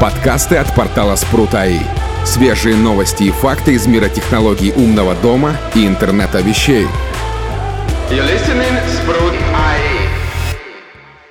[0.00, 1.80] Подкасты от портала Спрут.АИ.
[2.24, 6.86] Свежие новости и факты из мира технологий умного дома и интернета вещей.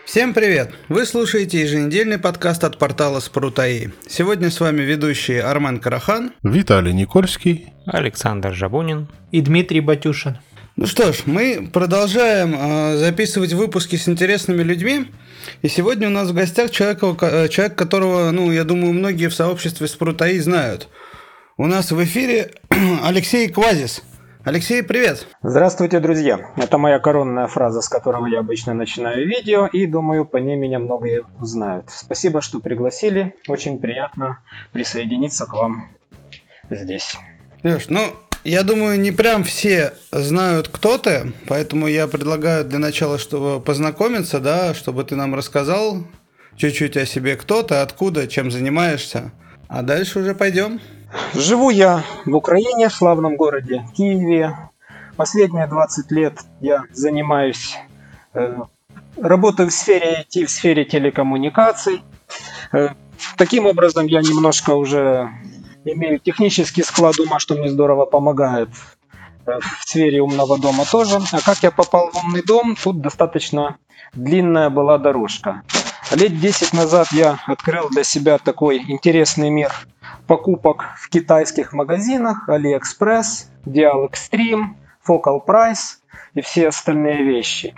[0.04, 0.74] Всем привет!
[0.90, 3.88] Вы слушаете еженедельный подкаст от портала Спрут.АИ.
[4.06, 10.40] Сегодня с вами ведущие Армен Карахан, Виталий Никольский, Александр Жабунин и Дмитрий Батюшин.
[10.78, 15.08] Ну что ж, мы продолжаем э, записывать выпуски с интересными людьми.
[15.64, 19.34] И сегодня у нас в гостях человек, э, человек, которого, ну, я думаю, многие в
[19.34, 20.88] сообществе Спрутаи знают.
[21.58, 22.52] У нас в эфире
[23.04, 24.04] Алексей Квазис.
[24.44, 25.26] Алексей, привет!
[25.42, 26.52] Здравствуйте, друзья!
[26.58, 30.78] Это моя коронная фраза, с которого я обычно начинаю видео, и думаю, по ней меня
[30.78, 31.90] многие узнают.
[31.90, 33.34] Спасибо, что пригласили.
[33.48, 35.90] Очень приятно присоединиться к вам
[36.70, 37.18] здесь.
[37.64, 38.14] Леш, ну,
[38.50, 44.40] я думаю, не прям все знают, кто ты, поэтому я предлагаю для начала, чтобы познакомиться,
[44.40, 46.04] да, чтобы ты нам рассказал
[46.56, 49.32] чуть-чуть о себе, кто ты, откуда, чем занимаешься.
[49.68, 50.80] А дальше уже пойдем.
[51.34, 54.58] Живу я в Украине, в славном городе Киеве.
[55.18, 57.76] Последние 20 лет я занимаюсь,
[58.34, 58.56] э,
[59.18, 62.02] работаю в сфере IT, в сфере телекоммуникаций.
[62.72, 62.90] Э,
[63.38, 65.30] таким образом я немножко уже
[65.94, 68.70] имею технический склад ума, что мне здорово помогает
[69.46, 71.20] э, в сфере умного дома тоже.
[71.32, 73.78] А как я попал в умный дом, тут достаточно
[74.14, 75.64] длинная была дорожка.
[76.16, 79.72] Лет 10 назад я открыл для себя такой интересный мир
[80.28, 84.76] покупок в китайских магазинах, AliExpress, Dial Extreme,
[85.08, 85.98] Focal Price
[86.34, 87.74] и все остальные вещи.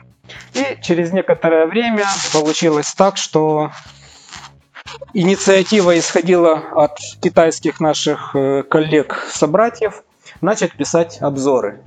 [0.53, 3.71] И через некоторое время получилось так, что
[5.13, 10.03] инициатива исходила от китайских наших э, коллег-собратьев
[10.41, 11.83] начать писать обзоры.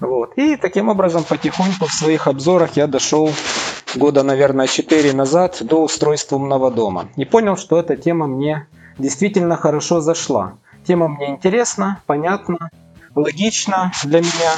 [0.00, 0.32] Вот.
[0.36, 3.30] И таким образом потихоньку в своих обзорах я дошел
[3.94, 7.08] года, наверное, 4 назад до устройства умного дома.
[7.16, 8.66] И понял, что эта тема мне
[8.98, 10.54] действительно хорошо зашла.
[10.86, 12.70] Тема мне интересна, понятна,
[13.14, 14.54] логична для меня.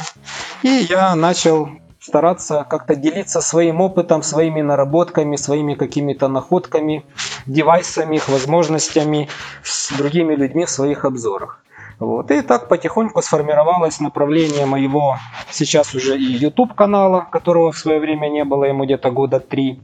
[0.61, 1.69] И я начал
[2.03, 7.05] стараться как-то делиться своим опытом, своими наработками, своими какими-то находками,
[7.45, 9.29] девайсами, их возможностями
[9.63, 11.63] с другими людьми в своих обзорах.
[11.99, 12.29] Вот.
[12.31, 15.17] И так потихоньку сформировалось направление моего
[15.49, 19.79] сейчас уже и YouTube канала, которого в свое время не было, ему где-то года три.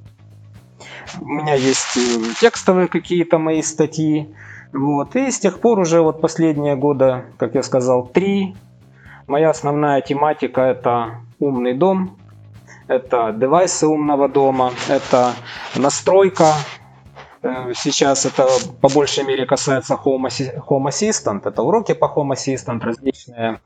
[1.22, 4.36] У меня есть э, текстовые какие-то мои статьи.
[4.74, 5.16] Вот.
[5.16, 8.56] И с тех пор уже вот последние года, как я сказал, три.
[9.28, 12.18] Моя основная тематика это умный дом,
[12.90, 15.34] это девайсы умного дома, это
[15.76, 16.54] настройка.
[17.44, 18.48] Э, сейчас это
[18.82, 21.42] по большей мере касается Home Assistant.
[21.46, 23.62] Это уроки по Home Assistant, различные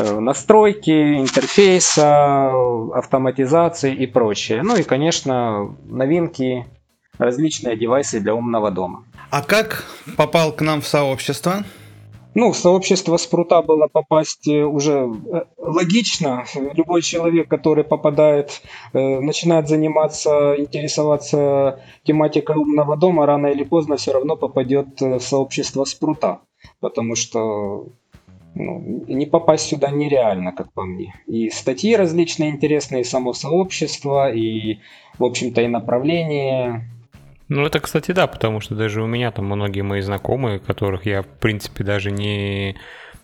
[0.00, 2.50] э, настройки интерфейса,
[2.94, 4.62] автоматизации и прочее.
[4.62, 6.66] Ну и, конечно, новинки,
[7.18, 9.04] различные девайсы для умного дома.
[9.30, 9.84] А как
[10.16, 11.64] попал к нам в сообщество?
[12.34, 16.44] Ну, в сообщество спрута было попасть э, уже э, логично.
[16.74, 18.62] Любой человек, который попадает,
[18.92, 25.84] э, начинает заниматься, интересоваться тематикой умного дома, рано или поздно все равно попадет в сообщество
[25.84, 26.40] спрута.
[26.80, 27.88] Потому что
[28.54, 31.14] ну, не попасть сюда нереально, как по мне.
[31.26, 34.78] И статьи различные интересные, и само сообщество, и,
[35.18, 36.90] в общем-то, и направление
[37.48, 41.22] ну, это, кстати, да, потому что даже у меня там многие мои знакомые, которых я,
[41.22, 42.76] в принципе, даже не,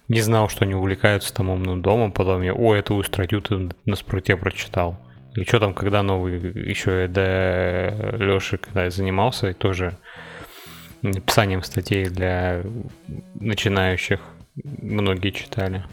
[0.08, 3.96] не знал, что они увлекаются там умным домом, потом я, о, эту статью ты на
[3.96, 4.96] спруте прочитал.
[5.36, 9.96] И что там, когда новый, еще я до Леши, когда я занимался, и тоже
[11.02, 12.62] написанием статей для
[13.34, 14.20] начинающих
[14.54, 15.84] многие читали.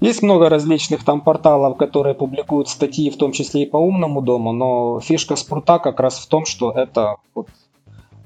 [0.00, 4.52] Есть много различных там порталов, которые публикуют статьи, в том числе и по умному дому,
[4.52, 7.48] но фишка спрута как раз в том, что это вот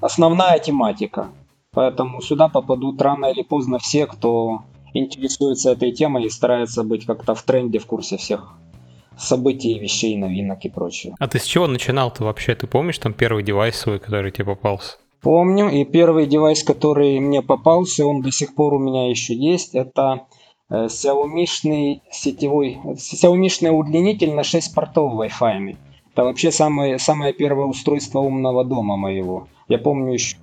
[0.01, 1.29] основная тематика.
[1.71, 4.61] Поэтому сюда попадут рано или поздно все, кто
[4.93, 8.53] интересуется этой темой и старается быть как-то в тренде, в курсе всех
[9.17, 11.15] событий, вещей, новинок и прочего.
[11.19, 12.55] А ты с чего начинал-то вообще?
[12.55, 14.97] Ты помнишь там первый девайс свой, который тебе попался?
[15.21, 19.73] Помню, и первый девайс, который мне попался, он до сих пор у меня еще есть,
[19.73, 20.27] это
[20.69, 21.45] э, Xiaomi
[22.11, 25.75] сетевой, Xiaomi удлинитель на 6 портов Wi-Fi.
[26.13, 29.47] Это вообще самое, самое первое устройство умного дома моего.
[29.67, 30.37] Я помню еще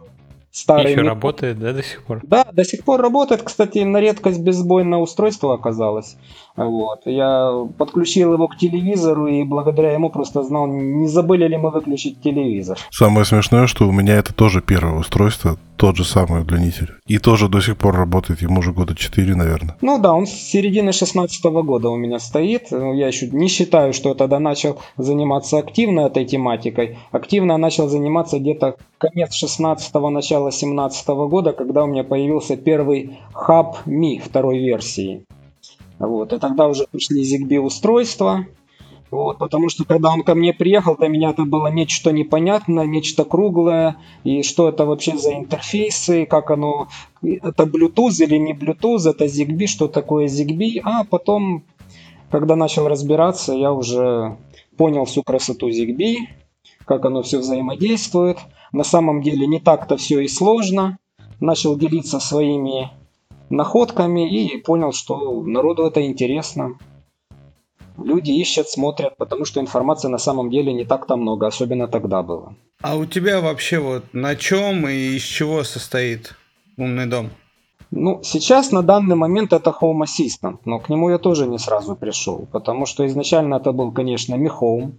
[0.55, 0.93] старый...
[0.93, 2.21] Еще работает, да, до сих пор?
[2.23, 3.43] Да, до сих пор работает.
[3.43, 6.17] Кстати, на редкость безбойное устройство оказалось.
[6.57, 7.01] Вот.
[7.07, 12.21] Я подключил его к телевизору и благодаря ему просто знал, не забыли ли мы выключить
[12.23, 12.79] телевизор.
[12.91, 15.59] Самое смешное, что у меня это тоже первое устройство.
[15.77, 16.95] Тот же самый удлинитель.
[17.07, 19.77] И тоже до сих пор работает, ему уже года 4, наверное.
[19.81, 22.71] Ну да, он с середины 16 года у меня стоит.
[22.71, 26.99] Я еще не считаю, что я тогда начал заниматься активно этой тематикой.
[27.11, 33.79] Активно начал заниматься где-то конец 16 начало 17 года, когда у меня появился первый хаб
[33.87, 35.25] Mi второй версии.
[35.99, 38.47] Вот, и тогда уже пришли ZigBee устройства,
[39.15, 43.25] вот, потому что когда он ко мне приехал, для меня это было нечто непонятное, нечто
[43.25, 46.89] круглое, и что это вообще за интерфейсы, как оно,
[47.23, 51.63] это Bluetooth или не Bluetooth, это ZigBee, что такое ZigBee, а потом,
[52.29, 54.37] когда начал разбираться, я уже
[54.77, 56.17] понял всю красоту ZigBee,
[56.85, 58.39] как оно все взаимодействует.
[58.73, 60.99] На самом деле не так-то все и сложно.
[61.39, 62.91] Начал делиться своими
[63.49, 66.77] находками и понял, что народу это интересно
[67.97, 72.55] люди ищут, смотрят, потому что информации на самом деле не так-то много, особенно тогда было.
[72.83, 76.35] А у тебя вообще вот на чем и из чего состоит
[76.77, 77.31] умный дом?
[77.91, 81.95] Ну, сейчас на данный момент это Home Assistant, но к нему я тоже не сразу
[81.95, 84.93] пришел, потому что изначально это был, конечно, Mi Home.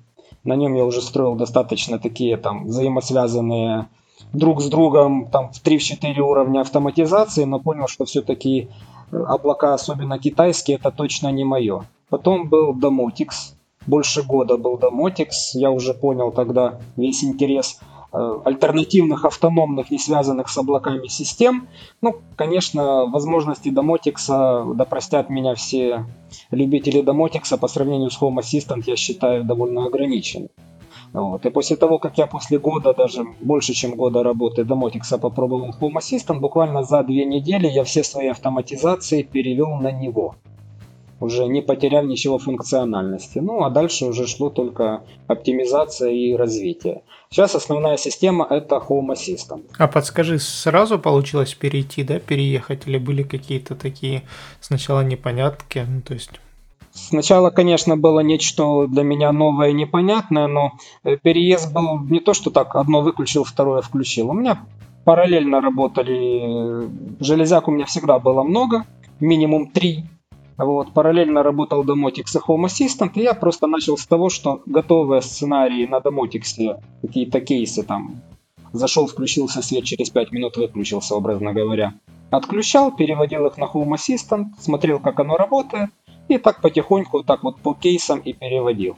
[0.45, 3.87] На нем я уже строил достаточно такие там взаимосвязанные
[4.31, 8.69] друг с другом там в 3-4 уровня автоматизации, но понял, что все-таки
[9.11, 11.85] облака, особенно китайские, это точно не мое.
[12.09, 13.55] Потом был Домотикс.
[13.87, 15.55] Больше года был Домотикс.
[15.55, 17.79] Я уже понял тогда весь интерес
[18.13, 21.67] э, альтернативных автономных, не связанных с облаками систем.
[22.01, 26.05] Ну, конечно, возможности Домотикса, да простят меня все
[26.51, 30.49] любители Домотикса, по сравнению с Home Assistant, я считаю, довольно ограничены.
[31.15, 31.45] Вот.
[31.45, 35.95] И после того, как я после года, даже больше чем года работы Домотикса попробовал Home
[35.97, 40.35] Assistant, буквально за две недели я все свои автоматизации перевел на него
[41.21, 43.39] уже не потеряв ничего функциональности.
[43.39, 47.03] Ну а дальше уже шло только оптимизация и развитие.
[47.29, 49.63] Сейчас основная система это Home Assistant.
[49.77, 54.23] А подскажи, сразу получилось перейти, да, переехать, или были какие-то такие
[54.59, 56.31] сначала непонятки, ну, то есть
[56.95, 60.71] Сначала, конечно, было нечто для меня новое и непонятное, но
[61.03, 64.29] э, переезд был не то, что так, одно выключил, второе включил.
[64.29, 64.65] У меня
[65.03, 66.89] параллельно работали, э,
[67.19, 68.85] железяк у меня всегда было много,
[69.19, 70.05] минимум три
[70.57, 75.21] вот, параллельно работал Domotics и Home Assistant, и я просто начал с того, что готовые
[75.21, 78.21] сценарии на Domotics, какие-то кейсы там,
[78.71, 81.93] зашел, включился свет, через 5 минут выключился, образно говоря.
[82.29, 85.89] Отключал, переводил их на Home Assistant, смотрел, как оно работает,
[86.27, 88.97] и так потихоньку, так вот по кейсам и переводил.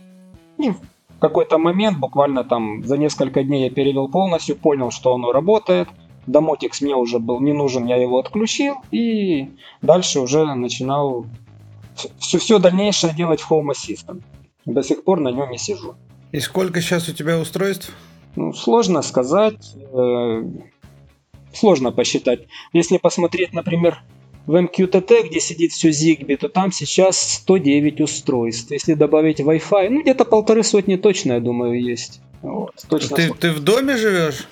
[0.58, 5.32] И в какой-то момент, буквально там за несколько дней я перевел полностью, понял, что оно
[5.32, 5.88] работает,
[6.28, 9.50] Домотикс мне уже был не нужен, я его отключил и
[9.82, 11.26] дальше уже начинал
[12.20, 14.22] все, все дальнейшее делать в Home Assistant.
[14.66, 15.96] До сих пор на нем и сижу.
[16.34, 17.94] И сколько сейчас у тебя устройств?
[18.36, 19.74] Ну, сложно сказать.
[19.94, 20.44] Э,
[21.54, 22.42] сложно посчитать.
[22.74, 24.04] Если посмотреть, например,
[24.48, 28.72] в MQTT, где сидит все Zigbee, то там сейчас 109 устройств.
[28.72, 32.22] Если добавить Wi-Fi, ну где-то полторы сотни точно, я думаю, есть.
[32.42, 34.48] Вот, точно ты, ты в доме живешь?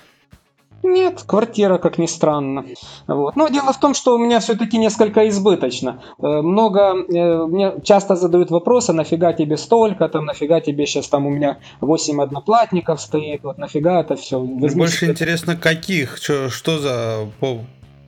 [0.82, 2.64] Нет, квартира, как ни странно.
[3.08, 3.34] Вот.
[3.34, 6.02] Но дело в том, что у меня все-таки несколько избыточно.
[6.20, 11.26] Э, много, э, мне часто задают вопросы, нафига тебе столько, там, нафига тебе сейчас там
[11.26, 14.38] у меня 8 одноплатников стоит, вот нафига это все.
[14.38, 15.10] Возьми Больше себе...
[15.10, 16.18] интересно, каких?
[16.18, 17.58] Что, что за по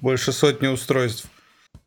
[0.00, 1.29] больше сотни устройств?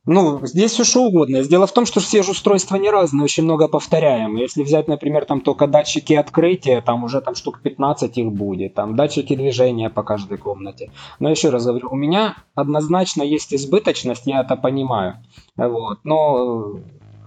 [0.06, 1.44] Ну, здесь все что угодно.
[1.44, 4.36] Дело в том, что все же устройства не разные, очень много повторяем.
[4.36, 8.96] Если взять, например, там только датчики открытия, там уже там штук 15 их будет, там
[8.96, 10.92] датчики движения по каждой комнате.
[11.20, 15.18] Но еще раз говорю, у меня однозначно есть избыточность, я это понимаю.
[15.56, 16.00] Вот.
[16.04, 16.80] Но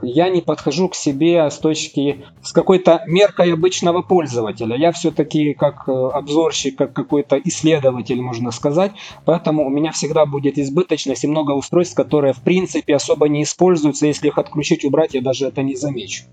[0.04, 4.76] я не подхожу к себе с точки, с какой-то меркой обычного пользователя.
[4.76, 8.92] Я все-таки как э, обзорщик, как какой-то исследователь, можно сказать.
[9.24, 14.06] Поэтому у меня всегда будет избыточность и много устройств, которые в принципе особо не используются.
[14.06, 16.24] Если их отключить, убрать, я даже это не замечу.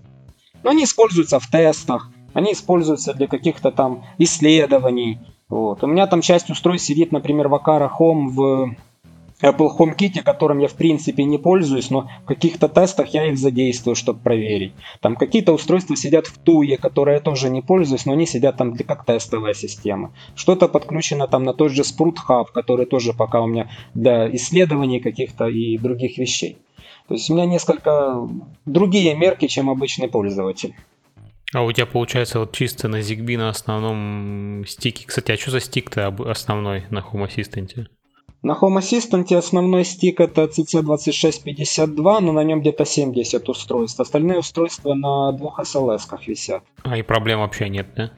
[0.62, 5.18] Но они используются в тестах, они используются для каких-то там исследований.
[5.48, 5.84] Вот.
[5.84, 8.74] У меня там часть устройств сидит, например, в Akara Home в
[9.42, 13.94] Apple HomeKit, которым я в принципе не пользуюсь, но в каких-то тестах я их задействую,
[13.96, 14.72] чтобы проверить.
[15.00, 18.76] Там какие-то устройства сидят в Туе, которые я тоже не пользуюсь, но они сидят там
[18.76, 20.12] как тестовая система.
[20.34, 25.00] Что-то подключено там на тот же Sprout Hub, который тоже пока у меня для исследований
[25.00, 26.58] каких-то и других вещей.
[27.08, 28.28] То есть у меня несколько
[28.64, 30.74] другие мерки, чем обычный пользователь.
[31.52, 35.04] А у тебя получается вот чисто на ZigBee на основном стике.
[35.06, 37.88] Кстати, а что за стик-то основной на Home Assistant?
[38.42, 44.00] На Home Assistant основной стик это CC2652, но на нем где-то 70 устройств.
[44.00, 46.64] Остальные устройства на двух SLS висят.
[46.82, 48.10] А и проблем вообще нет, да?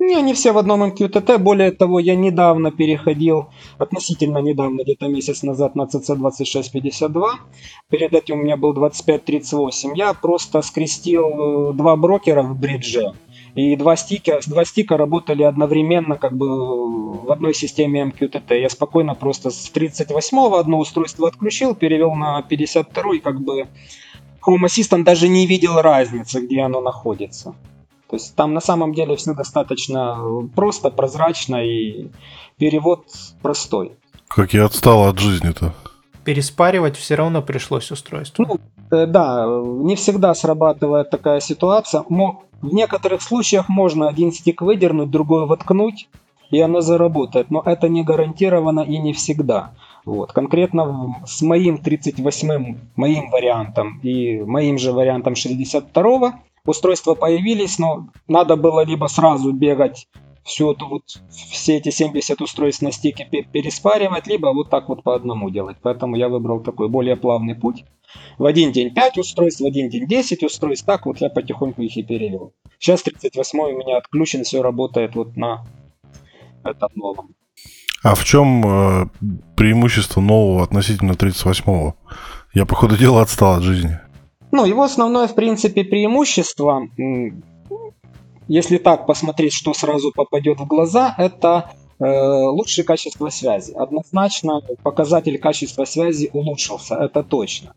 [0.00, 1.38] Не, они все в одном MQTT.
[1.38, 7.24] Более того, я недавно переходил, относительно недавно, где-то месяц назад на CC2652.
[7.90, 9.96] Перед этим у меня был 2538.
[9.96, 13.12] Я просто скрестил э, два брокера в бридже.
[13.58, 16.46] И два стика, два стика работали одновременно как бы
[17.26, 18.60] в одной системе MQTT.
[18.60, 23.66] Я спокойно просто с 38 одно устройство отключил, перевел на 52 и как бы
[24.40, 27.56] Chrome Assistant даже не видел разницы, где оно находится.
[28.08, 30.22] То есть там на самом деле все достаточно
[30.54, 32.10] просто, прозрачно и
[32.58, 33.06] перевод
[33.42, 33.90] простой.
[34.28, 35.74] Как я отстал от жизни-то.
[36.22, 38.46] Переспаривать все равно пришлось устройство.
[38.46, 38.60] Ну,
[38.96, 42.04] э, да, не всегда срабатывает такая ситуация.
[42.60, 46.08] В некоторых случаях можно один стик выдернуть, другой воткнуть,
[46.50, 47.50] и оно заработает.
[47.50, 49.72] Но это не гарантированно и не всегда.
[50.04, 50.32] Вот.
[50.32, 56.32] Конкретно с моим 38-м, моим вариантом и моим же вариантом 62-го
[56.64, 60.08] устройства появились, но надо было либо сразу бегать
[60.48, 65.14] всю эту вот, все эти 70 устройств на стике переспаривать, либо вот так вот по
[65.14, 65.76] одному делать.
[65.82, 67.84] Поэтому я выбрал такой более плавный путь.
[68.38, 70.86] В один день 5 устройств, в один день 10 устройств.
[70.86, 72.54] Так вот я потихоньку их и перевел.
[72.78, 75.66] Сейчас 38 у меня отключен, все работает вот на
[76.64, 77.34] этом новом.
[78.02, 79.06] А в чем э,
[79.56, 81.96] преимущество нового относительно 38-го?
[82.54, 83.98] Я, по ходу дела, отстал от жизни.
[84.52, 86.88] Ну, его основное, в принципе, преимущество,
[88.48, 93.72] если так посмотреть, что сразу попадет в глаза, это э, лучшее качество связи.
[93.72, 97.74] Однозначно показатель качества связи улучшился, это точно.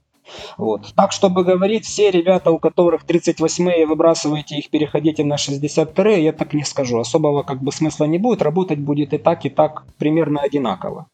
[0.57, 0.93] Вот.
[0.95, 6.53] Так, чтобы говорить, все ребята, у которых 38-е, выбрасываете их, переходите на 62-е, я так
[6.53, 6.99] не скажу.
[6.99, 11.07] Особого как бы смысла не будет, работать будет и так, и так примерно одинаково.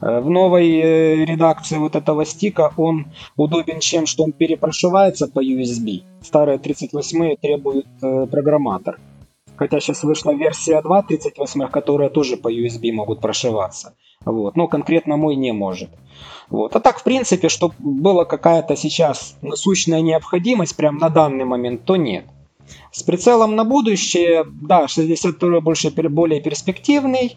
[0.00, 5.44] Э, в новой э, редакции вот этого стика он удобен чем, что он перепрошивается по
[5.44, 6.02] USB.
[6.22, 8.98] Старые 38 требуют э, программатор.
[9.56, 13.94] Хотя сейчас вышла версия 2 38, которая тоже по USB могут прошиваться.
[14.24, 14.56] Вот.
[14.56, 15.90] Но конкретно мой не может.
[16.50, 16.74] Вот.
[16.74, 21.96] А так, в принципе, чтобы была какая-то сейчас насущная необходимость прямо на данный момент, то
[21.96, 22.24] нет.
[22.90, 27.36] С прицелом на будущее, да, 62 больше, более перспективный.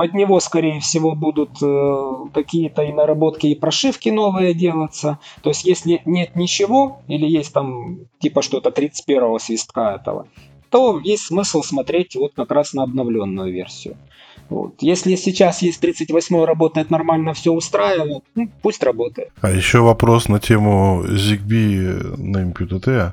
[0.00, 5.18] Под него, скорее всего, будут э, какие-то и наработки, и прошивки новые делаться.
[5.42, 10.26] То есть, если нет ничего, или есть там типа что-то 31-го свистка этого,
[10.70, 13.98] то есть смысл смотреть вот как раз на обновленную версию.
[14.48, 14.76] Вот.
[14.80, 19.28] Если сейчас есть 38 работает нормально, все устраивает, ну, пусть работает.
[19.42, 23.12] А еще вопрос на тему ZigBee на MQTT.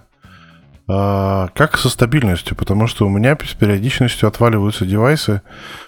[0.89, 2.55] А, как со стабильностью?
[2.55, 5.41] Потому что у меня с периодичностью отваливаются девайсы,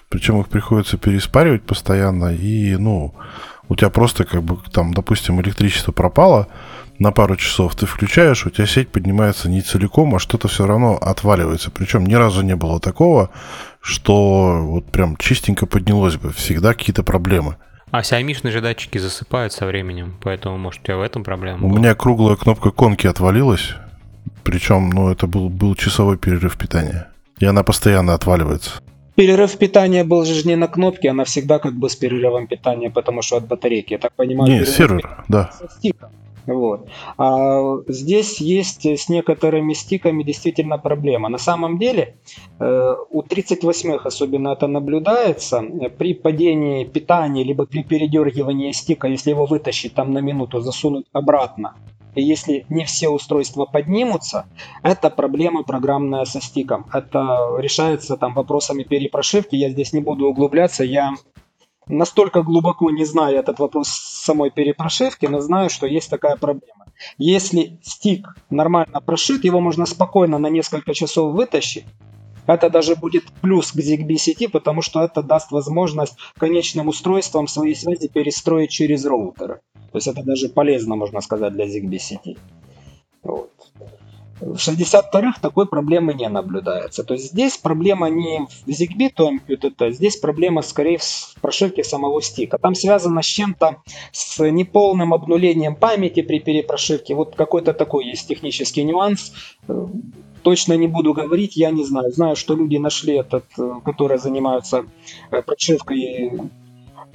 [0.08, 3.14] причем их приходится переспаривать постоянно, и, ну,
[3.68, 6.48] у тебя просто как бы там, допустим, электричество пропало
[6.98, 10.98] на пару часов, ты включаешь, у тебя сеть поднимается не целиком, а что-то все равно
[11.00, 11.70] отваливается.
[11.70, 13.30] Причем ни разу не было такого,
[13.80, 16.30] что вот прям чистенько поднялось бы.
[16.30, 17.56] Всегда какие-то проблемы.
[17.90, 21.66] А Xiaomi же датчики засыпают со временем, поэтому, может, у тебя в этом проблема?
[21.66, 23.74] У меня круглая кнопка конки отвалилась,
[24.50, 27.06] причем, ну, это был, был часовой перерыв питания.
[27.38, 28.80] И она постоянно отваливается.
[29.14, 33.22] Перерыв питания был же не на кнопке, она всегда как бы с перерывом питания, потому
[33.22, 33.92] что от батарейки.
[33.92, 35.50] Я так понимаю, не, сервер, да.
[36.46, 36.88] Вот.
[37.16, 41.28] А здесь есть с некоторыми стиками действительно проблема.
[41.28, 42.16] На самом деле
[42.58, 45.62] э, у 38-х особенно это наблюдается.
[45.98, 51.74] При падении питания, либо при передергивании стика, если его вытащить там на минуту, засунуть обратно,
[52.14, 54.46] и если не все устройства поднимутся,
[54.82, 56.86] это проблема программная со стиком.
[56.92, 59.56] Это решается там вопросами перепрошивки.
[59.56, 60.84] Я здесь не буду углубляться.
[60.84, 61.14] Я
[61.86, 66.86] настолько глубоко не знаю этот вопрос самой перепрошивки, но знаю, что есть такая проблема.
[67.18, 71.84] Если стик нормально прошит, его можно спокойно на несколько часов вытащить.
[72.54, 77.74] Это даже будет плюс к ZigBee сети, потому что это даст возможность конечным устройствам свои
[77.74, 79.60] связи перестроить через роутеры.
[79.92, 82.36] То есть это даже полезно, можно сказать, для ZigBee сети.
[83.22, 83.50] Вот.
[84.40, 87.04] В 62-х такой проблемы не наблюдается.
[87.04, 92.22] То есть здесь проблема не в ZigBee, то MQTT, здесь проблема скорее в прошивке самого
[92.22, 92.56] стика.
[92.58, 97.14] Там связано с чем-то, с неполным обнулением памяти при перепрошивке.
[97.14, 99.34] Вот какой-то такой есть технический нюанс.
[100.42, 102.12] Точно не буду говорить, я не знаю.
[102.12, 103.44] Знаю, что люди нашли этот,
[103.84, 104.84] которые занимаются
[105.30, 106.50] э, прошивкой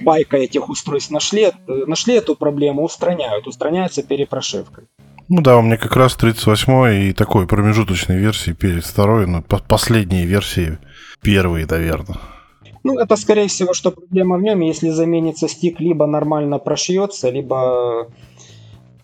[0.00, 3.46] байка этих устройств нашли, нашли эту проблему, устраняют.
[3.46, 4.84] Устраняется перепрошивкой.
[5.28, 10.24] Ну да, у меня как раз 38 и такой промежуточной версии перед второй, ну, последней
[10.24, 10.78] версии
[11.20, 12.18] первой, наверное.
[12.84, 18.08] Ну, это, скорее всего, что проблема в нем, если заменится стик, либо нормально прошьется, либо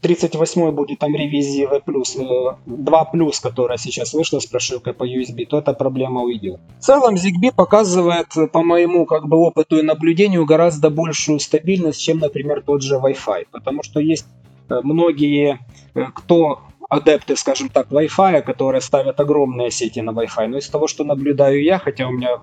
[0.03, 5.73] 38 будет там ревизии V+, 2+, которая сейчас вышла с прошивкой по USB, то эта
[5.73, 6.61] проблема уйдет.
[6.81, 12.19] В целом ZigBee показывает, по моему как бы опыту и наблюдению, гораздо большую стабильность, чем,
[12.19, 13.47] например, тот же Wi-Fi.
[13.53, 14.27] Потому что есть
[14.69, 15.61] э, многие,
[15.95, 20.49] э, кто адепты, скажем так, Wi-Fi, которые ставят огромные сети на Wi-Fi.
[20.49, 22.41] Но из того, что наблюдаю я, хотя у меня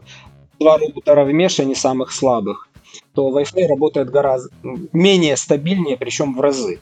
[0.59, 2.69] два роутера в меше, не самых слабых,
[3.13, 4.49] то Wi-Fi работает гораздо
[4.93, 6.79] менее стабильнее, причем в разы.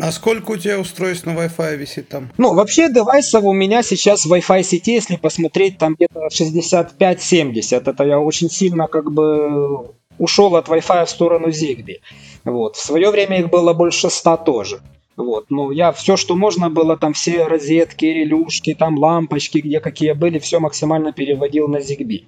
[0.00, 2.30] А сколько у тебя устройств на Wi-Fi висит там?
[2.38, 7.90] Ну, вообще девайсов у меня сейчас в Wi-Fi сети, если посмотреть, там где-то 65-70.
[7.90, 12.00] Это я очень сильно как бы ушел от Wi-Fi в сторону Zigbee.
[12.44, 12.76] Вот.
[12.76, 14.80] В свое время их было больше 100 тоже.
[15.18, 20.12] Вот, ну, я все, что можно было, там все розетки, релюшки, там лампочки, где какие
[20.12, 22.26] были, все максимально переводил на ZigBee.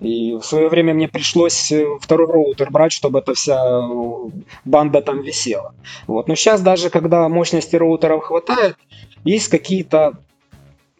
[0.00, 4.30] И в свое время мне пришлось э, второй роутер брать, чтобы эта вся э,
[4.66, 5.74] банда там висела.
[6.06, 8.76] Вот, но сейчас даже, когда мощности роутеров хватает,
[9.24, 10.18] есть какие-то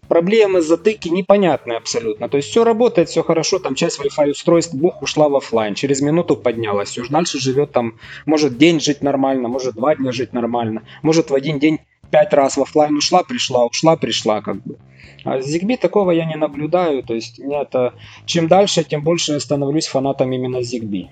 [0.09, 2.29] проблемы, затыки непонятные абсолютно.
[2.29, 6.01] То есть все работает, все хорошо, там часть Wi-Fi устройств бух ушла в офлайн, через
[6.01, 7.95] минуту поднялась, все, дальше живет там,
[8.25, 12.57] может день жить нормально, может два дня жить нормально, может в один день пять раз
[12.57, 14.77] в офлайн ушла, пришла, ушла, пришла как бы.
[15.25, 17.95] А с ZigBee такого я не наблюдаю, то есть мне это,
[18.27, 21.09] чем дальше, тем больше я становлюсь фанатом именно ZigBee.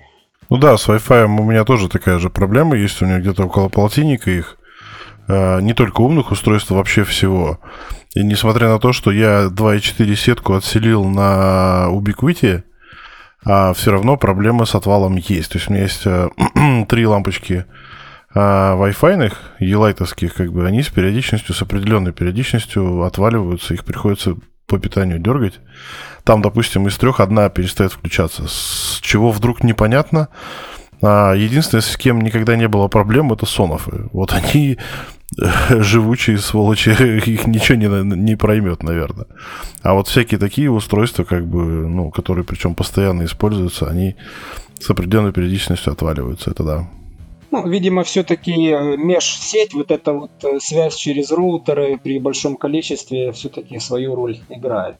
[0.49, 3.67] Ну да, с Wi-Fi у меня тоже такая же проблема есть, у меня где-то около
[3.67, 4.57] полтинника их,
[5.27, 7.59] не только умных устройств, а вообще всего.
[8.13, 12.63] И несмотря на то, что я 2.4 сетку отселил на Ubiquiti,
[13.43, 15.51] а все равно проблемы с отвалом есть.
[15.51, 16.29] То есть у меня есть э,
[16.87, 17.65] три лампочки
[18.37, 24.35] а Wi-Fi, елайтовских, как бы, они с периодичностью, с определенной периодичностью отваливаются, их приходится
[24.67, 25.61] по питанию дергать.
[26.25, 28.45] Там, допустим, из трех одна перестает включаться.
[28.47, 30.27] С чего вдруг непонятно.
[31.01, 34.09] А единственное, с кем никогда не было проблем, это сонофы.
[34.11, 34.79] Вот они
[35.69, 36.89] живучие сволочи,
[37.29, 39.27] их ничего не, не проймет, наверное.
[39.81, 44.15] А вот всякие такие устройства, как бы, ну, которые причем постоянно используются, они
[44.79, 46.89] с определенной периодичностью отваливаются, это да.
[47.51, 53.31] Ну, видимо, все-таки э, меж-сеть, вот эта вот э, связь через роутеры при большом количестве
[53.31, 54.97] все-таки свою роль играет.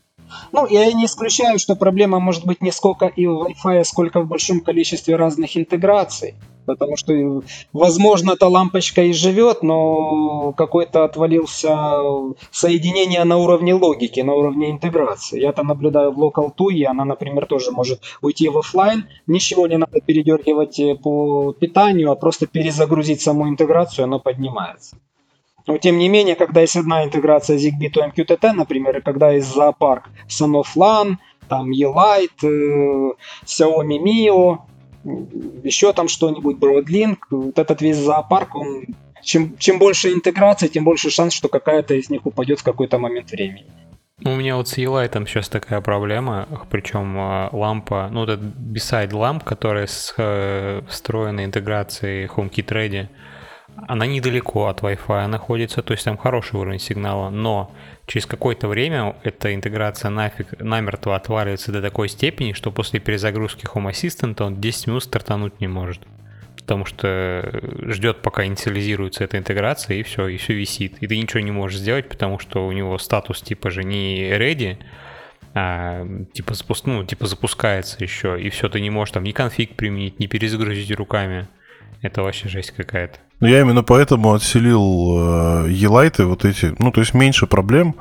[0.51, 4.27] Ну, я не исключаю, что проблема может быть не сколько и в Wi-Fi, сколько в
[4.27, 6.35] большом количестве разных интеграций.
[6.65, 11.77] Потому что, возможно, эта лампочка и живет, но какой-то отвалился
[12.51, 15.39] соединение на уровне логики, на уровне интеграции.
[15.39, 19.05] Я-то наблюдаю в Local 2, и она, например, тоже может уйти в офлайн.
[19.27, 24.97] Ничего не надо передергивать по питанию, а просто перезагрузить саму интеграцию, она поднимается.
[25.67, 29.53] Но тем не менее, когда есть одна интеграция ZigBee to MQTT, например, и когда есть
[29.53, 31.15] зоопарк Sanofi
[31.47, 33.11] там Елайт, э,
[33.45, 34.57] Xiaomi Mio,
[35.63, 38.85] еще там что-нибудь, Broadlink, вот этот весь зоопарк, он
[39.25, 43.31] чем, чем больше интеграции, тем больше шанс, что какая-то из них упадет в какой-то момент
[43.31, 43.65] времени.
[44.23, 49.43] У меня вот с Елайтом сейчас такая проблема, причем э, лампа, ну, это beside ламп,
[49.43, 53.07] которая с э, встроенной интеграцией HomeKit Ready,
[53.87, 57.71] она недалеко от Wi-Fi находится, то есть там хороший уровень сигнала, но
[58.07, 63.91] через какое-то время эта интеграция нафиг намертво отваливается до такой степени, что после перезагрузки Home
[63.91, 66.01] Assistant он 10 минут стартануть не может.
[66.57, 70.97] Потому что ждет, пока инициализируется эта интеграция, и все, и все висит.
[71.01, 74.77] И ты ничего не можешь сделать, потому что у него статус типа же не ready,
[75.53, 79.75] а, типа, запуск, ну, типа запускается еще, и все, ты не можешь там ни конфиг
[79.75, 81.47] применить, ни перезагрузить руками.
[82.01, 83.19] Это вообще жесть какая-то.
[83.41, 86.73] Ну, я именно поэтому отселил э, елайты вот эти.
[86.79, 87.95] Ну, то есть меньше проблем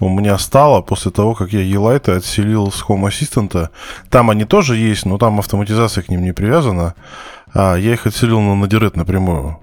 [0.00, 3.68] у меня стало после того, как я елайты отселил с Home Assistant.
[4.08, 6.94] Там они тоже есть, но там автоматизация к ним не привязана.
[7.54, 9.58] А я их отселил на Надирет напрямую.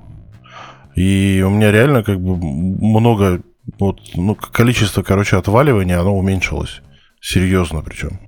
[0.96, 3.42] И у меня реально как бы много,
[3.80, 6.82] вот, ну, количество, короче, отваливания, оно уменьшилось.
[7.22, 8.20] Серьезно причем.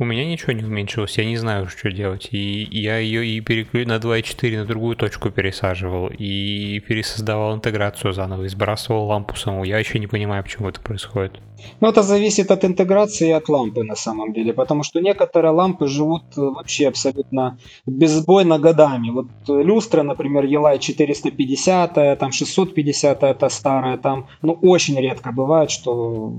[0.00, 2.28] У меня ничего не уменьшилось, я не знаю, что делать.
[2.30, 8.44] И я ее и переклю на 2.4 на другую точку пересаживал, и пересоздавал интеграцию заново,
[8.44, 9.64] и сбрасывал лампу саму.
[9.64, 11.40] Я еще не понимаю, почему это происходит.
[11.80, 15.88] Ну, это зависит от интеграции и от лампы на самом деле, потому что некоторые лампы
[15.88, 19.10] живут э, вообще абсолютно безбойно годами.
[19.10, 25.70] Вот э, люстра, например, Елай 450, там 650, это старая, там, ну, очень редко бывает,
[25.70, 26.32] что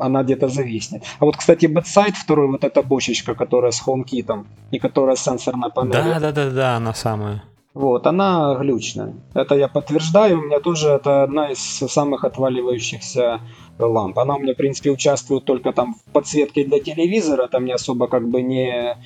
[0.00, 1.04] она где-то зависнет.
[1.20, 5.92] А вот, кстати, Bedside второй, вот эта бочечка, которая с HomeKit и которая сенсорная панель.
[5.92, 7.42] Да, да, да, да, она самая.
[7.74, 9.14] Вот, она глючная.
[9.34, 10.38] Это я подтверждаю.
[10.38, 13.40] У меня тоже это одна из самых отваливающихся
[13.78, 14.18] ламп.
[14.20, 18.06] Она у меня, в принципе, участвует только там в подсветке для телевизора, там не особо
[18.06, 18.96] как бы не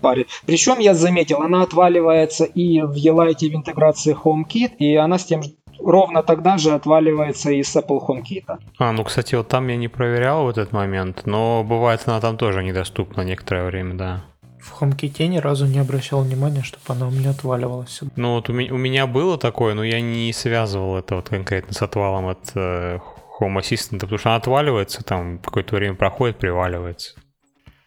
[0.00, 0.28] парит.
[0.44, 5.42] Причем я заметил, она отваливается и в Елайте в интеграции HomeKit, и она с тем
[5.82, 8.58] ровно тогда же отваливается и с Apple HomeKit.
[8.78, 12.36] А, ну, кстати, вот там я не проверял в этот момент, но бывает она там
[12.36, 14.24] тоже недоступна некоторое время, да.
[14.60, 18.00] В HomeKit ни разу не обращал внимания, чтобы она у меня отваливалась.
[18.16, 21.72] Ну вот у меня, у меня было такое, но я не связывал это вот конкретно
[21.72, 22.98] с отвалом от э,
[23.40, 27.14] Home Assistant, потому что она отваливается, там какое-то время проходит, приваливается.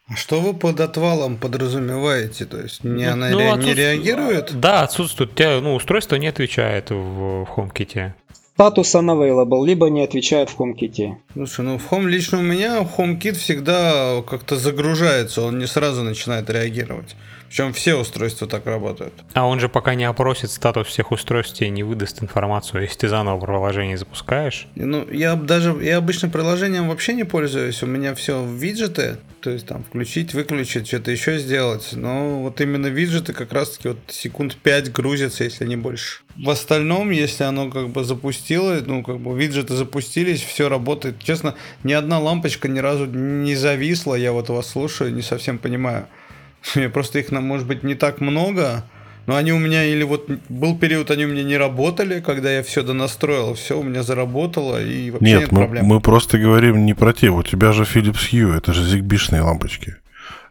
[0.09, 2.45] А что вы под отвалом подразумеваете?
[2.45, 4.59] То есть не, Ну, она ну, ре- не отсутствует- реагирует?
[4.59, 5.31] Да, отсутствует.
[5.31, 8.11] У тебя, ну, устройство не отвечает в, в HomeKit.
[8.55, 11.15] Статус unavailable, либо не отвечает в HomeKit.
[11.33, 16.49] Слушай, ну в Home лично у меня HomeKit всегда как-то загружается, он не сразу начинает
[16.49, 17.15] реагировать.
[17.53, 19.13] Причем все устройства так работают.
[19.33, 23.09] А он же пока не опросит статус всех устройств, тебе не выдаст информацию, если ты
[23.09, 24.65] заново приложение запускаешь.
[24.73, 29.17] И, Ну, я даже, я обычно приложением вообще не пользуюсь, у меня все в виджеты,
[29.39, 31.89] то есть там включить, выключить, что-то еще сделать.
[31.91, 36.21] Но вот именно виджеты как раз-таки вот секунд 5 грузятся, если не больше.
[36.35, 41.19] В остальном, если оно как бы запустило, ну как бы виджеты запустились, все работает.
[41.19, 46.07] Честно, ни одна лампочка ни разу не зависла, я вот вас слушаю, не совсем понимаю.
[46.93, 48.84] Просто их, может быть, не так много,
[49.26, 52.63] но они у меня или вот был период, они у меня не работали, когда я
[52.63, 55.86] все донастроил, все у меня заработало и вообще нет, Нет, мы, проблем.
[55.86, 57.30] мы просто говорим не про те.
[57.30, 59.95] У тебя же Philips Hue, это же зигбишные лампочки.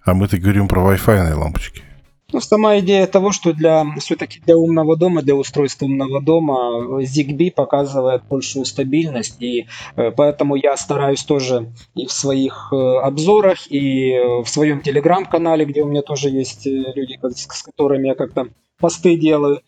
[0.04, 1.82] А мы-то говорим про Wi-Fi лампочки.
[2.32, 7.50] Ну, сама идея того, что для все-таки для умного дома, для устройства умного дома ZigBee
[7.50, 9.66] показывает большую стабильность, и
[9.96, 15.66] э, поэтому я стараюсь тоже и в своих э, обзорах, и э, в своем телеграм-канале,
[15.66, 18.48] где у меня тоже есть э, люди, с которыми я как-то
[18.80, 19.60] посты делаю,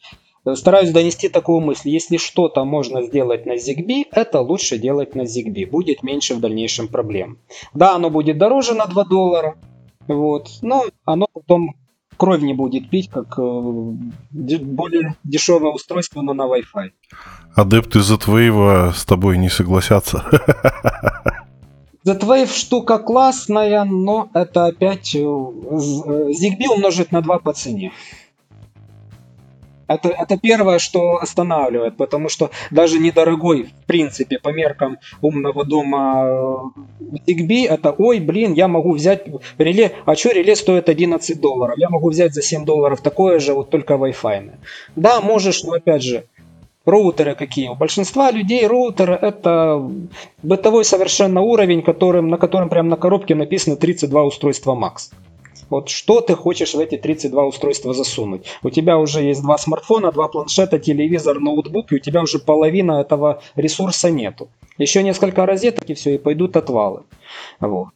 [0.47, 1.91] э, стараюсь донести такую мысль.
[1.91, 5.69] Если что-то можно сделать на ZigBee, это лучше делать на ZigBee.
[5.69, 7.39] Будет меньше в дальнейшем проблем.
[7.75, 9.57] Да, оно будет дороже на 2 доллара,
[10.09, 11.75] вот, но оно потом
[12.17, 16.91] кровь не будет пить, как э, более дешевое устройство, но на Wi-Fi.
[17.55, 20.25] Адепты Z-Wave с тобой не согласятся.
[22.05, 27.93] Z-Wave штука классная, но это опять э, э, ZigBee умножить на 2 по цене.
[29.87, 36.25] Это, это первое, что останавливает, потому что даже недорогой, в принципе, по меркам умного дома
[36.27, 39.27] э, ZigBee, это, ой, блин, я могу взять
[39.59, 41.77] реле, а что реле стоит 11 долларов?
[41.79, 44.53] Я могу взять за 7 долларов такое же, вот только Wi-Fi.
[44.97, 46.25] Да, можешь, но опять же,
[46.85, 47.69] роутеры какие?
[47.69, 49.91] У большинства людей роутеры это
[50.43, 55.11] бытовой совершенно уровень, которым, на котором прямо на коробке написано 32 устройства макс.
[55.75, 58.47] Вот что ты хочешь в эти 32 устройства засунуть?
[58.63, 63.01] У тебя уже есть два смартфона, два планшета, телевизор, ноутбук, и у тебя уже половина
[63.01, 64.49] этого ресурса нету.
[64.79, 67.03] Еще несколько розеток и все, и пойдут отвалы.
[67.59, 67.89] Вот.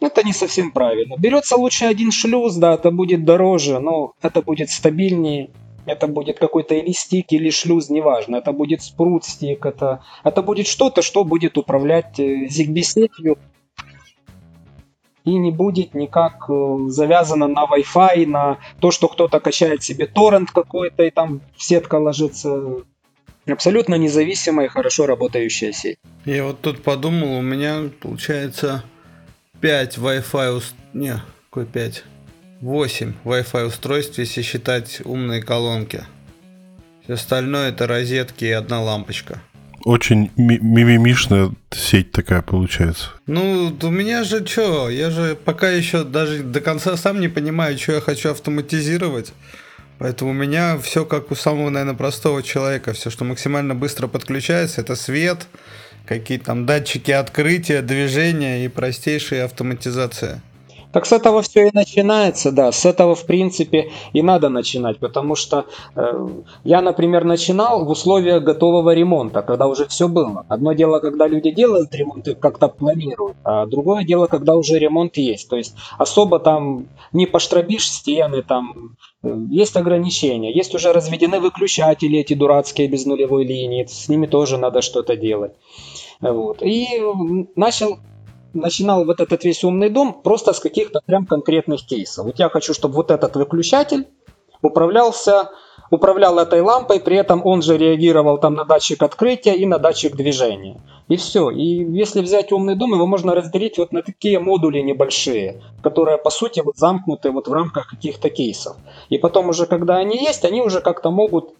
[0.00, 1.14] Это не совсем правильно.
[1.16, 5.50] Берется лучше один шлюз, да, это будет дороже, но это будет стабильнее.
[5.86, 8.34] Это будет какой-то или стик, или шлюз, неважно.
[8.36, 13.38] Это будет спрут стик, это, это будет что-то, что будет управлять э, ZigBee сетью
[15.24, 20.50] и не будет никак э, завязано на Wi-Fi, на то, что кто-то качает себе торрент
[20.50, 22.62] какой-то и там сетка ложится.
[23.46, 25.98] Абсолютно независимая хорошо работающая сеть.
[26.24, 28.84] Я вот тут подумал, у меня получается
[29.60, 30.56] 5 Wi-Fi...
[30.56, 32.04] ус- Не, какой 5?
[32.60, 36.04] 8 Wi-Fi устройств, если считать умные колонки.
[37.04, 39.40] Все остальное это розетки и одна лампочка.
[39.84, 43.10] Очень ми- мимимишная сеть такая получается.
[43.26, 47.78] Ну, у меня же что, я же пока еще даже до конца сам не понимаю,
[47.78, 49.32] что я хочу автоматизировать.
[49.98, 52.94] Поэтому у меня все как у самого, наверное, простого человека.
[52.94, 55.46] Все, что максимально быстро подключается, это свет,
[56.06, 60.42] какие там датчики открытия, движения и простейшая автоматизация.
[60.92, 62.72] Так с этого все и начинается, да.
[62.72, 66.28] С этого, в принципе, и надо начинать, потому что э,
[66.64, 70.44] я, например, начинал в условиях готового ремонта, когда уже все было.
[70.48, 75.16] Одно дело, когда люди делают ремонт и как-то планируют, а другое дело, когда уже ремонт
[75.16, 75.48] есть.
[75.48, 80.52] То есть особо там не поштробишь стены, там э, есть ограничения.
[80.52, 85.52] Есть уже разведены выключатели эти дурацкие без нулевой линии, с ними тоже надо что-то делать.
[86.20, 86.62] Вот.
[86.62, 87.00] И
[87.54, 87.98] начал
[88.52, 92.26] начинал вот этот весь умный дом просто с каких-то прям конкретных кейсов.
[92.26, 94.06] Вот я хочу, чтобы вот этот выключатель
[94.62, 95.50] управлялся,
[95.90, 100.14] управлял этой лампой, при этом он же реагировал там на датчик открытия и на датчик
[100.16, 100.80] движения.
[101.08, 101.50] И все.
[101.50, 106.30] И если взять умный дом, его можно разделить вот на такие модули небольшие, которые по
[106.30, 108.76] сути вот замкнуты вот в рамках каких-то кейсов.
[109.08, 111.50] И потом уже, когда они есть, они уже как-то могут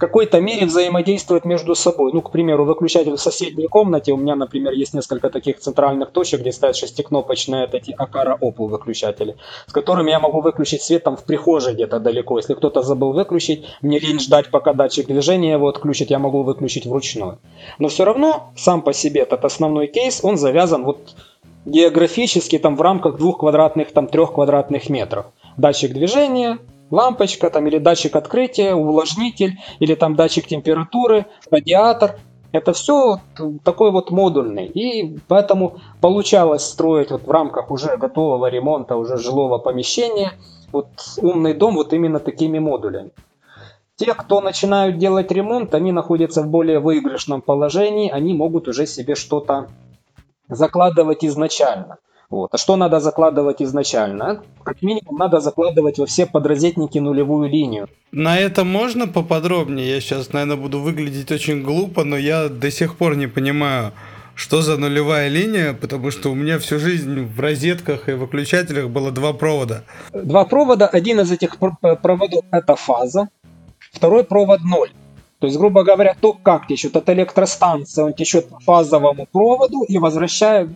[0.00, 2.12] какой-то мере взаимодействуют между собой.
[2.12, 6.40] Ну, к примеру, выключатель в соседней комнате, у меня, например, есть несколько таких центральных точек,
[6.40, 9.36] где стоят шестикнопочные эти Акара Opal выключатели,
[9.66, 12.38] с которыми я могу выключить свет там в прихожей где-то далеко.
[12.38, 16.86] Если кто-то забыл выключить, мне лень ждать, пока датчик движения его отключит, я могу выключить
[16.86, 17.38] вручную.
[17.78, 21.14] Но все равно сам по себе этот основной кейс, он завязан вот
[21.66, 25.26] географически там в рамках двух квадратных, там трех квадратных метров.
[25.58, 26.58] Датчик движения,
[26.90, 32.18] лампочка там или датчик открытия, увлажнитель или там датчик температуры, радиатор.
[32.52, 33.20] Это все
[33.64, 34.66] такой вот модульный.
[34.66, 40.32] И поэтому получалось строить вот в рамках уже готового ремонта, уже жилого помещения,
[40.72, 40.88] вот
[41.22, 43.10] умный дом вот именно такими модулями.
[43.96, 49.14] Те, кто начинают делать ремонт, они находятся в более выигрышном положении, они могут уже себе
[49.14, 49.68] что-то
[50.48, 51.98] закладывать изначально.
[52.30, 52.54] Вот.
[52.54, 54.42] А что надо закладывать изначально?
[54.62, 57.88] Как минимум надо закладывать во все подрозетники нулевую линию.
[58.12, 59.94] На это можно поподробнее?
[59.94, 63.92] Я сейчас, наверное, буду выглядеть очень глупо, но я до сих пор не понимаю,
[64.36, 69.10] что за нулевая линия, потому что у меня всю жизнь в розетках и выключателях было
[69.10, 69.82] два провода.
[70.12, 73.28] Два провода, один из этих проводов это фаза,
[73.92, 74.90] второй провод ноль.
[75.40, 79.96] То есть, грубо говоря, ток как течет от электростанции, он течет по фазовому проводу и
[79.96, 80.68] возвращает,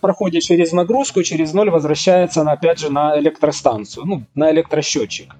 [0.00, 5.36] проходит через нагрузку, через ноль возвращается на, опять же на электростанцию, ну, на электросчетчик.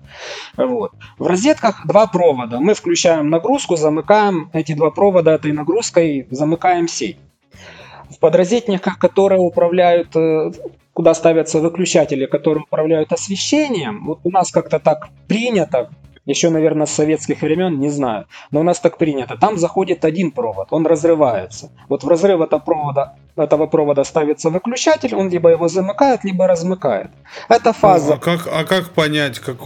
[0.58, 0.92] Вот.
[1.18, 2.60] В розетках два провода.
[2.60, 7.16] Мы включаем нагрузку, замыкаем эти два провода этой нагрузкой, замыкаем сеть.
[8.10, 10.52] В подрозетниках, которые управляют э,
[10.92, 15.90] куда ставятся выключатели, которые управляют освещением, вот у нас как-то так принято,
[16.26, 18.26] еще, наверное, с советских времен, не знаю.
[18.50, 19.36] Но у нас так принято.
[19.36, 21.70] Там заходит один провод, он разрывается.
[21.88, 27.10] Вот в разрыв этого провода, этого провода ставится выключатель, он либо его замыкает, либо размыкает.
[27.48, 28.14] Это фаза.
[28.14, 29.56] А как, а как понять, как,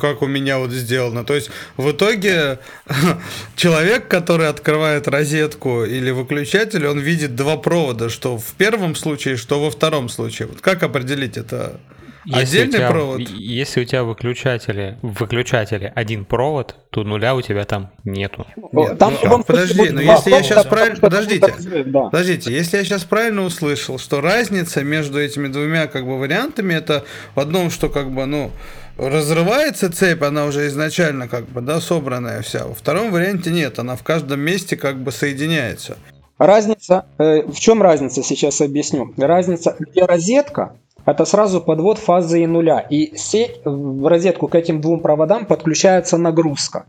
[0.00, 1.24] как у меня вот сделано?
[1.24, 2.58] То есть в итоге
[3.56, 9.60] человек, который открывает розетку или выключатель, он видит два провода, что в первом случае, что
[9.60, 10.48] во втором случае.
[10.48, 11.80] Вот как определить это?
[12.24, 13.20] Если Отдельный тебя, провод?
[13.20, 18.46] Если у тебя выключатели, в выключателе один провод, то нуля у тебя там нету.
[18.72, 21.00] Нет, там ну, а, подожди, но если я сейчас правильно...
[21.00, 21.54] Подождите,
[21.92, 27.04] подождите, если я сейчас правильно услышал, что разница между этими двумя как бы вариантами, это
[27.34, 28.50] в одном, что как бы, ну,
[28.98, 32.66] разрывается цепь, она уже изначально как бы, да, собранная вся.
[32.66, 35.96] Во втором варианте нет, она в каждом месте как бы соединяется.
[36.38, 39.12] Разница, э, в чем разница, сейчас объясню.
[39.18, 40.74] Разница, где розетка,
[41.10, 42.80] это сразу подвод фазы и нуля.
[42.80, 46.84] И сеть в розетку к этим двум проводам подключается нагрузка.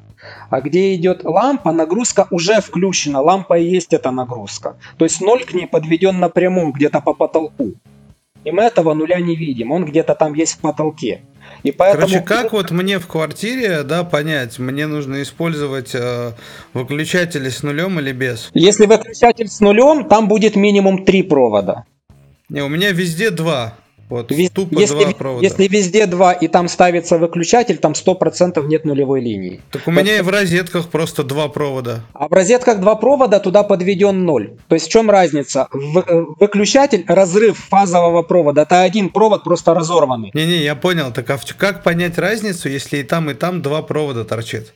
[0.49, 3.21] А где идет лампа, нагрузка уже включена.
[3.21, 4.77] Лампа и есть эта нагрузка.
[4.97, 7.73] То есть ноль к ней подведен напрямую, где-то по потолку.
[8.43, 9.71] И мы этого нуля не видим.
[9.71, 11.21] Он где-то там есть в потолке.
[11.63, 12.07] И поэтому...
[12.07, 16.31] Короче, как вот мне в квартире, да, понять, мне нужно использовать э,
[16.73, 18.49] выключатели с нулем или без?
[18.53, 21.85] Если выключатель с нулем, там будет минимум три провода.
[22.49, 23.75] Не, у меня везде два.
[24.11, 25.41] Вот Вез, тупо если, два провода.
[25.41, 29.61] Если везде два и там ставится выключатель, там 100% нет нулевой линии.
[29.71, 32.01] Так у меня и в розетках просто два провода.
[32.13, 34.57] А в розетках два провода, туда подведен ноль.
[34.67, 35.69] То есть в чем разница?
[35.71, 40.31] В, э, выключатель, разрыв фазового провода, это один провод просто разорванный.
[40.33, 41.13] Не-не, я понял.
[41.13, 44.73] Так а как понять разницу, если и там, и там два провода торчит?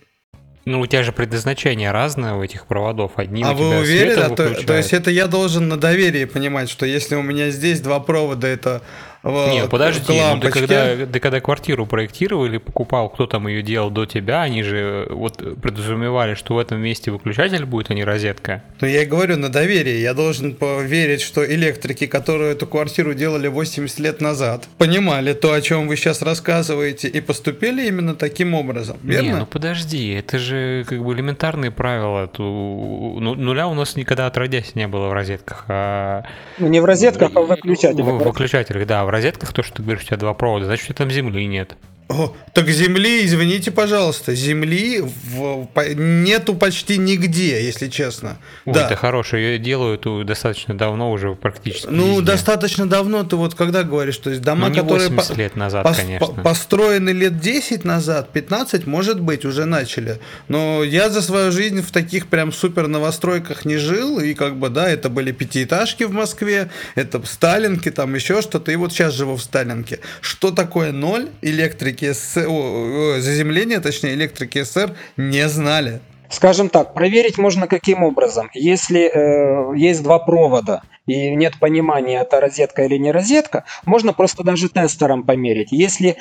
[0.65, 3.11] Ну, у тебя же предназначение разное у этих проводов.
[3.17, 4.19] Одни а у тебя вы уверены?
[4.19, 7.81] А то, то есть это я должен на доверии понимать, что если у меня здесь
[7.81, 8.81] два провода, это
[9.25, 13.63] вот, Нет, подожди, ну ты когда, ты когда квартиру проектировал или покупал, кто там ее
[13.63, 18.03] делал до тебя, они же вот предусматривали, что в этом месте выключатель будет, а не
[18.03, 18.61] розетка.
[18.81, 19.99] Ну я и говорю, на доверие.
[19.99, 25.61] Я должен поверить, что электрики, которые эту квартиру делали 80 лет назад, понимали то, о
[25.61, 29.25] чем вы сейчас рассказываете, и поступили именно таким образом, верно?
[29.25, 32.29] Не, ну подожди, это же как бы элементарные правила.
[32.37, 35.65] Ну, нуля у нас никогда отродясь не было в розетках.
[35.67, 36.25] А...
[36.59, 38.05] Ну, не в розетках, а в выключателях.
[38.05, 40.87] В выключателях, да, в розетках, то, что ты говоришь, у тебя два провода, значит, у
[40.87, 41.75] тебя там земли нет.
[42.07, 48.37] О, так земли, извините, пожалуйста, земли в, по, нету почти нигде, если честно.
[48.65, 48.85] Ой, да.
[48.85, 51.87] это хорошее, ее делают достаточно давно уже практически.
[51.89, 52.25] Ну, везде.
[52.25, 55.97] достаточно давно, ты вот когда говоришь, то есть дома, ну, которые по, лет назад, пос,
[55.97, 56.27] конечно.
[56.27, 60.19] По, построены лет 10 назад, 15, может быть, уже начали.
[60.47, 64.69] Но я за свою жизнь в таких прям супер новостройках не жил, и как бы,
[64.69, 69.37] да, это были пятиэтажки в Москве, это Сталинки, там еще что-то, и вот сейчас живу
[69.37, 70.01] в Сталинке.
[70.21, 71.94] Что такое ноль электрики?
[71.95, 75.99] Электрики СССР, заземления, точнее, электрики СССР не знали.
[76.29, 78.49] Скажем так, проверить можно каким образом.
[78.53, 84.43] Если э, есть два провода и нет понимания, это розетка или не розетка, можно просто
[84.43, 85.71] даже тестером померить.
[85.71, 86.17] Если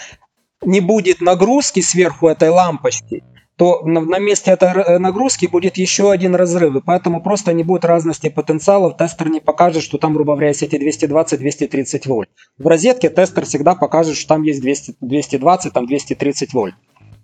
[0.63, 3.25] не будет нагрузки сверху этой лампочки,
[3.57, 7.85] то на, месте этой р- нагрузки будет еще один разрыв, и поэтому просто не будет
[7.85, 12.29] разности потенциалов, тестер не покажет, что там, грубо говоря, есть эти 220-230 вольт.
[12.59, 16.75] В розетке тестер всегда покажет, что там есть 200, 220, там 230 вольт.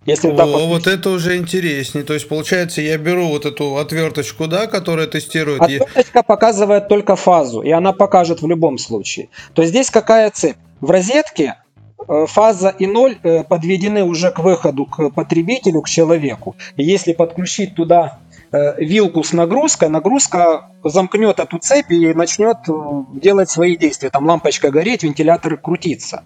[0.07, 2.05] Если О, подключить- вот это уже интереснее.
[2.05, 5.61] То есть, получается, я беру вот эту отверточку, да, которая тестирует.
[5.61, 9.29] Отверточка показывает только фазу, и она покажет в любом случае.
[9.53, 10.57] То есть здесь какая цепь?
[10.81, 11.60] В розетке э,
[12.07, 16.57] фаза и ноль э, подведены уже к выходу к потребителю, к человеку.
[16.77, 18.19] Если подключить туда
[18.53, 22.73] э, вилку с нагрузкой, нагрузка замкнет эту цепь и начнет э,
[23.15, 24.11] делать свои действия.
[24.11, 26.25] Там лампочка гореть, вентилятор крутиться.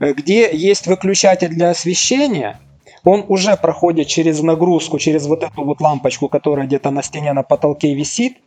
[0.00, 2.60] Э, Где есть выключатель для освещения,
[3.06, 7.44] он уже проходит через нагрузку, через вот эту вот лампочку, которая где-то на стене на
[7.44, 8.38] потолке висит.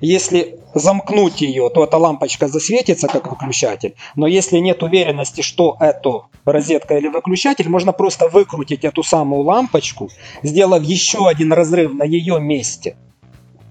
[0.00, 3.94] Если замкнуть ее, то эта лампочка засветится как выключатель.
[4.14, 10.10] Но если нет уверенности, что это розетка или выключатель, можно просто выкрутить эту самую лампочку,
[10.42, 12.96] сделав еще один разрыв на ее месте.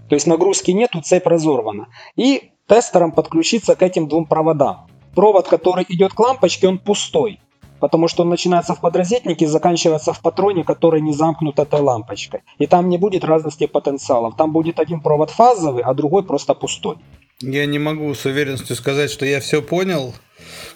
[0.10, 1.88] То есть нагрузки нету, цепь разорвана.
[2.16, 4.88] И тестером подключиться к этим двум проводам.
[5.16, 7.40] Провод, который идет к лампочке, он пустой.
[7.80, 12.42] Потому что он начинается в подрозетнике и заканчивается в патроне, который не замкнут этой лампочкой.
[12.58, 14.36] И там не будет разности потенциалов.
[14.38, 16.98] Там будет один провод фазовый, а другой просто пустой.
[17.42, 20.14] Я не могу с уверенностью сказать, что я все понял.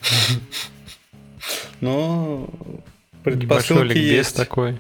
[1.82, 2.46] Но
[3.24, 4.36] предпосылки есть.
[4.36, 4.78] такой.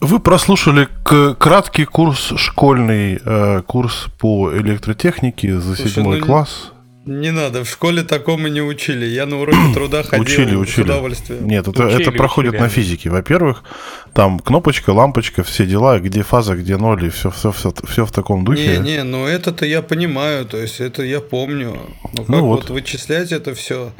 [0.00, 6.72] Вы прослушали к- краткий курс, школьный э, курс по электротехнике за седьмой ну, класс.
[7.08, 9.06] Не надо, в школе такому не учили.
[9.06, 10.84] Я на уроке труда ходил Учили, с учили.
[10.84, 11.46] удовольствием.
[11.48, 13.08] Нет, это, Учили, это проходит учили, на физике.
[13.10, 13.64] Во-первых,
[14.12, 18.12] там кнопочка, лампочка, все дела, где фаза, где ноль, и все, все, все, все в
[18.12, 18.76] таком духе.
[18.76, 21.78] Не, не, ну это-то я понимаю, то есть это я помню.
[22.12, 22.60] Но как Ну вот.
[22.62, 22.70] вот.
[22.70, 23.90] вычислять это все?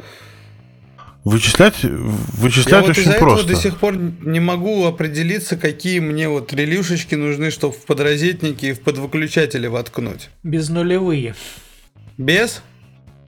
[1.25, 3.47] Вычислять, Я вычислять вот из-за очень этого просто.
[3.47, 8.73] до сих пор не могу определиться, какие мне вот релюшечки нужны, чтобы в подрозетнике и
[8.73, 10.29] в подвыключатели воткнуть.
[10.43, 11.35] Безнулевые.
[12.17, 12.61] Без?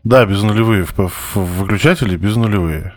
[0.04, 0.84] Да, без нулевые.
[0.86, 2.94] В, в выключатели без нулевые.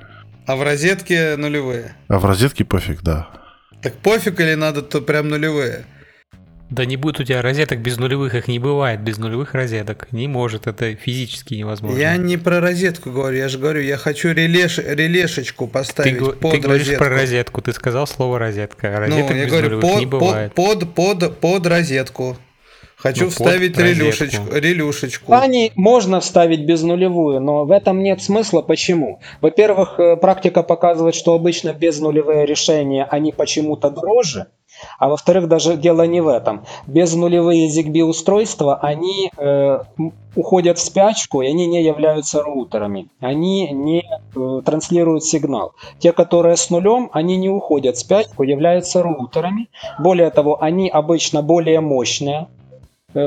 [0.47, 1.95] А в розетке нулевые.
[2.09, 3.29] А в розетке пофиг, да.
[3.83, 5.85] Так пофиг или надо то прям нулевые?
[6.71, 10.09] Да не будет у тебя розеток без нулевых, их не бывает без нулевых розеток.
[10.13, 11.99] Не может, это физически невозможно.
[11.99, 16.33] Я не про розетку говорю, я же говорю, я хочу релеш, релешечку Ты, поставить го-
[16.33, 17.05] под ты говоришь розетку.
[17.05, 18.89] про розетку, ты сказал слово розетка.
[18.89, 20.55] а Ну, Розеток я без говорю, нулевых не под, бывает.
[20.55, 22.39] под, под, под, под розетку.
[23.05, 24.45] Хочу Ну, вставить релюшечку.
[24.51, 25.27] релюшечку.
[25.27, 28.63] Плане можно вставить безнулевую, но в этом нет смысла.
[28.63, 29.21] Почему?
[29.43, 34.47] Во-первых, э, практика показывает, что обычно безнулевые решения, они почему-то дороже.
[34.99, 36.65] А во-вторых, даже дело не в этом.
[36.87, 39.79] Безнулевые ZigBee устройства, они э,
[40.35, 43.09] уходят в спячку, и они не являются роутерами.
[43.21, 45.75] Они не э, транслируют сигнал.
[45.99, 49.69] Те, которые с нулем, они не уходят в спячку, являются роутерами.
[49.99, 52.49] Более того, они обычно более мощные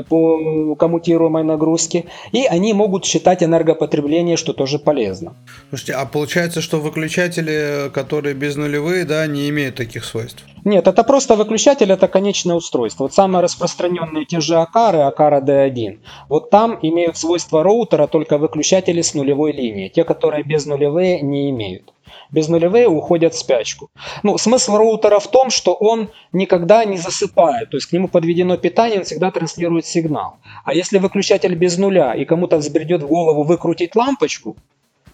[0.08, 5.34] по коммутируемой нагрузке, и они могут считать энергопотребление, что тоже полезно.
[5.70, 10.44] Слушайте, а получается, что выключатели, которые без нулевые, да, не имеют таких свойств?
[10.64, 13.04] Нет, это просто выключатель, это конечное устройство.
[13.04, 15.98] Вот самые распространенные те же Акары, Акара D1,
[16.28, 19.88] вот там имеют свойства роутера только выключатели с нулевой линии.
[19.88, 21.92] Те, которые без нулевые, не имеют.
[22.30, 23.90] Без нулевые уходят в спячку.
[24.22, 27.70] Ну, смысл роутера в том, что он никогда не засыпает.
[27.70, 30.36] То есть к нему подведено питание, он всегда транслирует сигнал.
[30.64, 34.56] А если выключатель без нуля и кому-то взбредет в голову выкрутить лампочку,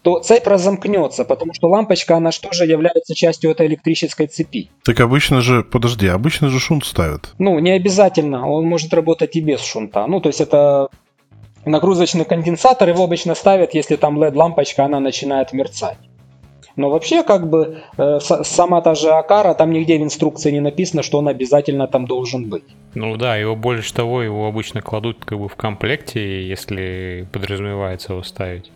[0.04, 4.68] то цепь разомкнется, потому что лампочка, она что же является частью этой электрической цепи.
[4.84, 7.32] Так обычно же, подожди, обычно же шунт ставят.
[7.38, 10.06] Ну, не обязательно, он может работать и без шунта.
[10.06, 10.90] Ну, то есть это
[11.64, 15.96] нагрузочный конденсатор, его обычно ставят, если там LED-лампочка, она начинает мерцать.
[16.76, 21.02] Но вообще, как бы, э, сама та же Акара, там нигде в инструкции не написано,
[21.02, 22.64] что он обязательно там должен быть.
[22.94, 28.22] Ну да, его больше того, его обычно кладут как бы в комплекте, если подразумевается его
[28.22, 28.72] ставить.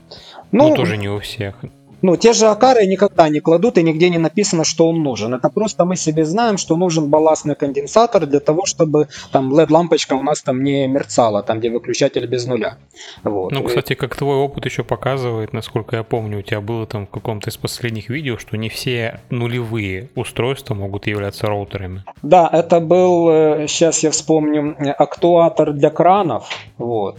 [0.53, 1.57] Ну, Ну, тоже не у всех.
[2.03, 5.35] Ну, те же Акары никогда не кладут, и нигде не написано, что он нужен.
[5.35, 10.23] Это просто мы себе знаем, что нужен балластный конденсатор для того, чтобы там LED-лампочка у
[10.23, 12.79] нас там не мерцала, там, где выключатель без нуля.
[13.25, 13.53] Вот.
[13.53, 17.11] Ну, кстати, как твой опыт еще показывает, насколько я помню, у тебя было там в
[17.11, 22.05] каком-то из последних видео, что не все нулевые устройства могут являться роутерами.
[22.23, 23.29] Да, это был,
[23.67, 26.49] сейчас я вспомню, э, актуатор для кранов.
[26.77, 27.19] Вот.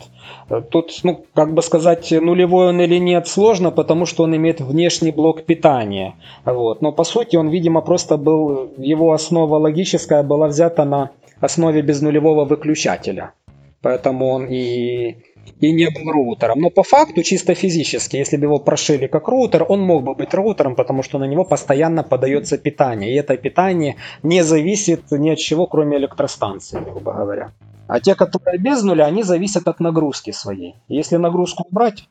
[0.71, 5.11] Тут, ну, как бы сказать, нулевой он или нет, сложно, потому что он имеет внешний
[5.11, 6.15] блок питания.
[6.45, 6.81] Вот.
[6.81, 12.45] Но по сути он, видимо, просто был, его основа логическая была взята на основе безнулевого
[12.45, 13.33] выключателя.
[13.81, 15.17] Поэтому он и,
[15.59, 16.59] и не был роутером.
[16.59, 20.33] Но по факту, чисто физически, если бы его прошили как роутер, он мог бы быть
[20.33, 23.13] роутером, потому что на него постоянно подается питание.
[23.13, 27.51] И это питание не зависит ни от чего, кроме электростанции, грубо говоря.
[27.87, 30.75] А те, которые без нуля, они зависят от нагрузки своей.
[30.87, 32.07] Если нагрузку убрать,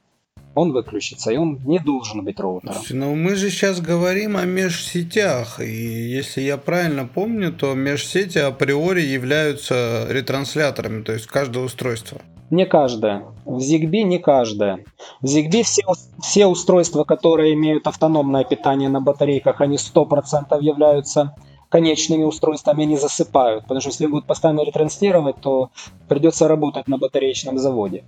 [0.54, 2.82] он выключится, и он не должен быть роутером.
[2.90, 9.02] Но мы же сейчас говорим о межсетях, и если я правильно помню, то межсети априори
[9.02, 12.20] являются ретрансляторами, то есть каждое устройство.
[12.50, 13.24] Не каждое.
[13.44, 14.84] В ZigBee не каждое.
[15.20, 15.82] В ZigBee все,
[16.20, 21.34] все устройства, которые имеют автономное питание на батарейках, они 100% являются
[21.68, 23.64] конечными устройствами, они засыпают.
[23.64, 25.70] Потому что если будут постоянно ретранслировать, то
[26.08, 28.04] придется работать на батареечном заводе.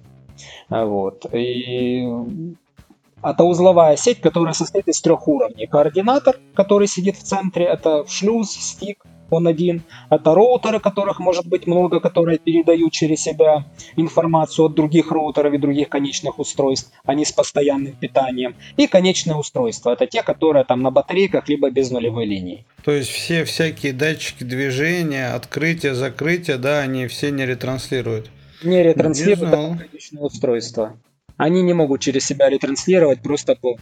[0.70, 1.26] Вот.
[1.34, 2.08] И
[3.22, 5.66] это узловая сеть, которая состоит из трех уровней.
[5.66, 9.82] Координатор, который сидит в центре, это шлюз, стик, он один.
[10.10, 13.64] Это роутеры, которых может быть много, которые передают через себя
[13.96, 16.92] информацию от других роутеров и других конечных устройств.
[17.04, 18.54] Они с постоянным питанием.
[18.76, 19.92] И конечные устройства.
[19.92, 22.64] Это те, которые там на батарейках, либо без нулевой линии.
[22.84, 28.30] То есть все всякие датчики движения, открытия, закрытия, да, они все не ретранслируют?
[28.62, 30.96] Не ретранслируют не конечные устройства.
[31.36, 33.78] Они не могут через себя ретранслировать просто по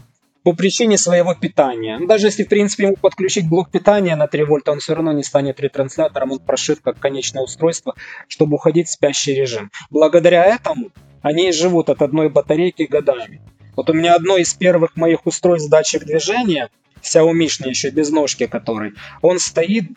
[0.48, 2.00] по причине своего питания.
[2.00, 5.22] Даже если, в принципе, ему подключить блок питания на 3 вольта, он все равно не
[5.22, 7.94] станет ретранслятором, он прошит как конечное устройство,
[8.28, 9.70] чтобы уходить в спящий режим.
[9.90, 10.88] Благодаря этому
[11.20, 13.42] они живут от одной батарейки годами.
[13.76, 16.70] Вот у меня одно из первых моих устройств датчик движения,
[17.02, 19.90] Xiaomi еще без ножки который, он стоит,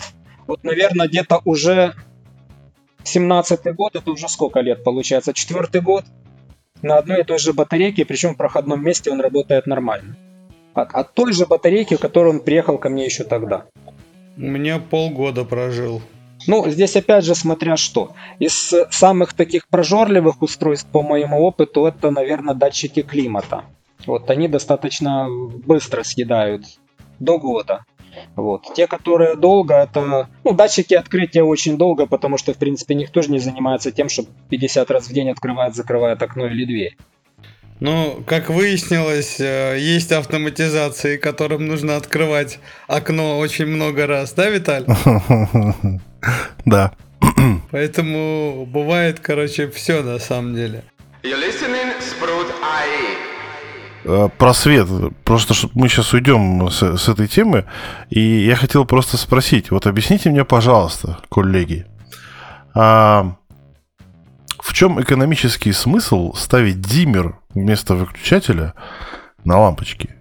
[0.47, 1.93] вот, наверное, где-то уже
[3.05, 6.03] 17 год, это уже сколько лет получается, четвертый год,
[6.81, 10.17] на одной и той же батарейке, причем в проходном месте он работает нормально
[10.73, 13.65] от, от той же батарейки, которой он приехал ко мне еще тогда.
[14.37, 16.01] У меня полгода прожил.
[16.47, 18.13] Ну, здесь опять же смотря что.
[18.39, 23.65] Из самых таких прожорливых устройств, по моему опыту, это, наверное, датчики климата.
[24.05, 26.63] Вот они достаточно быстро съедают
[27.19, 27.85] до года.
[28.35, 28.63] Вот.
[28.75, 30.27] Те, которые долго, это...
[30.43, 34.23] Ну, датчики открытия очень долго, потому что, в принципе, никто же не занимается тем, что
[34.49, 36.97] 50 раз в день открывает, закрывает окно или дверь.
[37.81, 44.85] Ну, как выяснилось, э, есть автоматизации, которым нужно открывать окно очень много раз, да, Виталь?
[46.65, 46.91] Да.
[47.71, 50.83] Поэтому бывает, короче, все на самом деле.
[54.03, 54.87] Э, про свет.
[55.23, 57.65] Просто мы сейчас уйдем с, с этой темы.
[58.11, 59.71] И я хотел просто спросить.
[59.71, 61.87] Вот объясните мне, пожалуйста, коллеги.
[62.75, 63.35] А,
[64.59, 68.73] в чем экономический смысл ставить диммер вместо выключателя
[69.43, 70.15] на лампочки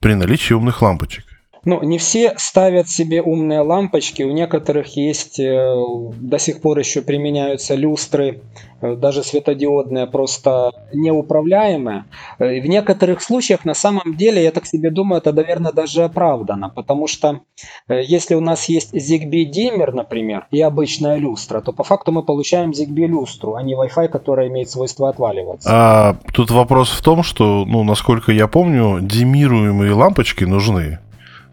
[0.00, 1.24] при наличии умных лампочек?
[1.64, 4.22] Ну, не все ставят себе умные лампочки.
[4.22, 5.74] У некоторых есть, э,
[6.20, 8.42] до сих пор еще применяются люстры,
[8.80, 12.04] э, даже светодиодные, просто неуправляемые.
[12.38, 16.68] Э, в некоторых случаях, на самом деле, я так себе думаю, это, наверное, даже оправдано.
[16.68, 17.40] Потому что
[17.88, 22.72] если у нас есть ZigBee диммер, например, и обычная люстра, то по факту мы получаем
[22.72, 25.68] ZigBee люстру, а не Wi-Fi, которая имеет свойство отваливаться.
[25.72, 30.98] А тут вопрос в том, что, ну, насколько я помню, димируемые лампочки нужны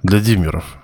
[0.04, 0.81] для диммеров.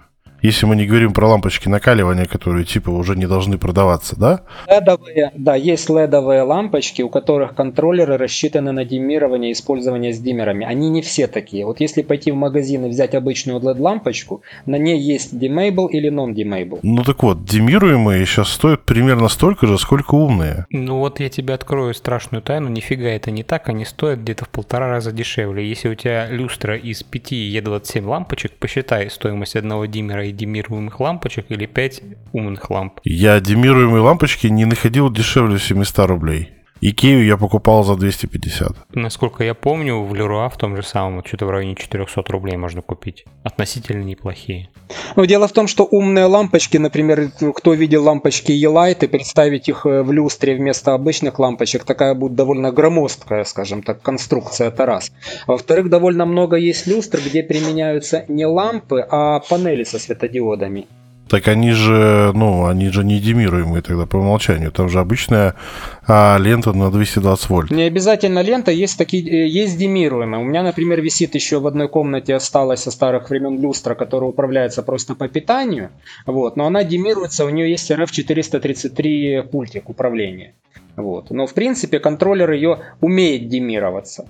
[0.48, 4.44] Если мы не говорим про лампочки накаливания, которые типа уже не должны продаваться, да?
[4.66, 10.66] Ледовые, да, есть ледовые лампочки, у которых контроллеры рассчитаны на диммирование и использование с диммерами.
[10.66, 11.66] Они не все такие.
[11.66, 16.80] Вот если пойти в магазин и взять обычную LED-лампочку, на ней есть Dimable или non-Dimable.
[16.82, 20.66] Ну так вот, димируемые сейчас стоят примерно столько же, сколько умные.
[20.70, 24.50] Ну вот я тебе открою страшную тайну, нифига это не так, они стоят где-то в
[24.50, 25.68] полтора раза дешевле.
[25.68, 31.48] Если у тебя люстра из 5 E27 лампочек, посчитай стоимость одного диммера и демируемых лампочек
[31.50, 33.00] или 5 умных ламп?
[33.04, 36.57] Я демируемые лампочки не находил дешевле 700 рублей.
[36.80, 38.96] Икею я покупал за 250.
[38.96, 42.82] Насколько я помню, в Леруа в том же самом, что-то в районе 400 рублей можно
[42.82, 43.26] купить.
[43.44, 44.70] Относительно неплохие.
[45.16, 49.86] Но дело в том, что умные лампочки, например, кто видел лампочки E-Light, и представить их
[49.86, 55.12] э, в люстре вместо обычных лампочек, такая будет довольно громоздкая, скажем так, конструкция, это раз.
[55.48, 60.88] Во-вторых, довольно много есть люстр, где применяются не лампы, а панели со светодиодами.
[61.30, 64.72] Так они же, ну, они же не демируемые тогда по умолчанию.
[64.72, 65.56] Там же обычная
[66.08, 67.72] а, лента на 220 вольт.
[67.72, 70.42] Не обязательно лента, есть такие, э, есть демируемые.
[70.42, 74.84] У меня, например, висит еще в одной комнате осталась со старых времен люстра, которая управляется
[74.84, 75.90] просто по питанию.
[76.26, 80.54] Вот, но она демируется, у нее есть RF433 пультик управления.
[80.96, 81.30] Вот.
[81.30, 84.28] Но в принципе контроллер ее умеет демироваться.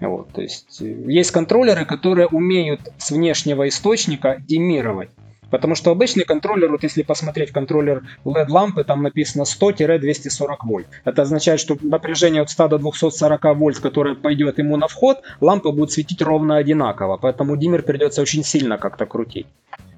[0.00, 5.10] Вот, то есть э, есть контроллеры, которые умеют с внешнего источника демировать.
[5.50, 10.86] Потому что обычный контроллер, вот если посмотреть контроллер LED-лампы, там написано 100-240 вольт.
[11.04, 15.72] Это означает, что напряжение от 100 до 240 вольт, которое пойдет ему на вход, лампа
[15.72, 17.16] будет светить ровно одинаково.
[17.16, 19.46] Поэтому диммер придется очень сильно как-то крутить.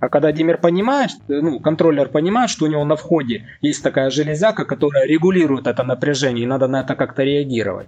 [0.01, 4.65] А когда диммер понимает, ну, контроллер понимает, что у него на входе есть такая железяка,
[4.65, 7.87] которая регулирует это напряжение, и надо на это как-то реагировать,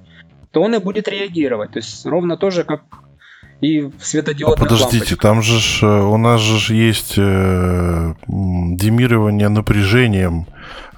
[0.53, 1.73] то он и будет реагировать.
[1.73, 2.83] То есть ровно тоже как
[3.65, 5.19] и светодиодных а Подождите, лампочках.
[5.21, 10.47] там же ж, э, у нас же есть э, демирование напряжением.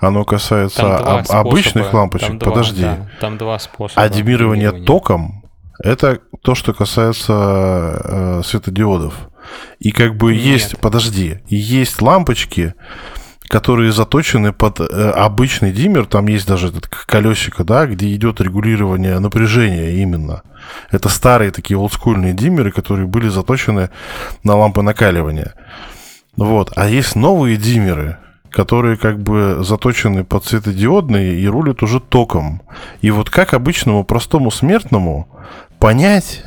[0.01, 1.41] Оно касается об- способа.
[1.41, 2.29] обычных лампочек.
[2.29, 2.83] Там два, Подожди.
[2.83, 4.03] да, там два способа.
[4.03, 5.43] а демирование током
[5.83, 9.15] это то, что касается э, светодиодов.
[9.79, 10.43] И как бы Нет.
[10.43, 12.75] есть, подожди, есть лампочки,
[13.49, 19.19] которые заточены под э, обычный диммер, там есть даже этот колесико, да, где идет регулирование
[19.19, 20.43] напряжения именно.
[20.91, 23.91] Это старые такие олдскульные диммеры, которые были заточены
[24.43, 25.55] на лампы накаливания.
[26.37, 26.73] Вот.
[26.77, 28.19] А есть новые диммеры,
[28.51, 32.63] которые как бы заточены под светодиодные и рулят уже током.
[33.01, 35.29] И вот как обычному простому смертному
[35.79, 36.43] понять,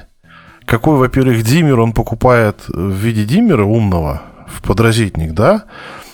[0.65, 5.65] какой, во-первых, диммер он покупает в виде диммера умного в подразитник, да?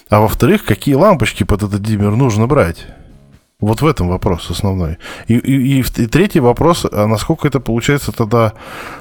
[0.10, 2.86] А во-вторых, какие лампочки под этот диммер нужно брать?
[3.60, 4.97] Вот в этом вопрос основной.
[5.28, 8.53] И, и, и, и третий вопрос, а насколько это получается тогда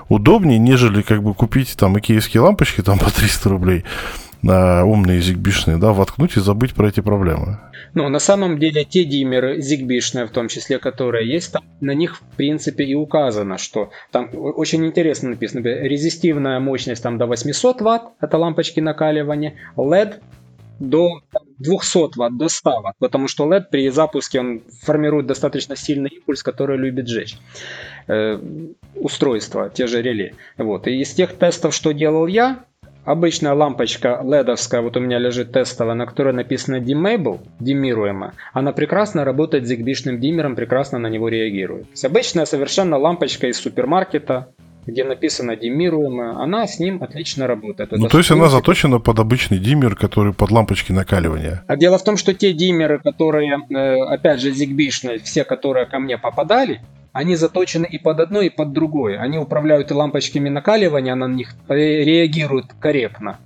[0.08, 3.84] удобнее, нежели как бы купить там икеевские лампочки там по 300 рублей,
[4.48, 7.58] а, умные зигбишные, да, воткнуть и забыть про эти проблемы.
[7.94, 12.16] Ну, на самом деле, те диммеры, зигбишные в том числе, которые есть, там на них,
[12.16, 18.02] в принципе, и указано, что там очень интересно написано, резистивная мощность там до 800 ватт,
[18.20, 20.20] это лампочки накаливания, LED
[20.78, 21.20] до
[21.58, 26.42] 200 ватт, до 100 ватт, потому что LED при запуске он формирует достаточно сильный импульс,
[26.42, 27.36] который любит жечь
[28.08, 28.38] э,
[28.94, 30.34] устройства, те же реле.
[30.58, 30.86] Вот.
[30.86, 32.64] И из тех тестов, что делал я,
[33.04, 39.24] обычная лампочка ледовская, вот у меня лежит тестовая, на которой написано Dimmable, димируемо, она прекрасно
[39.24, 41.86] работает с зигбишным диммером, прекрасно на него реагирует.
[42.02, 44.48] Обычная совершенно лампочка из супермаркета,
[44.86, 47.92] где написано димируемо, она с ним отлично работает.
[47.92, 51.64] Ну, то есть она заточена под обычный диммер, который под лампочки накаливания.
[51.66, 55.98] а дело в том, что те диммеры, которые, э, опять же, зигбишные, все, которые ко
[55.98, 56.80] мне попадали,
[57.12, 59.20] они заточены и под одно, и под другое.
[59.20, 63.38] Они управляют и лампочками накаливания, на них ре- реагирует корректно.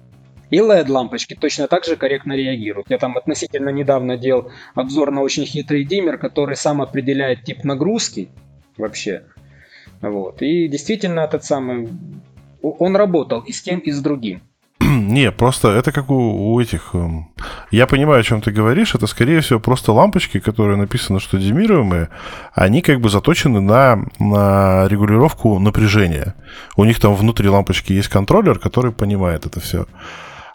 [0.50, 2.86] И LED-лампочки точно так же корректно реагируют.
[2.90, 8.30] Я там относительно недавно делал обзор на очень хитрый диммер, который сам определяет тип нагрузки
[8.78, 9.24] вообще.
[10.00, 10.42] Вот.
[10.42, 11.88] И действительно этот самый...
[12.62, 14.40] Он работал и с тем, и с другим.
[14.80, 16.90] Не, просто это как у, у этих...
[16.94, 17.28] эм,
[17.70, 18.94] Я понимаю, о чем ты говоришь.
[18.94, 22.08] Это, скорее всего, просто лампочки, которые написано, что демируемые,
[22.52, 26.34] они как бы заточены на, на регулировку напряжения.
[26.76, 29.86] У них там внутри лампочки есть контроллер, который понимает это все.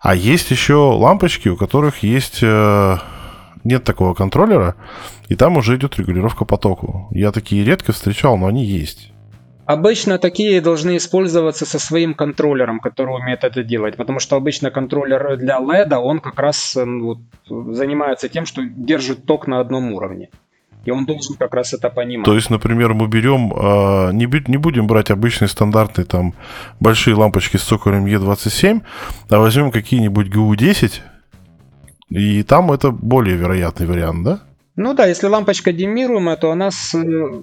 [0.01, 2.39] А есть еще лампочки, у которых есть...
[2.41, 2.97] э,
[3.63, 4.75] Нет такого контроллера,
[5.29, 7.07] и там уже идет регулировка по току.
[7.11, 9.12] Я такие редко встречал, но они есть.
[9.65, 15.37] Обычно такие должны использоваться со своим контроллером, который умеет это делать, потому что обычно контроллер
[15.37, 19.93] для LED, он как раз э, ну, вот, занимается тем, что держит ток на одном
[19.93, 20.29] уровне.
[20.83, 22.25] И он должен как раз это понимать.
[22.25, 26.33] То есть, например, мы берем, э, не, не будем брать обычные стандартные там
[26.81, 28.81] большие лампочки с цоколем Е27,
[29.29, 30.99] а возьмем какие-нибудь ГУ-10,
[32.09, 34.39] и там это более вероятный вариант, да?
[34.75, 37.41] Ну да, если лампочка демируемая, то она с э,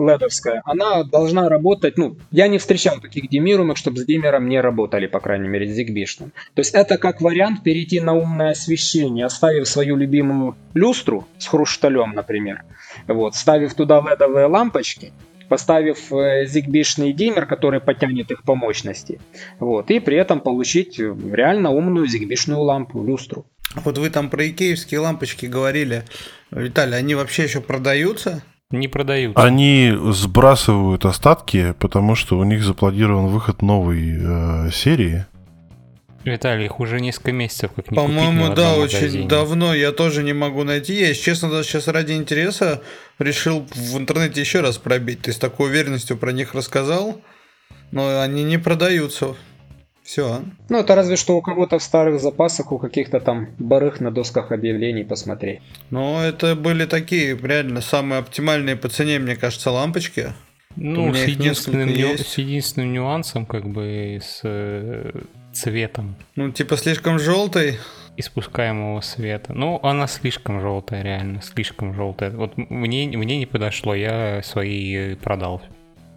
[0.00, 5.06] ледовская, она должна работать, ну, я не встречал таких демируемых, чтобы с диммером не работали,
[5.06, 6.32] по крайней мере, с зигбишным.
[6.54, 12.12] То есть это как вариант перейти на умное освещение, оставив свою любимую люстру с хрусталем,
[12.14, 12.62] например,
[13.06, 15.12] вот, ставив туда ледовые лампочки,
[15.48, 19.20] поставив э, зигбишный диммер, который потянет их по мощности,
[19.58, 23.46] вот, и при этом получить реально умную зигбишную лампу, люстру.
[23.74, 26.04] Вот вы там про икеевские лампочки говорили.
[26.50, 28.42] Виталий, они вообще еще продаются?
[28.70, 29.42] Не продаются.
[29.42, 35.26] Они сбрасывают остатки, потому что у них запланирован выход новой э, серии.
[36.24, 39.28] Виталий, их уже несколько месяцев как не По-моему, да, очень магазине.
[39.28, 39.74] давно.
[39.74, 40.94] Я тоже не могу найти.
[40.94, 42.82] Я, если честно, даже сейчас ради интереса
[43.18, 45.22] решил в интернете еще раз пробить.
[45.22, 47.20] Ты с такой уверенностью про них рассказал,
[47.90, 49.34] но они не продаются.
[50.10, 50.42] Все.
[50.68, 54.50] Ну, это разве что у кого-то в старых запасах, у каких-то там барых на досках
[54.50, 55.60] объявлений посмотреть.
[55.90, 60.32] Но это были такие реально самые оптимальные по цене, мне кажется, лампочки.
[60.74, 65.12] Ну, с единственным, ню- с единственным нюансом, как бы, с э,
[65.52, 67.78] цветом Ну, типа слишком желтый.
[68.16, 69.52] испускаемого света.
[69.52, 72.32] Ну, она слишком желтая, реально, слишком желтая.
[72.32, 75.62] Вот мне, мне не подошло, я свои продал.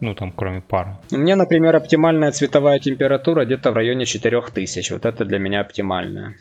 [0.03, 0.97] Ну, там, кроме пары.
[1.11, 4.91] У меня, например, оптимальная цветовая температура где-то в районе 4000.
[4.91, 6.35] Вот это для меня оптимальная.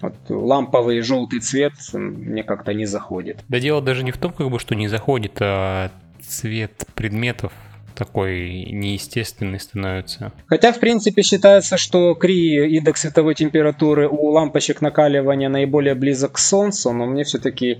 [0.00, 3.44] Вот ламповый желтый цвет мне как-то не заходит.
[3.48, 5.90] Да дело даже не в том, как бы, что не заходит, а
[6.22, 7.52] цвет предметов
[7.98, 10.32] такой неестественный становится.
[10.46, 16.38] Хотя, в принципе, считается, что КРИ, индекс световой температуры у лампочек накаливания наиболее близок к
[16.38, 17.78] Солнцу, но мне все-таки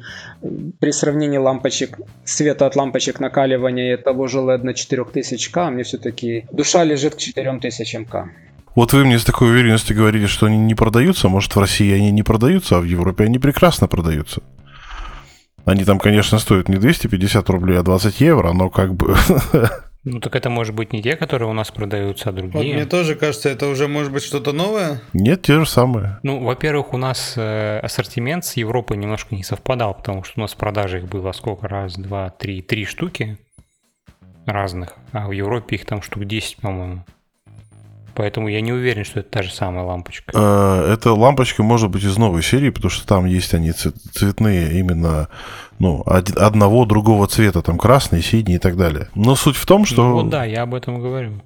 [0.81, 6.47] при сравнении лампочек, света от лампочек накаливания и того же LED на 4000К, мне все-таки
[6.51, 8.29] душа лежит к 4000К.
[8.75, 11.29] Вот вы мне с такой уверенностью говорили, что они не продаются.
[11.29, 14.43] Может, в России они не продаются, а в Европе они прекрасно продаются.
[15.65, 19.17] Они там, конечно, стоят не 250 рублей, а 20 евро, но как бы...
[20.05, 22.53] Ну так это может быть не те, которые у нас продаются, а другие.
[22.53, 25.03] Вот мне тоже кажется, это уже может быть что-то новое.
[25.13, 26.19] Нет, те же самые.
[26.23, 30.55] Ну, во-первых, у нас э, ассортимент с Европой немножко не совпадал, потому что у нас
[30.55, 31.69] в продаже их было сколько?
[31.69, 33.39] Раз, два, три, три штуки
[34.47, 37.05] разных, а в Европе их там штук 10, по-моему.
[38.19, 40.33] Поэтому я не уверен, что это та же самая лампочка.
[40.35, 45.29] Э, эта лампочка может быть из новой серии, потому что там есть они цветные именно
[45.79, 49.07] ну, одного другого цвета, там красный, синий и так далее.
[49.15, 50.03] Но суть в том, что...
[50.03, 51.41] Ну, вот да, я об этом говорю.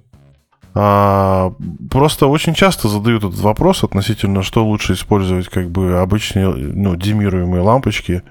[0.73, 1.53] А,
[1.91, 7.61] просто очень часто задают этот вопрос относительно, что лучше использовать как бы обычные, ну, демируемые
[7.61, 8.23] лампочки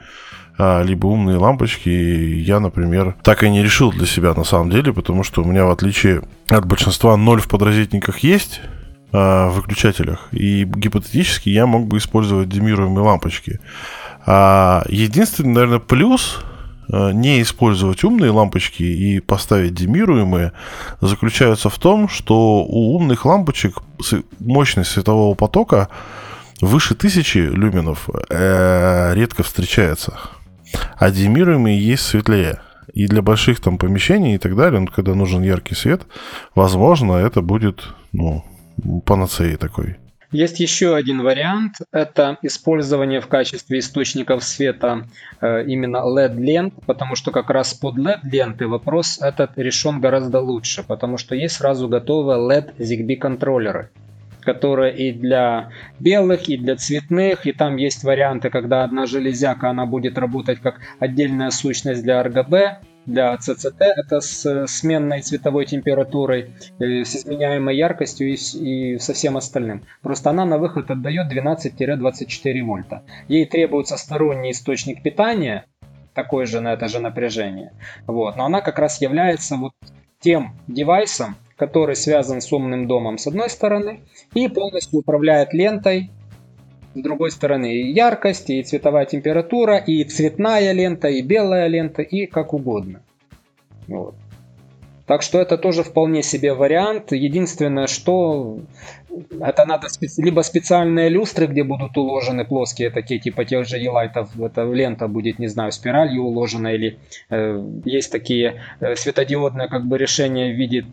[0.59, 1.89] либо умные лампочки.
[1.89, 5.65] я, например, так и не решил для себя на самом деле, потому что у меня,
[5.65, 8.61] в отличие от большинства, ноль в подразительниках есть
[9.13, 10.29] а, в выключателях.
[10.33, 13.61] И гипотетически я мог бы использовать демируемые лампочки.
[14.25, 16.39] А единственный, наверное, плюс
[16.91, 20.53] а, не использовать умные лампочки и поставить демируемые
[21.03, 23.83] заключается в том, что у умных лампочек
[24.41, 25.91] мощность светового потока
[26.63, 30.15] выше тысячи люменов э, редко встречается
[30.97, 32.61] а демируемые есть светлее.
[32.93, 36.03] И для больших там помещений и так далее, ну, когда нужен яркий свет,
[36.55, 38.45] возможно, это будет, ну,
[39.07, 39.97] панацеей такой.
[40.33, 45.07] Есть еще один вариант, это использование в качестве источников света
[45.43, 51.19] э, именно LED-лент, потому что как раз под LED-ленты вопрос этот решен гораздо лучше, потому
[51.19, 53.91] что есть сразу готовые LED ZigBee контроллеры
[54.43, 59.87] которая и для белых, и для цветных, и там есть варианты, когда одна железяка, она
[59.87, 62.77] будет работать как отдельная сущность для RGB,
[63.07, 69.37] для CCT, это с сменной цветовой температурой, э, с изменяемой яркостью и, и со всем
[69.37, 69.83] остальным.
[70.03, 73.03] Просто она на выход отдает 12-24 вольта.
[73.29, 75.65] Ей требуется сторонний источник питания,
[76.15, 77.73] такой же на это же напряжение.
[78.07, 78.37] Вот.
[78.37, 79.73] Но она как раз является вот
[80.21, 84.01] тем девайсом, который связан с умным домом с одной стороны
[84.35, 86.11] и полностью управляет лентой
[86.93, 87.73] с другой стороны.
[87.73, 93.05] И яркость, и цветовая температура, и цветная лента, и белая лента, и как угодно.
[93.87, 94.17] Вот.
[95.13, 97.13] Так что это тоже вполне себе вариант.
[97.13, 98.61] Единственное, что
[99.43, 100.23] это надо специ...
[100.23, 105.39] либо специальные люстры, где будут уложены плоские такие, типа тех же елайтов, эта лента будет,
[105.39, 106.99] не знаю, спиралью уложена, или
[107.29, 110.87] э, есть такие э, светодиодные как бы решения в виде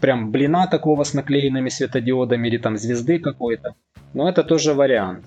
[0.00, 3.74] прям блина такого с наклеенными светодиодами, или там звезды какой-то.
[4.14, 5.26] Но это тоже вариант.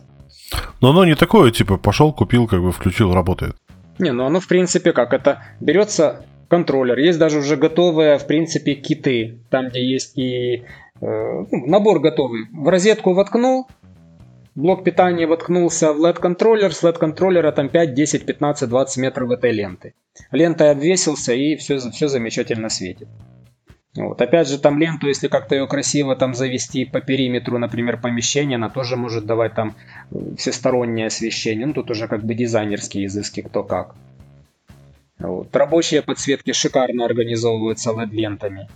[0.82, 3.56] Но оно не такое, типа пошел, купил, как бы включил, работает.
[4.00, 6.98] Не, ну оно в принципе как, это берется контроллер.
[6.98, 10.64] Есть даже уже готовые, в принципе, киты, там, где есть и
[11.02, 12.48] э, ну, набор готовый.
[12.52, 13.68] В розетку воткнул,
[14.56, 19.94] блок питания воткнулся в LED-контроллер, с LED-контроллера там 5, 10, 15, 20 метров этой ленты.
[20.32, 23.08] Лентой обвесился и все, все замечательно светит.
[23.96, 24.22] Вот.
[24.22, 28.70] Опять же, там ленту, если как-то ее красиво там завести по периметру, например, помещения, она
[28.70, 29.76] тоже может давать там
[30.38, 31.66] всестороннее освещение.
[31.66, 33.96] Ну, тут уже как бы дизайнерские изыски, кто как.
[35.20, 35.56] Вот.
[35.56, 38.68] Рабочие подсветки шикарно организовываются LED-лентами.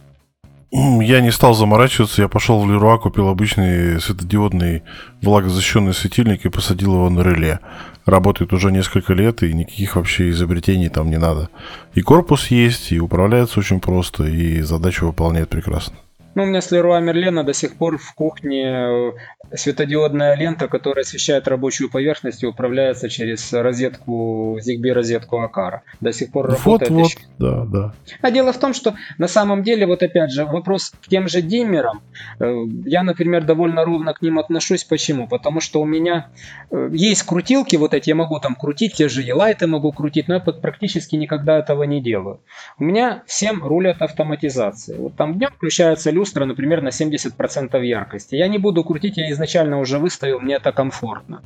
[0.71, 4.81] Я не стал заморачиваться, я пошел в Леруа, купил обычный светодиодный
[5.21, 7.59] влагозащищенный светильник и посадил его на реле.
[8.05, 11.49] Работает уже несколько лет, и никаких вообще изобретений там не надо.
[11.93, 15.95] И корпус есть, и управляется очень просто, и задачу выполняет прекрасно.
[16.35, 19.11] Ну, у меня с Леруа Мерлена до сих пор в кухне э,
[19.55, 25.83] светодиодная лента, которая освещает рабочую поверхность и управляется через розетку, ZigBee розетку Акара.
[26.01, 26.91] До сих пор работает.
[26.91, 27.93] Вот, вот, да, да.
[28.21, 31.41] А дело в том, что на самом деле, вот опять же, вопрос к тем же
[31.41, 32.01] диммерам.
[32.39, 32.51] Э,
[32.85, 34.83] я, например, довольно ровно к ним отношусь.
[34.83, 35.27] Почему?
[35.27, 36.29] Потому что у меня
[36.71, 40.35] э, есть крутилки, вот эти я могу там крутить, те же елайты могу крутить, но
[40.35, 42.39] я практически никогда этого не делаю.
[42.79, 44.95] У меня всем рулят автоматизации.
[44.97, 48.35] Вот там днем включается люстра, люстра, например, на 70% яркости.
[48.35, 51.41] Я не буду крутить, я изначально уже выставил, мне это комфортно.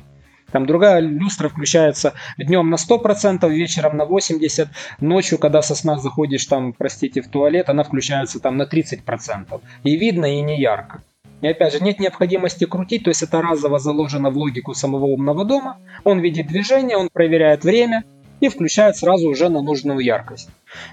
[0.52, 4.68] Там другая люстра включается днем на 100%, вечером на 80%,
[5.00, 9.60] ночью, когда со сна заходишь там, простите, в туалет, она включается там на 30%.
[9.82, 11.02] И видно, и не ярко.
[11.42, 15.44] И опять же, нет необходимости крутить, то есть это разово заложено в логику самого умного
[15.44, 15.78] дома.
[16.04, 18.04] Он видит движение, он проверяет время,
[18.40, 20.48] и включает сразу уже на нужную яркость.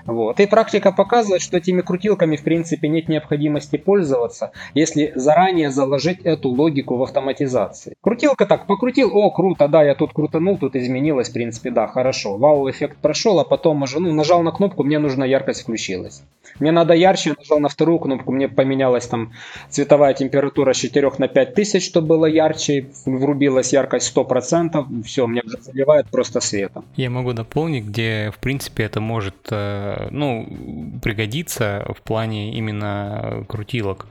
[0.05, 0.39] Вот.
[0.39, 6.49] И практика показывает, что этими крутилками в принципе нет необходимости пользоваться, если заранее заложить эту
[6.49, 7.95] логику в автоматизации.
[8.01, 12.37] Крутилка так, покрутил, о, круто, да, я тут крутанул, тут изменилось, в принципе, да, хорошо.
[12.37, 16.23] Вау-эффект прошел, а потом уже, ну, нажал на кнопку, мне нужна яркость включилась.
[16.59, 19.33] Мне надо ярче, я нажал на вторую кнопку, мне поменялась там
[19.69, 25.41] цветовая температура с 4 на 5 тысяч, чтобы было ярче, врубилась яркость 100%, все, мне
[25.45, 26.85] уже заливает просто светом.
[26.95, 29.64] Я могу дополнить, где, в принципе, это может, э,
[30.11, 34.07] ну, пригодиться в плане именно крутилок.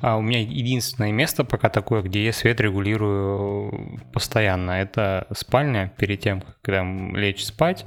[0.00, 4.70] А у меня единственное место пока такое, где я свет регулирую постоянно.
[4.72, 7.84] Это спальня перед тем, там лечь спать.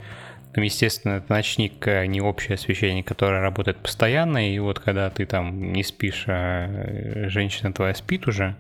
[0.54, 4.52] Там, естественно, это ночник, а не общее освещение, которое работает постоянно.
[4.54, 8.58] И вот когда ты там не спишь, а женщина твоя спит уже,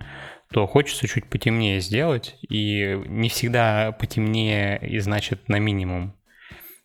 [0.53, 2.37] то хочется чуть потемнее сделать.
[2.47, 6.13] И не всегда потемнее и значит на минимум.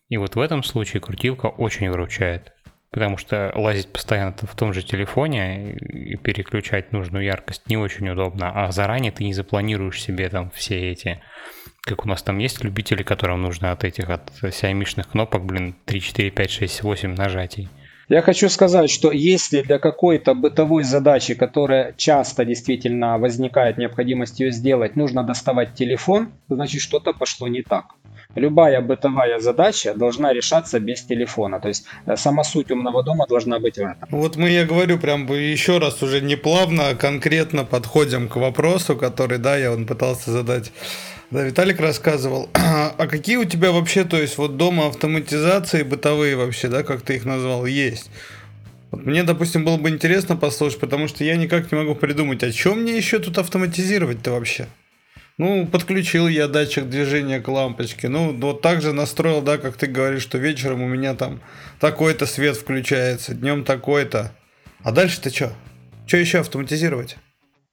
[0.08, 2.52] И вот в этом случае крутилка очень выручает.
[2.90, 8.52] Потому что лазить постоянно в том же телефоне и переключать нужную яркость не очень удобно.
[8.54, 11.20] А заранее ты не запланируешь себе там все эти...
[11.82, 16.00] Как у нас там есть любители, которым нужно от этих, от сиамишных кнопок, блин, 3,
[16.00, 17.68] 4, 5, 6, 8 нажатий.
[18.08, 24.52] Я хочу сказать, что если для какой-то бытовой задачи, которая часто действительно возникает необходимость ее
[24.52, 27.86] сделать, нужно доставать телефон, значит что-то пошло не так
[28.36, 31.60] любая бытовая задача должна решаться без телефона.
[31.60, 34.08] То есть э, сама суть умного дома должна быть в этом.
[34.10, 38.96] Вот мы, я говорю, прям еще раз уже не плавно, а конкретно подходим к вопросу,
[38.96, 40.72] который, да, я он пытался задать.
[41.30, 42.48] Да, Виталик рассказывал.
[42.98, 47.16] А какие у тебя вообще, то есть вот дома автоматизации бытовые вообще, да, как ты
[47.16, 48.10] их назвал, есть?
[48.92, 52.82] Мне, допустим, было бы интересно послушать, потому что я никак не могу придумать, а чем
[52.82, 54.68] мне еще тут автоматизировать-то вообще?
[55.38, 58.08] Ну, подключил я датчик движения к лампочке.
[58.08, 61.40] Ну, вот так же настроил, да, как ты говоришь, что вечером у меня там
[61.78, 64.32] такой-то свет включается, днем такой-то.
[64.82, 65.52] А дальше-то что?
[66.06, 67.18] Что еще автоматизировать?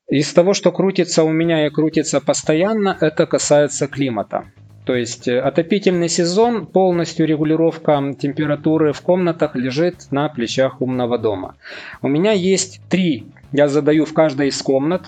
[0.09, 4.51] Из того, что крутится у меня и крутится постоянно, это касается климата.
[4.85, 11.55] То есть э, отопительный сезон, полностью регулировка температуры в комнатах лежит на плечах умного дома.
[12.01, 15.03] У меня есть три, я задаю в каждой из комнат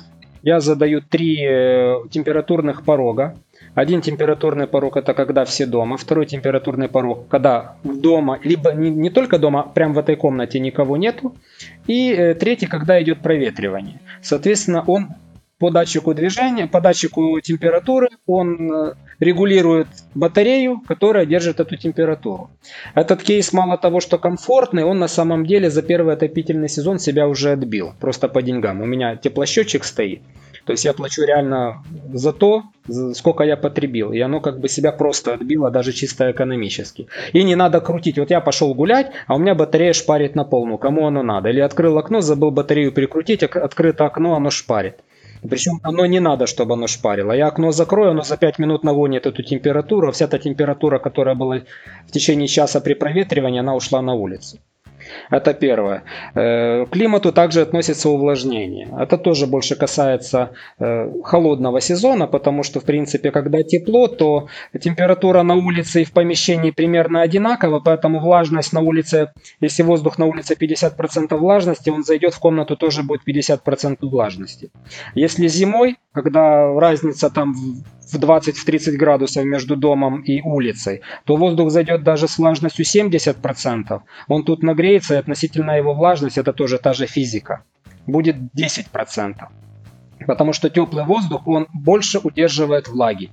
[0.45, 3.35] я задаю три э, температурных порога.
[3.73, 9.09] Один температурный порог это когда все дома, второй температурный порог, когда дома, либо не, не
[9.09, 11.35] только дома, прям в этой комнате никого нету.
[11.87, 13.99] И э, третий, когда идет проветривание.
[14.21, 15.07] Соответственно, он
[15.58, 22.49] по датчику движения, по датчику температуры, он э, регулирует батарею, которая держит эту температуру.
[22.93, 27.28] Этот кейс мало того, что комфортный, он на самом деле за первый отопительный сезон себя
[27.28, 28.82] уже отбил, просто по деньгам.
[28.82, 30.22] У меня теплосчетчик стоит,
[30.66, 32.64] то есть я плачу реально за то,
[33.14, 34.12] сколько я потребил.
[34.12, 37.08] И оно как бы себя просто отбило, даже чисто экономически.
[37.34, 38.18] И не надо крутить.
[38.18, 40.80] Вот я пошел гулять, а у меня батарея шпарит на полную.
[40.80, 41.49] Кому оно надо?
[41.49, 44.95] Или открыл окно, забыл батарею прикрутить, открыто окно, оно шпарит.
[45.49, 47.31] Причем оно не надо, чтобы оно шпарило.
[47.31, 51.61] Я окно закрою, оно за 5 минут нагонит эту температуру, вся та температура, которая была
[52.07, 54.59] в течение часа при проветривании, она ушла на улицу.
[55.30, 56.03] Это первое.
[56.34, 58.88] Э, к климату также относится увлажнение.
[58.99, 64.47] Это тоже больше касается э, холодного сезона, потому что, в принципе, когда тепло, то
[64.80, 69.32] температура на улице и в помещении примерно одинакова, поэтому влажность на улице,
[69.62, 74.72] если воздух на улице 50% влажности, он зайдет в комнату тоже будет 50% влажности.
[75.16, 77.53] Если зимой, когда разница там
[78.12, 84.01] в 20-30 градусов между домом и улицей, то воздух зайдет даже с влажностью 70%.
[84.28, 87.64] Он тут нагреется, и относительно его влажность, это тоже та же физика,
[88.08, 89.47] будет 10%.
[90.28, 93.32] Потому что теплый воздух, он больше удерживает влаги.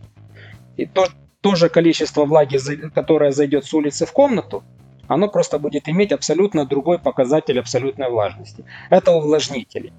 [0.77, 1.07] И то,
[1.41, 2.59] то же количество влаги,
[2.95, 4.64] которое зайдет с улицы в комнату,
[5.09, 8.64] оно просто будет иметь абсолютно другой показатель абсолютной влажности.
[8.89, 9.93] Это увлажнители.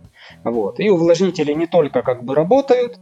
[0.44, 0.80] Вот.
[0.80, 3.00] И увлажнители не только как бы работают,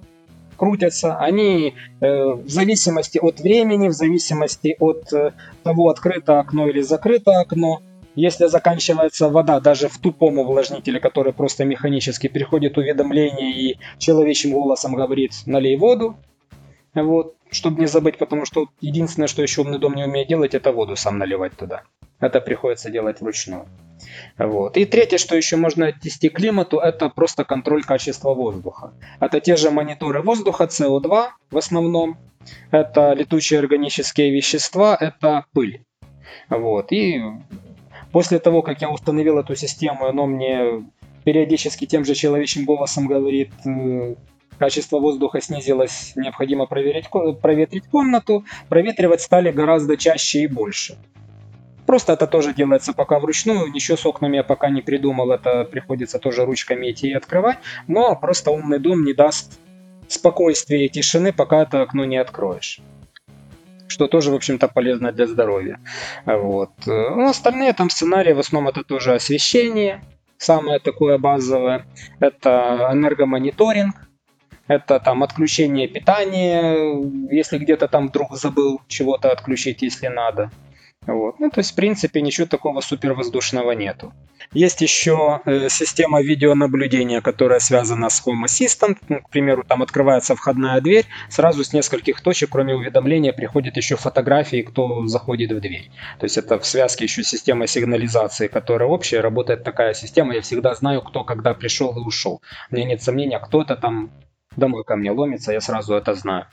[0.61, 5.31] крутятся, они э, в зависимости от времени, в зависимости от э,
[5.63, 7.81] того, открыто окно или закрыто окно,
[8.13, 14.93] если заканчивается вода, даже в тупом увлажнителе, который просто механически приходит уведомление и человечьим голосом
[14.93, 16.15] говорит «налей воду»,
[16.93, 20.71] вот, чтобы не забыть, потому что единственное, что еще умный дом не умеет делать, это
[20.71, 21.85] воду сам наливать туда.
[22.21, 23.67] Это приходится делать вручную.
[24.37, 24.77] Вот.
[24.77, 28.93] И третье, что еще можно отнести к климату, это просто контроль качества воздуха.
[29.19, 32.17] Это те же мониторы воздуха, CO2 в основном,
[32.71, 35.83] это летучие органические вещества, это пыль.
[36.49, 36.91] Вот.
[36.91, 37.21] И
[38.11, 40.85] после того, как я установил эту систему, оно мне
[41.23, 44.15] периодически тем же человечьим голосом говорит, э,
[44.57, 47.09] качество воздуха снизилось, необходимо проверить,
[47.41, 50.97] проветрить комнату, проветривать стали гораздо чаще и больше.
[51.91, 56.19] Просто это тоже делается пока вручную, ничего с окнами я пока не придумал, это приходится
[56.19, 59.59] тоже ручками идти и открывать, но просто умный дом не даст
[60.07, 62.79] спокойствия и тишины, пока это окно не откроешь
[63.89, 65.81] что тоже, в общем-то, полезно для здоровья.
[66.25, 66.71] Вот.
[66.85, 70.01] Ну, остальные там сценарии, в основном это тоже освещение,
[70.37, 71.85] самое такое базовое,
[72.21, 73.95] это энергомониторинг,
[74.67, 80.51] это там отключение питания, если где-то там вдруг забыл чего-то отключить, если надо.
[81.07, 81.39] Вот.
[81.39, 84.13] Ну, то есть, в принципе, ничего такого супервоздушного нету.
[84.53, 88.97] Есть еще э, система видеонаблюдения, которая связана с Home Assistant.
[89.09, 93.95] Ну, к примеру, там открывается входная дверь, сразу с нескольких точек, кроме уведомления, приходят еще
[93.95, 95.89] фотографии, кто заходит в дверь.
[96.19, 100.35] То есть это в связке еще система сигнализации, которая общая, работает такая система.
[100.35, 102.43] Я всегда знаю, кто когда пришел и ушел.
[102.69, 104.11] У меня нет сомнения, кто-то там
[104.55, 106.45] домой ко мне ломится, я сразу это знаю.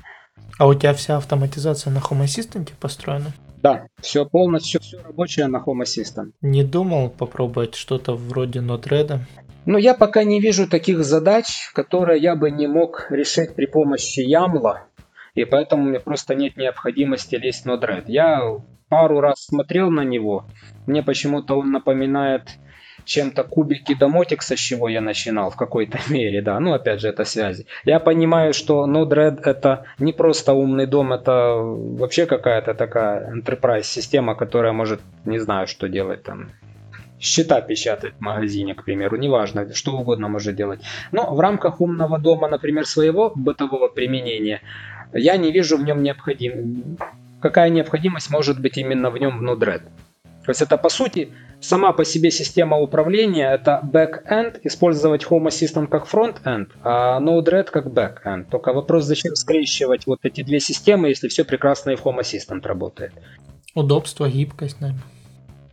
[0.59, 3.33] А у тебя вся автоматизация на Home Assistant построена?
[3.63, 6.33] Да, все полностью, все рабочее на Home Assistant.
[6.43, 9.21] Не думал попробовать что-то вроде Node-RED?
[9.67, 14.21] Ну, я пока не вижу таких задач, которые я бы не мог решить при помощи
[14.21, 14.85] Ямла,
[15.35, 18.05] и поэтому мне просто нет необходимости лезть в Node-RED.
[18.07, 18.41] Я
[18.89, 20.47] пару раз смотрел на него,
[20.87, 22.59] мне почему-то он напоминает
[23.09, 27.25] чем-то кубики домотикса, с чего я начинал в какой-то мере, да, ну опять же это
[27.25, 27.67] связи.
[27.85, 34.35] Я понимаю, что Node-RED это не просто умный дом, это вообще какая-то такая enterprise система,
[34.35, 36.51] которая может, не знаю, что делать там,
[37.21, 40.81] счета печатать в магазине, к примеру, неважно, что угодно может делать.
[41.13, 44.61] Но в рамках умного дома, например, своего бытового применения,
[45.13, 46.99] я не вижу в нем необходим...
[47.41, 49.83] Какая необходимость может быть именно в нем в Node-RED?
[50.49, 51.29] То есть это по сути
[51.61, 57.87] Сама по себе система управления это back-end, использовать Home Assistant как front-end, а Node-RED как
[57.89, 58.47] back-end.
[58.49, 62.65] Только вопрос, зачем скрещивать вот эти две системы, если все прекрасно и в Home Assistant
[62.65, 63.13] работает.
[63.75, 65.03] Удобство, гибкость, наверное.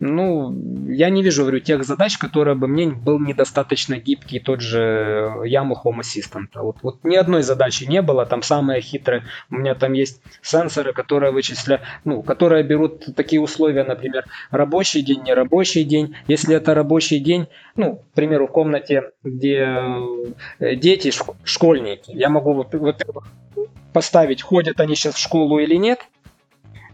[0.05, 0.53] Ну,
[0.87, 5.75] я не вижу, говорю, тех задач, которые бы мне был недостаточно гибкий тот же YAML
[5.83, 6.47] Home Assistant.
[6.53, 9.23] Вот, вот ни одной задачи не было, там самые хитрые.
[9.49, 15.23] У меня там есть сенсоры, которые вычисляют, ну, которые берут такие условия, например, рабочий день,
[15.23, 16.15] не рабочий день.
[16.27, 19.77] Если это рабочий день, ну, к примеру, в комнате, где
[20.59, 21.11] э, дети,
[21.43, 23.25] школьники, я могу, во-первых,
[23.91, 25.99] поставить, ходят они сейчас в школу или нет,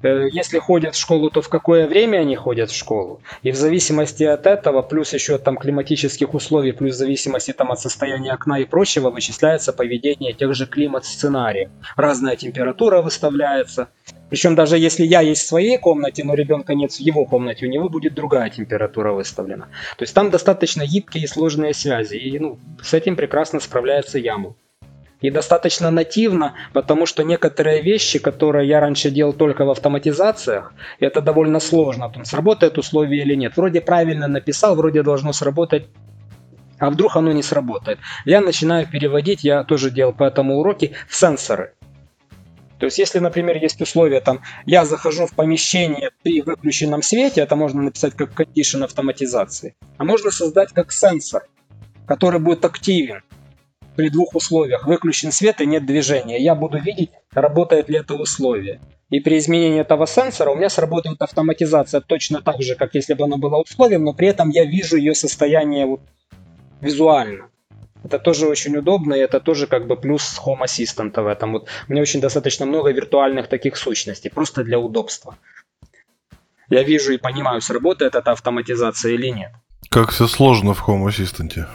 [0.04, 3.22] если ходят в школу, то в какое время они ходят в школу.
[3.43, 7.80] И в зависимости от этого, плюс еще там климатических условий, плюс в зависимости там от
[7.80, 11.70] состояния окна и прочего, вычисляется поведение тех же климат-сценариев.
[11.95, 13.89] Разная температура выставляется.
[14.30, 17.70] Причем даже если я есть в своей комнате, но ребенка нет в его комнате, у
[17.70, 19.68] него будет другая температура выставлена.
[19.97, 22.16] То есть там достаточно гибкие и сложные связи.
[22.16, 24.56] И ну, с этим прекрасно справляется Яму
[25.22, 31.22] и достаточно нативно, потому что некоторые вещи, которые я раньше делал только в автоматизациях, это
[31.22, 32.09] довольно сложно.
[32.09, 33.55] Там, сработает условие или нет.
[33.55, 35.88] Вроде правильно написал, вроде должно сработать
[36.80, 37.99] а вдруг оно не сработает.
[38.26, 41.76] Я начинаю переводить, я тоже делал по этому уроке, в сенсоры.
[42.80, 47.55] То есть, если, например, есть условие, там, я захожу в помещение при выключенном свете, это
[47.55, 51.43] можно написать как condition автоматизации, а можно создать как сенсор,
[52.07, 53.22] который будет активен
[54.02, 54.88] при двух условиях.
[54.88, 56.39] Выключен свет и нет движения.
[56.39, 58.80] Я буду видеть, работает ли это условие.
[59.12, 63.26] И при изменении этого сенсора у меня сработает автоматизация точно так же, как если бы
[63.26, 66.02] оно было условием, но при этом я вижу ее состояние вот
[66.82, 67.49] визуально.
[68.04, 71.52] Это тоже очень удобно, и это тоже как бы плюс Home Assistant в этом.
[71.52, 75.38] Вот меня очень достаточно много виртуальных таких сущностей, просто для удобства.
[76.70, 79.52] Я вижу и понимаю, сработает эта автоматизация или нет.
[79.89, 81.68] Как все сложно в Home Assistant.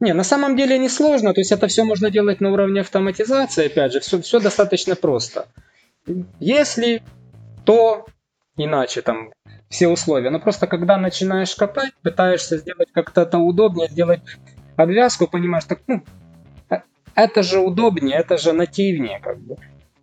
[0.00, 3.66] Не, на самом деле не сложно, то есть это все можно делать на уровне автоматизации,
[3.66, 5.46] опять же, все, все достаточно просто.
[6.38, 7.02] Если,
[7.64, 8.04] то
[8.56, 9.30] иначе там
[9.68, 10.30] все условия.
[10.30, 14.20] Но просто когда начинаешь копать, пытаешься сделать как-то это удобнее, сделать
[14.76, 16.02] обвязку, понимаешь, так, ну,
[16.70, 16.76] э,
[17.14, 19.56] это же удобнее, это же нативнее, как бы.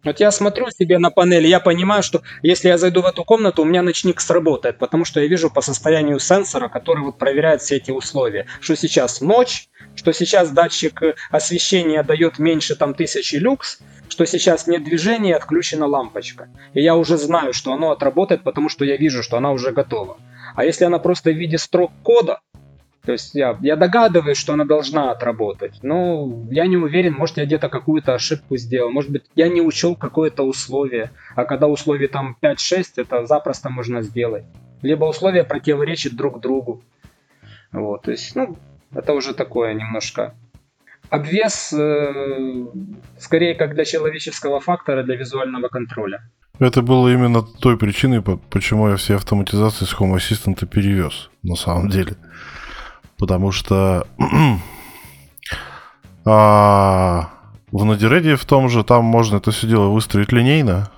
[0.04, 3.62] Вот я смотрю себе на панели, я понимаю, что если я зайду в эту комнату,
[3.62, 7.78] у меня ночник сработает, потому что я вижу по состоянию сенсора, который вот проверяет все
[7.78, 11.02] эти условия, что сейчас ночь, что сейчас датчик
[11.32, 13.80] освещения дает меньше там тысячи люкс,
[14.10, 16.50] что сейчас нет движения, отключена лампочка.
[16.74, 20.18] И я уже знаю, что оно отработает, потому что я вижу, что она уже готова.
[20.56, 22.42] А если она просто в виде строк кода,
[23.06, 27.46] то есть я, я догадываюсь, что она должна отработать, но я не уверен, может я
[27.46, 32.38] где-то какую-то ошибку сделал, может быть я не учел какое-то условие, а когда условие там
[32.42, 34.46] 5-6, это запросто можно сделать.
[34.82, 36.84] Либо условия противоречат друг другу.
[37.72, 38.58] Вот, то есть, ну,
[38.96, 40.36] Это уже такое немножко
[41.10, 42.66] обвес, э,
[43.20, 46.22] скорее как для человеческого фактора, для визуального контроля.
[46.60, 51.90] Это было именно той причиной, почему я все автоматизации с Home Assistant перевез, на самом
[51.90, 52.16] деле.
[53.24, 54.06] Потому что
[56.26, 57.30] а,
[57.72, 60.90] в Node-RED в том же, там можно это все дело выстроить линейно.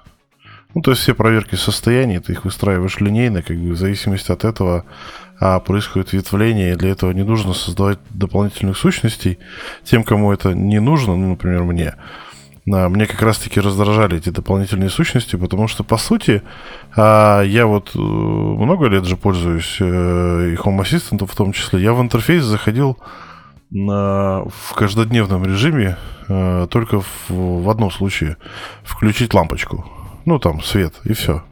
[0.73, 4.43] Ну, то есть все проверки состояния, ты их выстраиваешь линейно, как бы в зависимости от
[4.43, 4.85] этого
[5.39, 9.37] а происходит ветвление, и для этого не нужно создавать дополнительных сущностей.
[9.83, 11.93] Тем, кому это не нужно, ну, например, мне,
[12.65, 16.41] мне как раз-таки раздражали эти дополнительные сущности, потому что, по сути,
[16.95, 21.81] а, я вот э, много лет же пользуюсь э, и Home Assistant в том числе.
[21.81, 22.97] Я в интерфейс заходил
[23.71, 25.97] в каждодневном режиме
[26.27, 28.37] э, только в, в одном случае.
[28.83, 29.85] Включить лампочку.
[30.25, 31.43] Ну, там, свет, и все.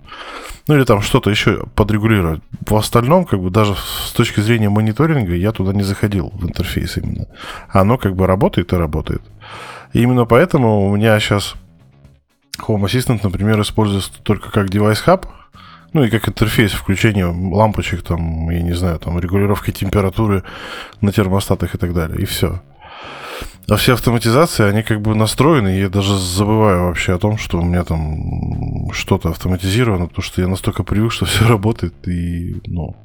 [0.67, 2.41] Ну или там что-то еще подрегулировать.
[2.65, 6.97] В остальном, как бы даже с точки зрения мониторинга, я туда не заходил в интерфейс
[6.97, 7.27] именно.
[7.67, 9.21] Оно как бы работает и работает.
[9.93, 11.55] И именно поэтому у меня сейчас
[12.67, 15.27] Home Assistant, например, используется только как девайс hub,
[15.93, 20.43] ну и как интерфейс включения лампочек, там, я не знаю, там, регулировки температуры
[21.01, 22.19] на термостатах и так далее.
[22.19, 22.61] И все.
[23.69, 27.63] А все автоматизации, они как бы настроены, я даже забываю вообще о том, что у
[27.63, 32.95] меня там что-то автоматизировано, потому что я настолько привык, что все работает, и, ну...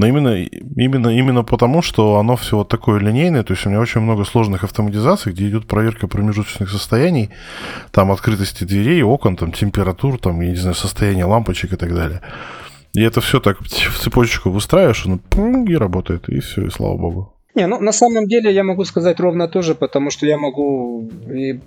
[0.00, 0.34] Но именно,
[0.76, 4.24] именно, именно потому, что оно все вот такое линейное, то есть у меня очень много
[4.24, 7.28] сложных автоматизаций, где идет проверка промежуточных состояний,
[7.90, 12.22] там открытости дверей, окон, там температур, там, я не знаю, состояние лампочек и так далее.
[12.94, 15.20] И это все так в цепочку выстраиваешь, оно
[15.66, 17.34] и работает, и все, и слава богу.
[17.54, 21.10] Не, ну на самом деле я могу сказать ровно то же, потому что я могу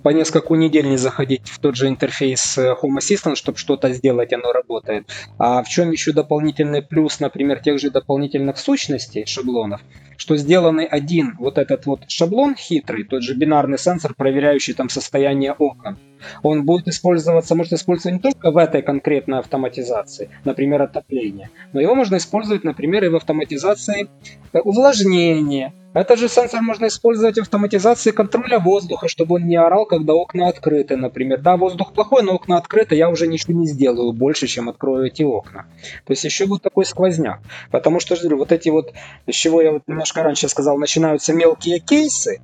[0.02, 4.32] по несколько недель не заходить в тот же интерфейс э, Home Assistant, чтобы что-то сделать,
[4.32, 5.06] оно работает.
[5.38, 9.82] А в чем еще дополнительный плюс, например, тех же дополнительных сущностей, шаблонов,
[10.16, 15.52] что сделанный один вот этот вот шаблон хитрый, тот же бинарный сенсор, проверяющий там состояние
[15.52, 15.98] окон,
[16.42, 21.94] он будет использоваться, может использоваться не только в этой конкретной автоматизации, например, отопления, но его
[21.94, 24.08] можно использовать, например, и в автоматизации
[24.52, 25.72] э, увлажнения.
[25.94, 30.48] Это же сенсор можно использовать в автоматизации контроля воздуха, чтобы он не орал, когда окна
[30.48, 31.40] открыты, например.
[31.40, 35.22] Да, воздух плохой, но окна открыты, я уже ничего не сделаю больше, чем открою эти
[35.22, 35.66] окна.
[36.04, 37.40] То есть еще вот такой сквозняк.
[37.70, 38.92] Потому что, вот эти вот,
[39.30, 42.40] с чего я вот немножко раньше сказал, начинаются мелкие кейсы,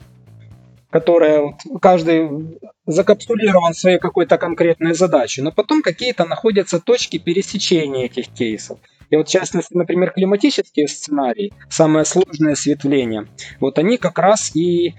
[0.91, 8.29] которые вот, каждый закапсулирован своей какой-то конкретной задачей, но потом какие-то находятся точки пересечения этих
[8.29, 8.79] кейсов.
[9.11, 13.27] И вот в частности, например, климатические сценарии, самое сложное осветление,
[13.59, 14.95] вот они как раз и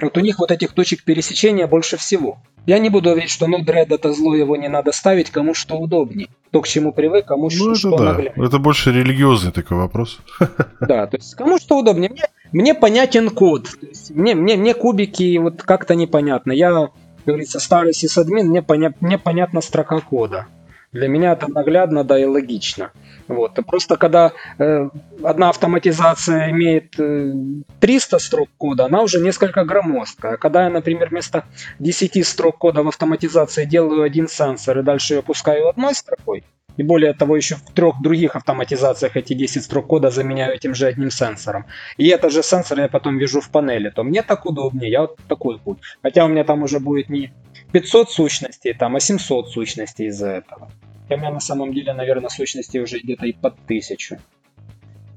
[0.00, 2.38] вот у них вот этих точек пересечения больше всего.
[2.66, 6.28] Я не буду говорить, что Node-RED это зло, его не надо ставить, кому что удобнее.
[6.50, 8.04] То, к чему привык, кому ну, что да.
[8.04, 8.44] наглядно.
[8.44, 10.18] Это больше религиозный такой вопрос.
[10.80, 12.10] Да, то есть кому что удобнее.
[12.10, 13.68] Мне, мне понятен код.
[14.10, 16.52] мне, мне, мне кубики вот как-то непонятно.
[16.52, 16.90] Я,
[17.26, 20.46] говорится, старый сисадмин, мне, поня, мне понятна строка кода.
[20.92, 22.92] Для меня это наглядно, да и логично.
[23.28, 23.54] Вот.
[23.66, 24.88] Просто когда э,
[25.22, 27.32] одна автоматизация имеет э,
[27.80, 30.36] 300 строк кода, она уже несколько громоздкая.
[30.38, 31.44] Когда я, например, вместо
[31.78, 36.44] 10 строк кода в автоматизации делаю один сенсор и дальше ее пускаю одной строкой,
[36.78, 40.86] и более того, еще в трех других автоматизациях эти 10 строк кода заменяю этим же
[40.86, 41.66] одним сенсором.
[41.96, 45.18] И этот же сенсор я потом вижу в панели, то мне так удобнее, я вот
[45.28, 45.78] такой путь.
[46.02, 47.32] Хотя у меня там уже будет не
[47.72, 50.70] 500 сущностей, там, а 700 сущностей из-за этого.
[51.10, 54.18] У меня на самом деле, наверное, сущностей уже где-то и под тысячу.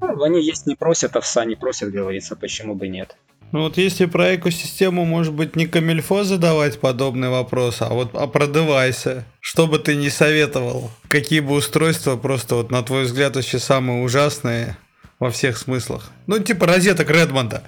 [0.00, 3.16] Ну, они есть не просят, овса не просят, говорится, почему бы нет.
[3.52, 8.26] Ну вот если про экосистему, может быть, не Камильфо задавать подобный вопрос, а вот а
[8.26, 9.24] про девайсы.
[9.40, 10.90] Что бы ты не советовал?
[11.08, 14.78] Какие бы устройства просто вот на твой взгляд вообще самые ужасные
[15.20, 16.10] во всех смыслах?
[16.26, 17.62] Ну типа розеток Редмонда.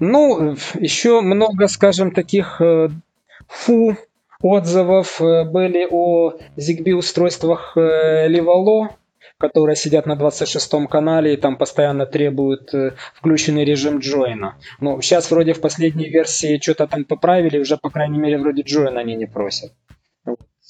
[0.00, 2.88] Ну, еще много, скажем, таких э,
[3.48, 3.96] фу
[4.42, 8.88] отзывов э, были о ZigBee устройствах э, Livalo,
[9.38, 14.56] которые сидят на 26-м канале и там постоянно требуют э, включенный режим джойна.
[14.80, 19.00] Ну, сейчас вроде в последней версии что-то там поправили, уже, по крайней мере, вроде джойна
[19.00, 19.72] они не просят.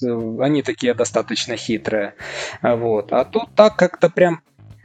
[0.00, 2.14] Они такие достаточно хитрые.
[2.62, 3.12] Вот.
[3.12, 4.42] А тут так как-то прям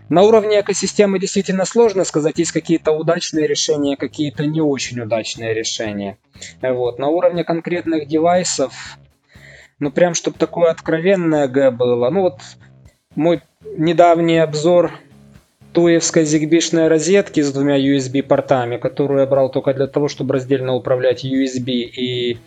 [0.09, 6.17] на уровне экосистемы действительно сложно сказать, есть какие-то удачные решения, какие-то не очень удачные решения.
[6.61, 6.99] Вот.
[6.99, 8.97] На уровне конкретных девайсов,
[9.79, 12.09] ну прям, чтобы такое откровенное Г было.
[12.09, 12.39] Ну вот
[13.15, 13.41] мой
[13.77, 14.91] недавний обзор
[15.73, 20.73] туевской зигбишной розетки с двумя USB портами, которую я брал только для того, чтобы раздельно
[20.73, 22.37] управлять USB и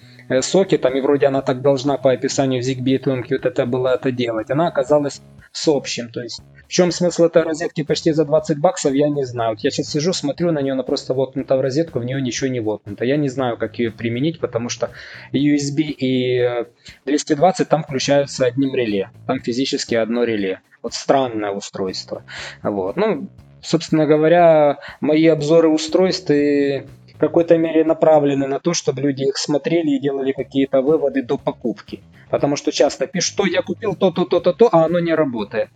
[0.41, 4.51] сокетом, и вроде она так должна по описанию в ZigBee и TMQTT была это делать.
[4.51, 5.21] Она оказалась
[5.53, 9.25] с общим, то есть В чем смысл этой розетки почти за 20 баксов, я не
[9.25, 9.51] знаю.
[9.51, 12.49] Вот я сейчас сижу, смотрю на нее, она просто воткнута в розетку, в нее ничего
[12.49, 13.05] не воткнуто.
[13.05, 14.91] Я не знаю, как ее применить, потому что
[15.33, 16.67] USB и
[17.05, 19.11] 220 там включаются одним реле.
[19.27, 20.61] Там физически одно реле.
[20.83, 22.25] Вот странное устройство.
[22.63, 22.97] Вот.
[22.97, 23.29] Ну,
[23.63, 26.85] собственно говоря, мои обзоры устройств и
[27.17, 31.39] в какой-то мере направлены на то, чтобы люди их смотрели и делали какие-то выводы до
[31.39, 32.03] покупки.
[32.31, 35.71] Потому что часто пишут, что я купил то-то, то-то, то, а оно не работает.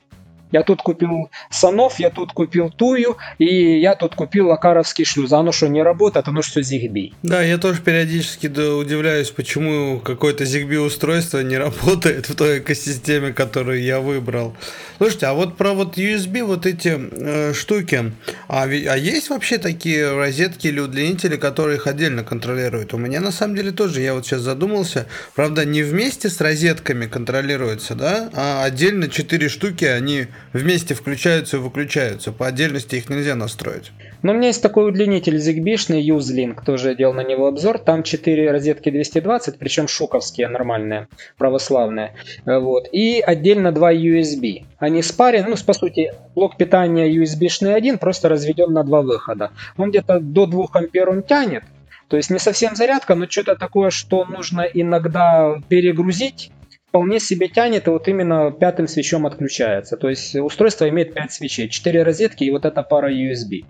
[0.53, 5.33] Я тут купил Санов, я тут купил Тую, и я тут купил Лакаровский шлюз.
[5.33, 6.29] А оно что, не работает?
[6.29, 7.13] Оно что, Zigbee?
[7.23, 13.83] Да, я тоже периодически удивляюсь, почему какое-то Zigbee устройство не работает в той экосистеме, которую
[13.83, 14.55] я выбрал.
[14.99, 18.13] Слушайте, а вот про вот USB вот эти э, штуки,
[18.49, 22.93] а, а есть вообще такие розетки или удлинители, которые их отдельно контролируют?
[22.93, 27.07] У меня на самом деле тоже, я вот сейчас задумался, правда, не вместе с розетками
[27.07, 32.33] контролируется, да, а отдельно четыре штуки, они вместе включаются и выключаются.
[32.33, 33.93] По отдельности их нельзя настроить.
[34.23, 37.79] Но у меня есть такой удлинитель ZigBee-шный Uselink, тоже делал на него обзор.
[37.79, 42.15] Там 4 розетки 220, причем шуковские, нормальные, православные.
[42.45, 42.89] Вот.
[42.93, 44.65] И отдельно 2 USB.
[44.79, 49.51] Они спарены, ну, по сути, блок питания USB-шный один, просто разведен на два выхода.
[49.77, 51.65] Он где-то до 2 ампер он тянет,
[52.11, 56.51] то есть не совсем зарядка, но что-то такое, что нужно иногда перегрузить
[56.91, 59.97] вполне себе тянет и вот именно пятым свечом отключается.
[59.97, 63.65] То есть устройство имеет 5 свечей, 4 розетки и вот эта пара USB.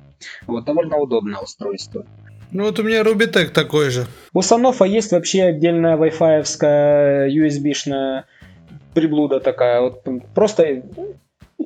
[0.47, 2.07] Вот довольно удобное устройство.
[2.51, 4.07] Ну вот у меня Rubitech такой же.
[4.33, 8.25] У Sanofa есть вообще отдельная Wi-Fi USB-шная
[8.95, 9.83] приблуда такая.
[9.83, 10.03] Вот
[10.35, 10.83] просто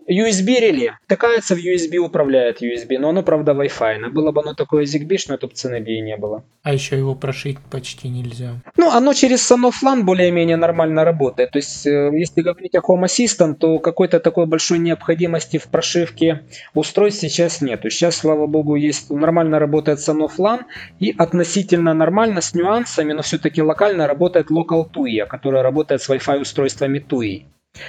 [0.08, 0.98] USB реле.
[1.06, 3.98] Такается в USB, управляет USB, но оно, правда, Wi-Fi.
[3.98, 6.44] Но было бы оно такое ZigBee, но то цены бы и не было.
[6.62, 8.60] А еще его прошить почти нельзя.
[8.76, 11.52] Ну, оно через Sanofi более-менее нормально работает.
[11.52, 16.42] То есть, э, если говорить о Home Assistant, то какой-то такой большой необходимости в прошивке
[16.74, 17.90] устройств сейчас нету.
[17.90, 20.60] Сейчас, слава богу, есть нормально работает Sanofi
[21.00, 26.40] и относительно нормально с нюансами, но все-таки локально работает Local TUI, которая работает с Wi-Fi
[26.40, 27.44] устройствами TUI.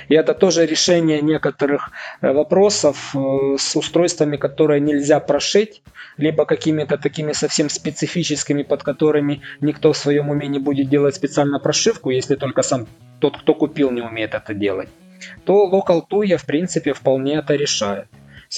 [0.09, 5.83] И это тоже решение некоторых э, вопросов э, с устройствами, которые нельзя прошить,
[6.17, 11.59] либо какими-то такими совсем специфическими, под которыми никто в своем уме не будет делать специально
[11.59, 12.88] прошивку, если только сам
[13.19, 14.89] тот, кто купил, не умеет это делать,
[15.45, 18.07] то Local TUI в принципе вполне это решает.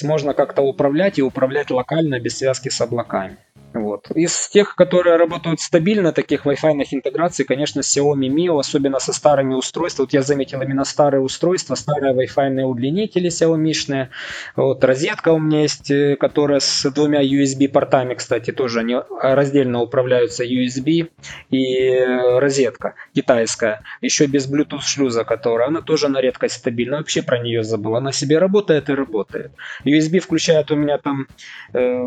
[0.02, 3.36] Можно как-то управлять и управлять локально без связки с облаками.
[3.74, 4.10] Вот.
[4.12, 10.06] Из тех, которые работают стабильно, таких Wi-Fi интеграций, конечно, Xiaomi Mio, особенно со старыми устройствами.
[10.06, 14.08] Вот я заметил именно старые устройства, старые Wi-Fi удлинители Xiaomi-шные.
[14.56, 20.44] Вот розетка у меня есть, э, которая с двумя USB-портами, кстати, тоже они раздельно управляются
[20.44, 21.10] USB
[21.50, 26.98] и э, розетка китайская, еще без Bluetooth шлюза, которая, она тоже на редкость стабильна.
[26.98, 27.96] Вообще про нее забыл.
[27.96, 29.52] Она себе работает и работает.
[29.84, 31.26] USB включает у меня там
[31.74, 32.02] э,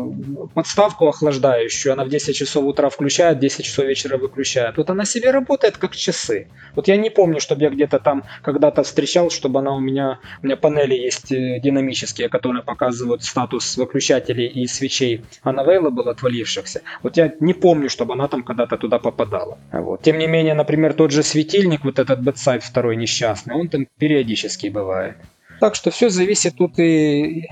[0.54, 4.76] подставку охлаждает охлаждающую, она в 10 часов утра включает, 10 часов вечера выключает.
[4.76, 6.46] Вот она себе работает как часы.
[6.74, 10.46] Вот я не помню, чтобы я где-то там когда-то встречал, чтобы она у меня, у
[10.46, 16.82] меня панели есть э, динамические, которые показывают статус выключателей и свечей unavailable, отвалившихся.
[17.02, 19.58] Вот я не помню, чтобы она там когда-то туда попадала.
[19.72, 20.02] Вот.
[20.02, 24.68] Тем не менее, например, тот же светильник, вот этот Bedside второй несчастный, он там периодически
[24.68, 25.16] бывает.
[25.60, 27.46] Так что все зависит тут и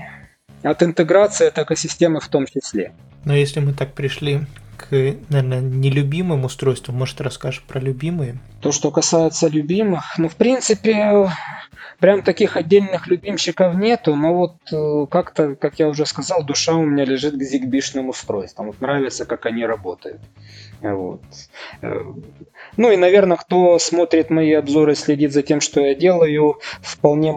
[0.63, 2.91] от интеграции от экосистемы в том числе.
[3.25, 4.41] Но если мы так пришли
[4.77, 8.37] к, наверное, нелюбимым устройствам, может, расскажешь про любимые?
[8.61, 11.29] То, что касается любимых, ну, в принципе,
[11.99, 16.83] прям таких отдельных любимчиков нету, но вот э, как-то, как я уже сказал, душа у
[16.83, 18.67] меня лежит к зигбишным устройствам.
[18.67, 20.19] Вот нравится, как они работают.
[20.81, 21.21] Вот.
[21.81, 22.01] Э,
[22.75, 27.31] ну и, наверное, кто смотрит мои обзоры, следит за тем, что я делаю, вполне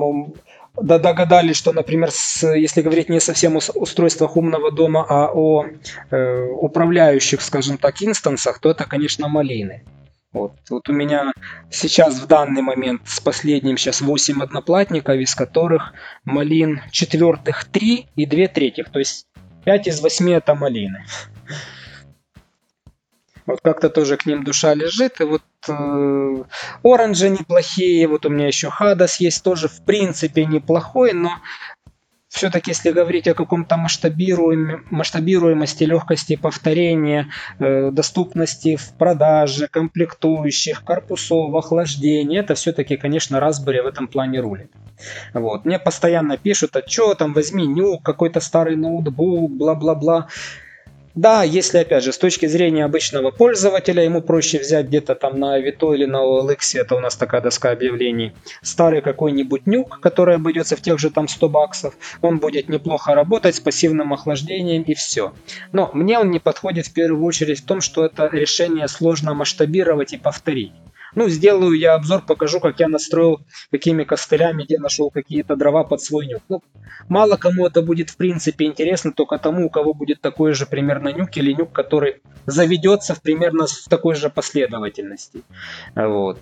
[0.81, 5.66] да догадались, что, например, с, если говорить не совсем о устройствах умного дома, а о
[6.11, 9.85] э, управляющих, скажем так, инстансах, то это, конечно, малины.
[10.33, 10.53] Вот.
[10.68, 11.33] вот у меня
[11.70, 15.93] сейчас в данный момент с последним сейчас 8 одноплатников, из которых
[16.25, 18.91] малин четвертых 3 и 2 третьих.
[18.91, 19.29] То есть
[19.64, 21.05] 5 из 8 это малины.
[23.47, 25.20] Вот как-то тоже к ним душа лежит.
[25.20, 26.45] И вот э,
[26.82, 28.07] оранжи неплохие.
[28.09, 31.30] Вот у меня еще Хадас есть тоже в принципе неплохой, но
[32.34, 37.29] все-таки, если говорить о каком-то масштабируем, масштабируемости, легкости повторения,
[37.61, 44.72] э, доступности в продаже, комплектующих, корпусов, охлаждения, это все-таки, конечно, Raspberry в этом плане рулит.
[45.33, 45.64] Вот.
[45.64, 50.26] Мне постоянно пишут, а что там, возьми нюк, какой-то старый ноутбук, бла-бла-бла.
[51.14, 55.54] Да, если, опять же, с точки зрения обычного пользователя, ему проще взять где-то там на
[55.54, 58.32] Авито или на OLX, это у нас такая доска объявлений,
[58.62, 63.54] старый какой-нибудь нюк, который обойдется в тех же там 100 баксов, он будет неплохо работать
[63.54, 65.32] с пассивным охлаждением и все.
[65.70, 70.14] Но мне он не подходит в первую очередь в том, что это решение сложно масштабировать
[70.14, 70.72] и повторить.
[71.14, 76.00] Ну, сделаю я обзор, покажу, как я настроил, какими костылями, где нашел какие-то дрова под
[76.00, 76.42] свой нюк.
[76.49, 76.62] Ну,
[77.08, 81.08] мало кому это будет в принципе интересно, только тому, у кого будет такой же примерно
[81.08, 85.42] нюк или нюк, который заведется в примерно в такой же последовательности.
[85.95, 86.38] Вот.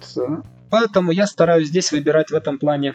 [0.70, 2.94] Поэтому я стараюсь здесь выбирать в этом плане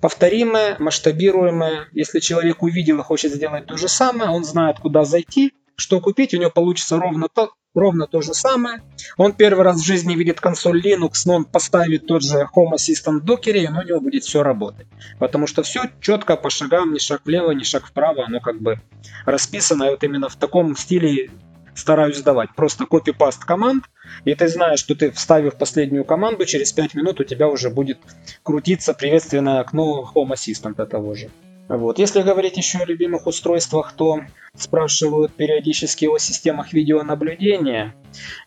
[0.00, 1.88] повторимое, масштабируемое.
[1.92, 6.34] Если человек увидел и хочет сделать то же самое, он знает, куда зайти, что купить,
[6.34, 8.82] у него получится ровно то, ровно то же самое.
[9.16, 13.20] Он первый раз в жизни видит консоль Linux, но он поставит тот же Home Assistant
[13.20, 14.86] в докере, и у него будет все работать.
[15.18, 18.80] Потому что все четко по шагам, ни шаг влево, ни шаг вправо, оно как бы
[19.26, 19.84] расписано.
[19.84, 21.30] И вот именно в таком стиле
[21.74, 22.48] стараюсь сдавать.
[22.56, 23.84] Просто копипаст команд,
[24.24, 27.98] и ты знаешь, что ты вставив последнюю команду, через 5 минут у тебя уже будет
[28.42, 31.30] крутиться приветственное окно Home Assistant того же.
[31.68, 31.98] Вот.
[31.98, 34.20] Если говорить еще о любимых устройствах, то
[34.54, 37.94] спрашивают периодически о системах видеонаблюдения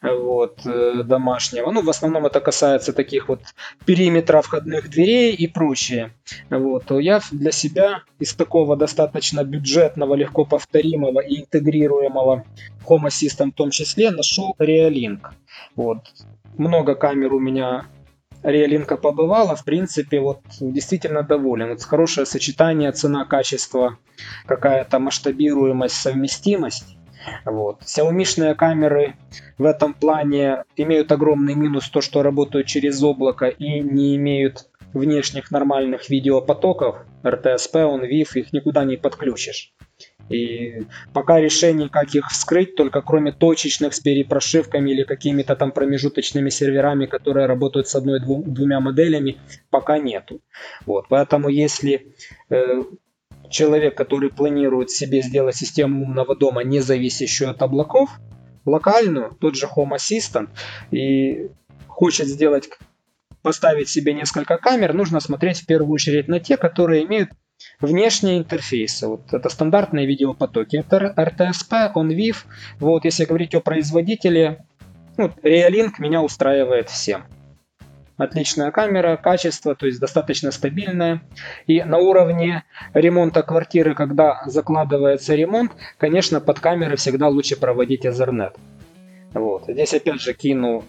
[0.02, 1.70] вот, э, домашнего.
[1.72, 3.42] Ну, в основном это касается таких вот
[3.86, 6.12] периметра входных дверей и прочее.
[6.50, 6.86] Вот.
[6.86, 12.46] То я для себя из такого достаточно бюджетного, легко повторимого и интегрируемого
[12.86, 15.20] Home Assistant в том числе нашел Realink.
[15.76, 16.00] Вот.
[16.58, 17.86] Много камер у меня
[18.44, 21.70] Реалинка побывала, в принципе, вот действительно доволен.
[21.70, 23.98] Вот хорошее сочетание цена-качество,
[24.46, 26.98] какая-то масштабируемость, совместимость.
[27.46, 27.82] Вот.
[27.82, 29.16] Xiaomi камеры
[29.58, 35.52] в этом плане имеют огромный минус то, что работают через облако и не имеют внешних
[35.52, 36.98] нормальных видеопотоков.
[37.24, 39.74] RTSP, OnVIF, их никуда не подключишь.
[40.30, 40.84] И
[41.14, 47.06] пока решений, как их вскрыть, только кроме точечных с перепрошивками или какими-то там промежуточными серверами,
[47.06, 49.38] которые работают с одной-двумя моделями,
[49.70, 50.42] пока нету.
[50.86, 51.08] Вот.
[51.10, 52.16] Поэтому если
[52.50, 52.84] э,
[53.50, 58.10] человек, который планирует себе сделать систему умного дома, не зависящую от облаков,
[58.66, 60.50] локальную, тот же Home Assistant,
[60.92, 61.50] и
[61.88, 62.70] хочет сделать
[63.42, 67.30] поставить себе несколько камер, нужно смотреть в первую очередь на те, которые имеют
[67.80, 69.08] Внешние интерфейсы.
[69.08, 70.78] Вот это стандартные видеопотоки.
[70.78, 72.46] Это RTSP, OnVIF.
[72.80, 74.66] Вот, если говорить о производителе,
[75.18, 77.24] ну, Realink меня устраивает всем.
[78.18, 81.22] Отличная камера, качество, то есть достаточно стабильная.
[81.68, 82.64] И на уровне
[82.94, 88.58] ремонта квартиры, когда закладывается ремонт, конечно, под камеры всегда лучше проводить Ethernet.
[89.34, 89.64] Вот.
[89.70, 90.84] Здесь опять же кину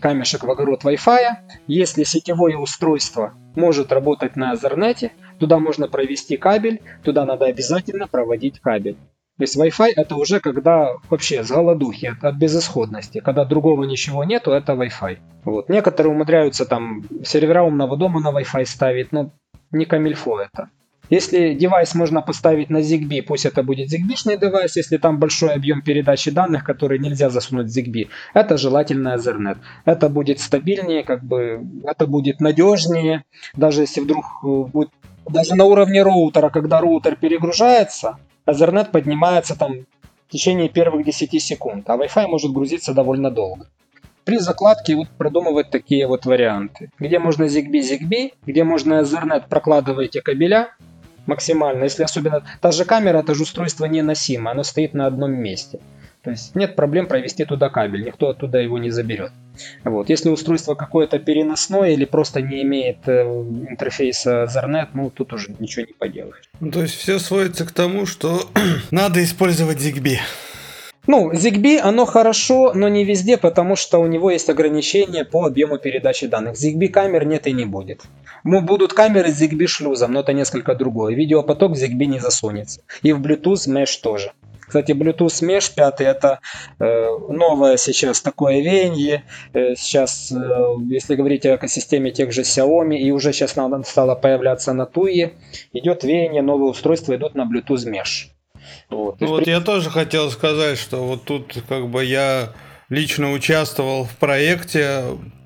[0.00, 1.36] камешек в огород Wi-Fi.
[1.68, 8.60] Если сетевое устройство может работать на Ethernet, Туда можно провести кабель, туда надо обязательно проводить
[8.60, 8.96] кабель.
[9.38, 13.20] То есть Wi-Fi это уже когда вообще с голодухи, от, от безысходности.
[13.20, 15.18] Когда другого ничего нету, это Wi-Fi.
[15.44, 15.68] Вот.
[15.68, 19.30] Некоторые умудряются там сервера умного дома на Wi-Fi ставить, но
[19.70, 20.68] не камильфо это.
[21.10, 25.82] Если девайс можно поставить на ZigBee, пусть это будет ZigBee-шный девайс, если там большой объем
[25.82, 29.58] передачи данных, который нельзя засунуть в ZigBee, это желательно Ethernet.
[29.84, 34.90] Это будет стабильнее, как бы, это будет надежнее, даже если вдруг э, будет
[35.28, 39.86] даже на уровне роутера, когда роутер перегружается, Ethernet поднимается там
[40.28, 43.66] в течение первых 10 секунд, а Wi-Fi может грузиться довольно долго.
[44.24, 46.90] При закладке вот продумывать такие вот варианты.
[46.98, 50.68] Где можно ZigBee-ZigBee, где можно Ethernet прокладываете кабеля
[51.26, 51.84] максимально.
[51.84, 55.80] Если особенно та же камера, это же устройство неносимо, оно стоит на одном месте.
[56.22, 59.32] То есть нет проблем провести туда кабель, никто оттуда его не заберет.
[59.82, 60.08] Вот.
[60.08, 65.86] Если устройство какое-то переносное или просто не имеет э, интерфейса Ethernet, ну тут уже ничего
[65.86, 66.48] не поделаешь.
[66.60, 68.48] Ну, то есть все сводится к тому, что
[68.92, 70.18] надо использовать ZigBee.
[71.08, 75.78] Ну, ZigBee, оно хорошо, но не везде, потому что у него есть ограничения по объему
[75.78, 76.54] передачи данных.
[76.54, 78.02] ZigBee камер нет и не будет.
[78.44, 81.16] Ну, будут камеры с ZigBee шлюзом, но это несколько другое.
[81.16, 82.82] Видеопоток в ZigBee не засунется.
[83.02, 84.32] И в Bluetooth Mesh тоже.
[84.72, 86.40] Кстати, Bluetooth Mesh 5 это
[86.80, 89.24] э, новое сейчас такое веяние.
[89.52, 90.36] Э, сейчас, э,
[90.88, 95.34] если говорить о экосистеме тех же Xiaomi, и уже сейчас надо стало появляться на Туе,
[95.74, 98.30] идет веяние, новые устройства идут на Bluetooth Mesh.
[98.88, 99.50] Вот, ну, вот при...
[99.50, 102.54] я тоже хотел сказать, что вот тут как бы я
[102.88, 105.02] лично участвовал в проекте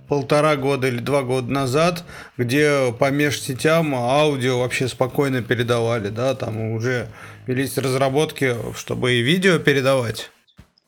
[0.08, 2.04] полтора года или два года назад,
[2.36, 7.08] где по межсетям аудио вообще спокойно передавали, да, там уже
[7.46, 10.30] велись разработки, чтобы и видео передавать.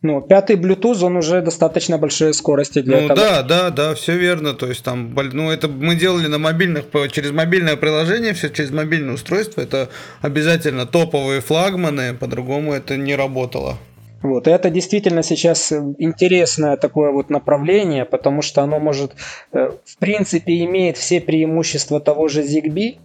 [0.01, 3.18] Ну, пятый Bluetooth, он уже достаточно большие скорости для ну, этого.
[3.18, 4.55] Да, да, да, все верно.
[4.55, 9.14] То есть там, ну это мы делали на мобильных, через мобильное приложение, все через мобильное
[9.14, 9.60] устройство.
[9.60, 9.89] Это
[10.20, 13.76] обязательно топовые флагманы, по-другому это не работало.
[14.22, 19.12] Вот, и это действительно сейчас интересное такое вот направление, потому что оно может,
[19.52, 22.98] э, в принципе, имеет все преимущества того же ZigBee,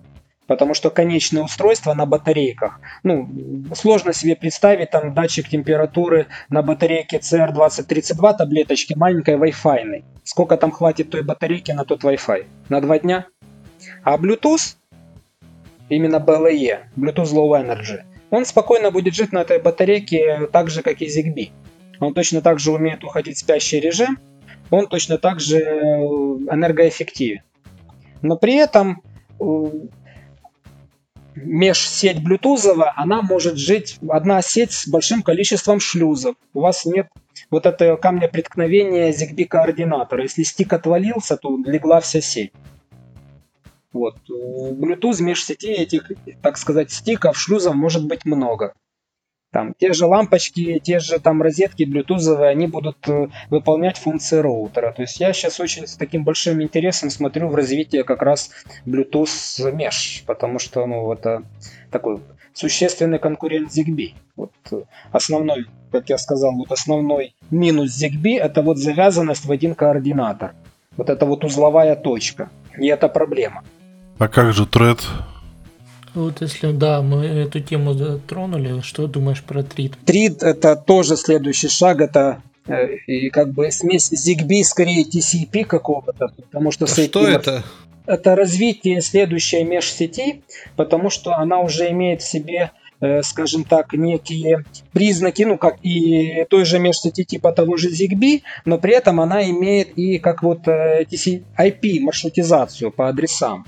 [0.47, 3.29] потому что конечное устройство на батарейках, ну,
[3.73, 10.03] сложно себе представить там датчик температуры на батарейке CR2032 таблеточки маленькой Wi-Fi.
[10.23, 12.45] Сколько там хватит той батарейки на тот Wi-Fi?
[12.69, 13.27] На два дня?
[14.03, 14.75] А Bluetooth,
[15.89, 18.01] именно BLE, Bluetooth Low Energy–
[18.33, 21.51] он спокойно будет жить на этой батарейке так же, как и ZigBee.
[21.99, 24.17] Он точно так же умеет уходить в спящий режим,
[24.71, 26.01] он точно так же э,
[26.49, 27.41] энергоэффективен.
[28.23, 29.03] Но при этом
[29.39, 29.43] э,
[31.35, 36.35] межсеть Bluetooth, она может жить, одна сеть с большим количеством шлюзов.
[36.53, 37.07] У вас нет
[37.49, 40.23] вот этого камня преткновения ZigBee координатора.
[40.23, 42.51] Если стик отвалился, то легла вся сеть.
[43.91, 44.17] Вот.
[44.27, 46.11] Bluetooth межсети этих,
[46.41, 48.73] так сказать, стиков, шлюзов может быть много.
[49.53, 54.91] Там те же лампочки, те же там розетки блютузовые, они будут э, выполнять функции роутера.
[54.91, 58.49] То есть я сейчас очень с таким большим интересом смотрю в развитие как раз
[58.87, 59.27] Bluetooth
[59.71, 61.43] Mesh, потому что, ну, это
[61.91, 62.19] такой
[62.53, 64.15] существенный конкурент ZigBee.
[64.35, 64.81] Вот э,
[65.11, 70.55] основной, как я сказал, вот основной минус ZigBee это вот завязанность в один координатор.
[70.97, 72.49] Вот это вот узловая точка.
[72.79, 73.63] И это проблема.
[74.17, 74.65] А как же
[76.15, 79.97] Вот если, да, мы эту тему затронули, что думаешь про трид?
[80.05, 86.31] Трид это тоже следующий шаг, это э, и как бы смесь ZigBee скорее TCP какого-то,
[86.35, 86.85] потому что...
[86.85, 87.63] А что это?
[88.05, 90.43] Это развитие следующей межсети,
[90.75, 96.45] потому что она уже имеет в себе э, скажем так, некие признаки, ну, как и
[96.49, 100.67] той же межсети типа того же ZigBee, но при этом она имеет и как вот
[100.67, 103.65] э, IP маршрутизацию по адресам.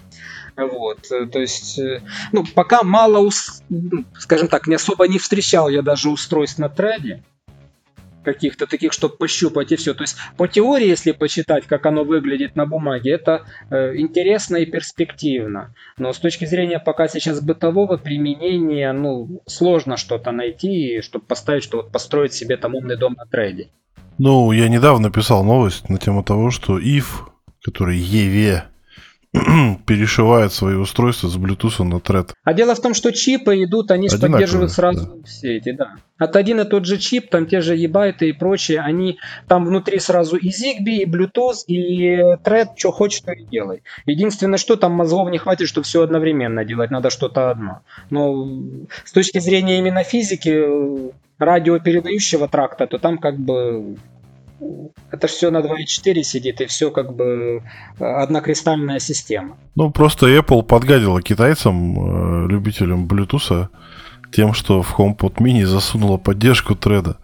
[0.58, 2.02] Вот, э, то есть, э,
[2.32, 3.30] ну, пока мало,
[3.70, 7.24] ну, скажем так, не особо не встречал я даже устройств на треде,
[8.26, 9.94] каких-то таких, чтобы пощупать и все.
[9.94, 14.66] То есть по теории, если почитать, как оно выглядит на бумаге, это э, интересно и
[14.66, 15.74] перспективно.
[15.98, 21.78] Но с точки зрения пока сейчас бытового применения, ну, сложно что-то найти, чтобы поставить, что
[21.78, 23.70] вот построить себе там умный дом на трейде.
[24.18, 27.06] Ну, я недавно писал новость на тему того, что if,
[27.62, 28.62] который EVE,
[29.86, 32.32] перешивает свои устройства с Bluetooth на Thread.
[32.44, 35.26] А дело в том, что чипы идут, они же поддерживают сразу да.
[35.26, 35.96] все эти, да.
[36.18, 39.18] От один и тот же чип, там те же ебайты и прочее, они
[39.48, 43.84] там внутри сразу и Zigbee, и Bluetooth, и Thread, что хочешь, то и делай.
[44.06, 47.82] Единственное, что там мозгов не хватит, чтобы все одновременно делать, надо что-то одно.
[48.10, 48.48] Но
[49.04, 53.98] с точки зрения именно физики радиопередающего тракта, то там как бы
[55.12, 57.62] это все на 2.4 сидит, и все как бы
[58.00, 59.58] э, однокристальная система.
[59.76, 63.68] Ну, просто Apple подгадила китайцам, э, любителям Bluetooth,
[64.32, 67.18] тем, что в HomePod mini засунула поддержку треда.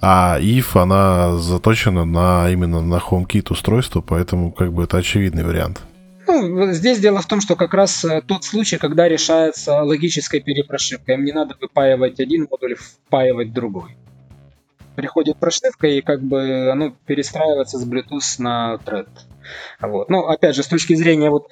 [0.00, 5.82] А if, она заточена на именно на HomeKit устройство, поэтому как бы это очевидный вариант.
[6.28, 11.16] Ну, здесь дело в том, что как раз э, тот случай, когда решается логической перепрошивкой.
[11.16, 13.96] Им не надо выпаивать один модуль, впаивать другой
[14.98, 19.08] приходит прошивка, и как бы оно перестраивается с Bluetooth на Thread.
[19.80, 20.10] Вот.
[20.10, 21.46] Ну, опять же, с точки зрения вот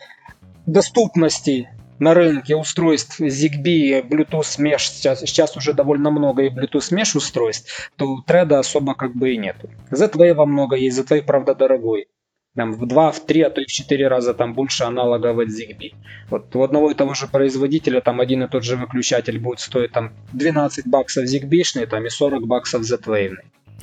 [0.67, 1.71] доступности
[2.01, 7.93] на рынке устройств ZigBee, Bluetooth Mesh, сейчас, сейчас уже довольно много и Bluetooth Mesh устройств,
[7.95, 9.71] то треда особо как бы и нету.
[9.93, 12.09] Z-Wave много есть, Z-Wave, правда, дорогой
[12.57, 15.49] там, в 2, в 3, а то и в 4 раза там больше аналогов от
[15.49, 15.95] ZigBee.
[16.31, 19.93] Вот у одного и того же производителя там один и тот же выключатель будет стоить
[19.93, 23.37] там 12 баксов ZigBee, там и 40 баксов Z-Wave.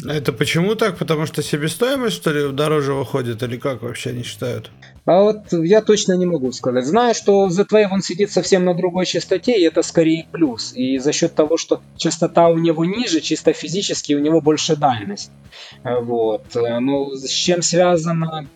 [0.09, 0.97] Это почему так?
[0.97, 4.71] Потому что себестоимость, что ли, дороже выходит, или как вообще они считают?
[5.05, 6.85] А вот я точно не могу сказать.
[6.85, 10.73] Знаю, что Z-Wave он сидит совсем на другой частоте, и это скорее плюс.
[10.75, 15.31] И за счет того, что частота у него ниже, чисто физически у него больше дальность.
[15.83, 16.45] Вот.
[16.55, 18.47] Ну, с чем связано,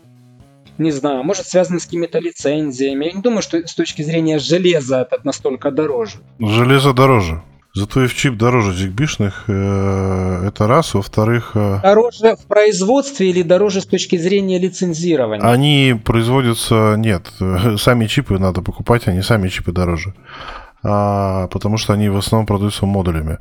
[0.77, 3.05] не знаю, может связано с какими-то лицензиями.
[3.05, 6.17] Я не думаю, что с точки зрения железа это настолько дороже.
[6.39, 7.41] Железо дороже.
[7.77, 10.95] Зато и в чип дороже зигбишных, э, это раз.
[10.95, 11.51] Во-вторых...
[11.53, 15.45] Э, дороже в производстве или дороже с точки зрения лицензирования?
[15.45, 16.95] Они производятся...
[16.97, 17.31] Нет,
[17.77, 20.15] сами чипы надо покупать, они сами чипы дороже.
[20.83, 23.37] А, потому что они в основном продаются модулями.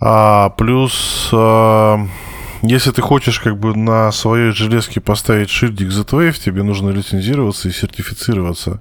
[0.00, 1.28] А, плюс...
[1.30, 2.00] А,
[2.62, 7.72] если ты хочешь как бы на своей железке поставить шильдик Z-Wave, тебе нужно лицензироваться и
[7.72, 8.80] сертифицироваться.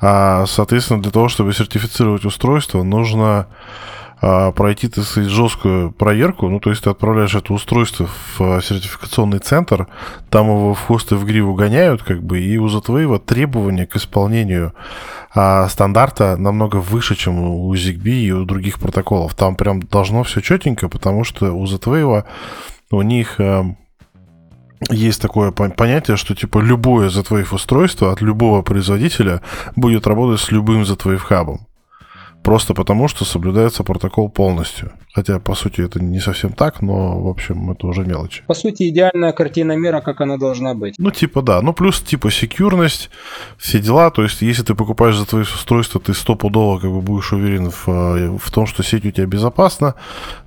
[0.00, 3.48] А, соответственно, для того, чтобы сертифицировать устройство, нужно
[4.20, 6.48] а, пройти, так сказать, жесткую проверку.
[6.48, 9.86] Ну, то есть ты отправляешь это устройство в а, сертификационный центр,
[10.30, 13.96] там его в хвост и в гриву гоняют, как бы, и у Z-Wave требования к
[13.96, 14.74] исполнению
[15.34, 19.34] а, стандарта намного выше, чем у ZigBee и у других протоколов.
[19.34, 22.24] Там прям должно все четенько, потому что у Z-Wave
[22.90, 23.64] у них а,
[24.90, 29.42] есть такое понятие, что типа любое Z-Wave устройство от любого производителя
[29.76, 31.66] будет работать с любым Z-Wave хабом.
[32.42, 34.92] Просто потому, что соблюдается протокол полностью.
[35.18, 38.44] Хотя, по сути, это не совсем так, но, в общем, это уже мелочи.
[38.46, 40.94] По сути, идеальная картина мира, как она должна быть.
[40.96, 41.60] Ну, типа, да.
[41.60, 43.10] Ну, плюс, типа, секьюрность,
[43.56, 44.10] все дела.
[44.12, 47.88] То есть, если ты покупаешь за твои устройства, ты стопудово как бы будешь уверен в,
[47.88, 49.96] э, в том, что сеть у тебя безопасна.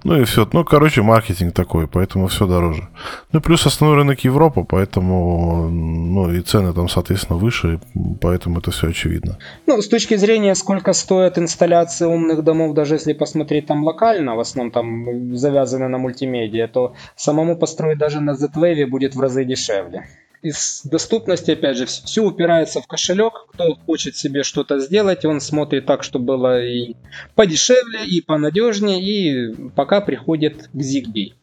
[0.06, 0.48] Ну, и все.
[0.54, 2.88] Ну, короче, маркетинг такой, поэтому все дороже.
[3.34, 7.82] Ну, плюс основной рынок Европа, поэтому, ну, и цены там, соответственно, выше,
[8.22, 9.38] поэтому это все очевидно.
[9.68, 14.40] Ну, с точки зрения, сколько стоит инсталляция умных домов, даже если посмотреть там локально, в
[14.40, 20.06] основном там завязаны на мультимедиа, то самому построить даже на Z-Wave будет в разы дешевле.
[20.44, 23.34] Из доступности, опять же, все упирается в кошелек.
[23.54, 26.96] Кто хочет себе что-то сделать, он смотрит так, чтобы было и
[27.36, 31.34] подешевле, и понадежнее, и пока приходит к ZigBee.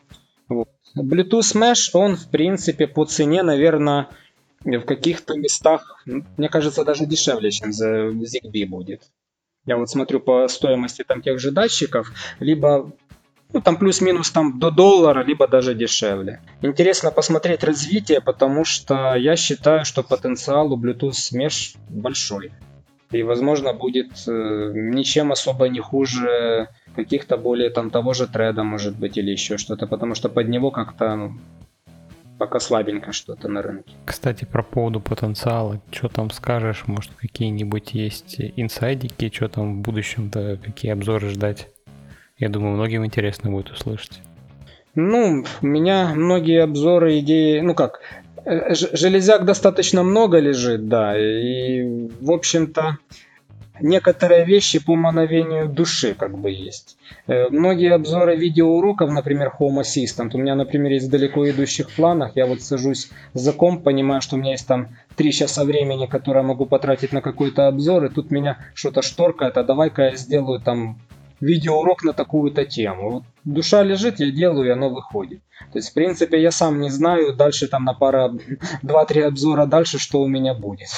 [0.49, 0.69] Вот.
[0.97, 4.09] Bluetooth Mesh, он, в принципе, по цене, наверное,
[4.65, 9.03] в каких-то местах, мне кажется, даже дешевле, чем за ZigBee будет.
[9.65, 12.91] Я вот смотрю по стоимости там тех же датчиков, либо
[13.53, 16.41] ну, там плюс-минус там до доллара, либо даже дешевле.
[16.63, 22.53] Интересно посмотреть развитие, потому что я считаю, что потенциал у Bluetooth Mesh большой.
[23.11, 28.97] И, возможно, будет э, ничем особо не хуже каких-то более там того же треда, может
[28.99, 31.33] быть, или еще что-то, потому что под него как-то ну,
[32.39, 33.95] пока слабенько что-то на рынке.
[34.05, 40.59] Кстати, про поводу потенциала, что там скажешь, может какие-нибудь есть инсайдики, что там в будущем-то,
[40.63, 41.69] какие обзоры ждать?
[42.39, 44.21] Я думаю, многим интересно будет услышать.
[44.95, 48.01] Ну, у меня многие обзоры, идеи, ну как,
[48.45, 52.99] э, железяк достаточно много лежит, да, и, в общем-то,
[53.81, 56.97] некоторые вещи по мановению души как бы есть.
[57.27, 62.47] Э, многие обзоры видеоуроков, например, Home Assistant, у меня, например, есть далеко идущих планах, я
[62.47, 66.67] вот сажусь за комп, понимаю, что у меня есть там 3 часа времени, которое могу
[66.67, 70.99] потратить на какой-то обзор, и тут меня что-то шторкает, а давай-ка я сделаю там
[71.41, 73.11] видеоурок на такую-то тему.
[73.11, 75.41] Вот душа лежит, я делаю, и оно выходит.
[75.73, 78.33] То есть, в принципе, я сам не знаю дальше там на пара,
[78.83, 80.89] 2-3 обзора дальше, что у меня будет.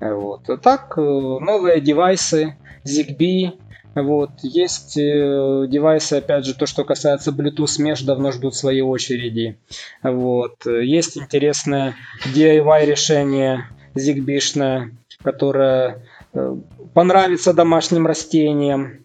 [0.00, 0.48] Вот.
[0.48, 3.58] А так, э, новые девайсы, ZigBee,
[3.94, 4.30] вот.
[4.42, 9.58] Есть э, девайсы, опять же, то, что касается Bluetooth Mesh, давно ждут своей очереди.
[10.02, 10.66] Вот.
[10.66, 11.94] Есть интересное
[12.34, 14.90] DIY решение ZigBee,
[15.22, 16.56] которое э,
[16.94, 19.04] понравится домашним растениям.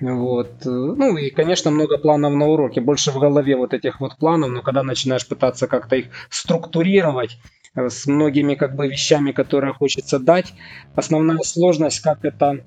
[0.00, 0.52] Вот.
[0.64, 2.80] Ну и, конечно, много планов на уроке.
[2.80, 7.38] Больше в голове вот этих вот планов, но когда начинаешь пытаться как-то их структурировать,
[7.74, 10.52] с многими как бы вещами, которые хочется дать.
[10.94, 12.64] Основная сложность, как это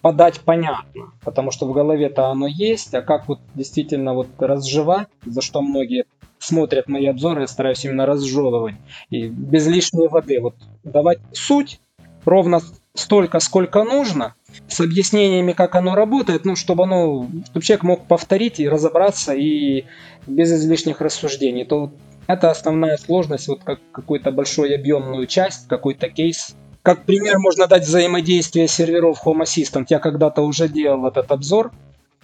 [0.00, 5.42] подать понятно, потому что в голове-то оно есть, а как вот действительно вот разжевать, за
[5.42, 6.04] что многие
[6.38, 8.76] смотрят мои обзоры, я стараюсь именно разжевывать
[9.10, 10.54] и без лишней воды, вот
[10.84, 11.80] давать суть
[12.24, 12.60] ровно
[12.94, 14.34] столько, сколько нужно,
[14.68, 19.84] с объяснениями, как оно работает, ну, чтобы оно, чтобы человек мог повторить и разобраться и
[20.26, 21.92] без излишних рассуждений, то
[22.26, 26.54] это основная сложность, вот как какую-то большую объемную часть, какой-то кейс.
[26.82, 29.86] Как пример можно дать взаимодействие серверов Home Assistant.
[29.88, 31.72] Я когда-то уже делал этот обзор,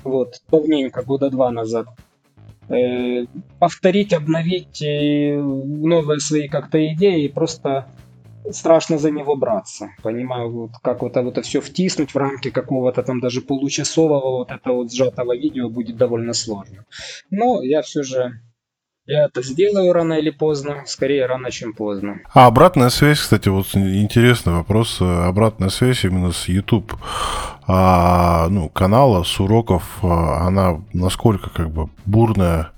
[0.04, 1.88] вот, давненько, года два назад.
[2.68, 3.26] Э,
[3.58, 7.86] повторить, обновить э, новые свои как-то идеи, просто
[8.50, 9.90] страшно за него браться.
[10.02, 14.76] Понимаю, вот как вот это все втиснуть в рамки какого-то там даже получасового вот этого
[14.76, 16.84] вот сжатого видео будет довольно сложно.
[17.30, 18.40] Но я все же
[19.06, 22.20] я это сделаю рано или поздно, скорее рано, чем поздно.
[22.34, 25.00] А обратная связь, кстати, вот интересный вопрос.
[25.00, 26.92] Обратная связь именно с YouTube
[27.68, 32.70] а, ну, канала, с уроков, а, она насколько как бы бурная,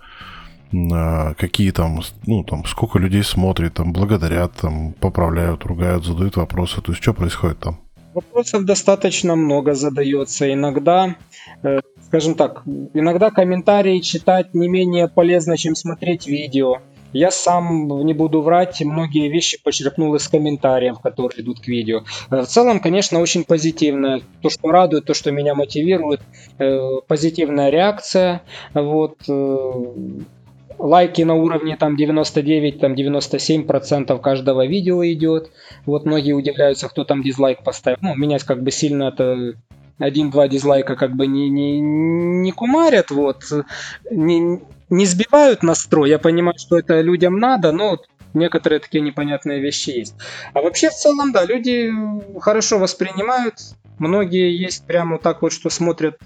[0.71, 6.81] какие там, ну, там, сколько людей смотрит, там, благодарят, там, поправляют, ругают, задают вопросы.
[6.83, 7.79] То есть, что происходит там?
[8.15, 10.53] Вопросов достаточно много задается.
[10.53, 11.15] Иногда
[11.63, 11.79] э,
[12.09, 12.63] скажем так,
[12.95, 16.79] иногда комментарии читать не менее полезно, чем смотреть видео.
[17.13, 22.03] Я сам, не буду врать, многие вещи почерпнул из комментариев, которые идут к видео.
[22.31, 24.21] Э, в целом, конечно, очень позитивно.
[24.43, 26.21] То, что радует, то, что меня мотивирует,
[26.59, 28.43] э, позитивная реакция.
[28.75, 29.73] Вот, э,
[30.79, 35.51] лайки на уровне там 99, там 97 процентов каждого видео идет.
[35.87, 37.99] Вот многие удивляются, кто там дизлайк поставил.
[38.01, 39.55] Ну, меня как бы сильно это
[39.99, 43.43] один-два дизлайка как бы не, не, не кумарят, вот,
[44.11, 46.11] не, не сбивают настрой.
[46.11, 47.99] Я понимаю, что это людям надо, но
[48.33, 50.15] некоторые такие непонятные вещи есть.
[50.55, 51.91] А вообще в целом, да, люди
[52.41, 53.55] хорошо воспринимают.
[53.99, 56.19] Многие есть прямо так вот, что смотрят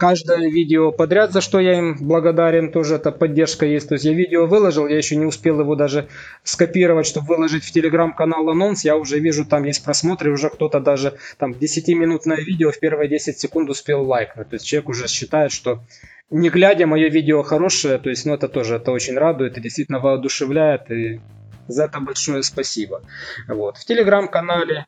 [0.00, 3.88] каждое видео подряд, за что я им благодарен, тоже эта поддержка есть.
[3.88, 6.08] То есть я видео выложил, я еще не успел его даже
[6.42, 11.18] скопировать, чтобы выложить в телеграм-канал анонс, я уже вижу, там есть просмотры, уже кто-то даже
[11.36, 14.48] там 10-минутное видео в первые 10 секунд успел лайкнуть.
[14.48, 15.82] То есть человек уже считает, что
[16.30, 19.98] не глядя, мое видео хорошее, то есть, ну, это тоже, это очень радует и действительно
[19.98, 21.20] воодушевляет, и
[21.68, 23.02] за это большое спасибо.
[23.48, 23.76] Вот.
[23.76, 24.86] В телеграм-канале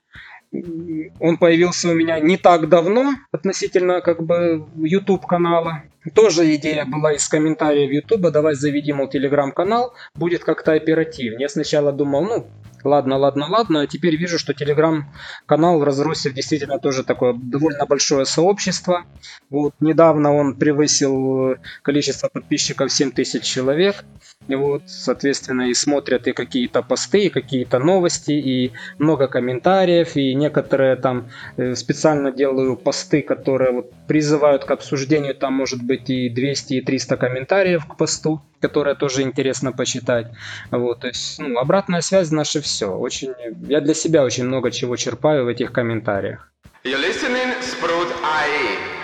[1.18, 5.82] он появился у меня не так давно относительно как бы YouTube канала.
[6.14, 11.42] Тоже идея была из комментариев YouTube, давай заведи, мол, телеграм-канал, будет как-то оперативнее.
[11.42, 12.46] Я сначала думал, ну,
[12.84, 19.04] ладно, ладно, ладно, теперь вижу, что телеграм-канал разросся в действительно тоже такое довольно большое сообщество.
[19.50, 24.04] Вот недавно он превысил количество подписчиков 7 тысяч человек.
[24.48, 30.34] И вот, соответственно, и смотрят и какие-то посты, и какие-то новости, и много комментариев, и
[30.34, 36.28] некоторые там э, специально делаю посты, которые вот призывают к обсуждению, там может быть и
[36.28, 40.26] 200, и 300 комментариев к посту, которые тоже интересно почитать.
[40.70, 42.71] Вот, то есть, ну, обратная связь наше все.
[42.80, 43.34] Очень,
[43.68, 46.50] я для себя очень много чего черпаю в этих комментариях.
[46.84, 49.02] You're listening, Sprout IE.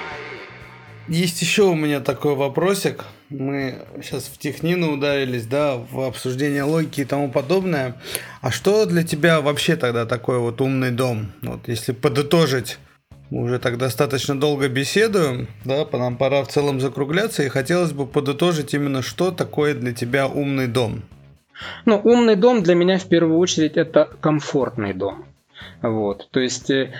[1.08, 3.04] Есть еще у меня такой вопросик.
[3.30, 7.94] Мы сейчас в технину ударились, да, в обсуждение логики и тому подобное.
[8.42, 11.32] А что для тебя вообще тогда такой вот умный дом?
[11.40, 12.78] Вот если подытожить,
[13.30, 17.92] мы уже так достаточно долго беседуем, да, по нам пора в целом закругляться, и хотелось
[17.92, 21.02] бы подытожить именно, что такое для тебя умный дом.
[21.84, 25.26] Ну, умный дом для меня в первую очередь это комфортный дом.
[25.82, 26.92] Вот, то есть э,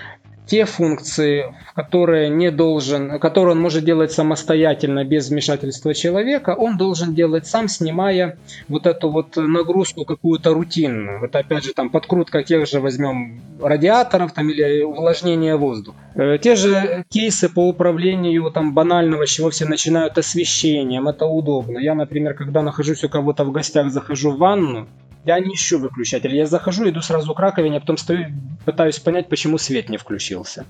[0.49, 7.15] те функции, которые, не должен, которые он может делать самостоятельно без вмешательства человека, он должен
[7.15, 8.39] делать сам, снимая
[8.69, 11.25] вот эту вот нагрузку какую-то рутинную.
[11.25, 15.99] Это опять же там подкрутка тех же возьмем радиаторов там, или увлажнение воздуха.
[16.15, 21.79] Э, те же кейсы по управлению там банального, с чего все начинают освещением, это удобно.
[21.79, 24.89] Я, например, когда нахожусь у кого-то в гостях, захожу в ванну,
[25.29, 26.35] я не ищу выключатель.
[26.35, 28.29] Я захожу, иду сразу к раковине, а потом стою,
[28.65, 30.65] пытаюсь понять, почему свет не включился.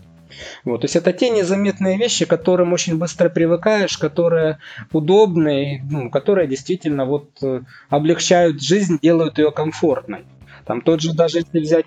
[0.64, 4.58] Вот, то есть это те незаметные вещи, к которым очень быстро привыкаешь, которые
[4.92, 10.26] удобные, ну, которые действительно вот э, облегчают жизнь, делают ее комфортной.
[10.66, 11.86] Там тот же даже если взять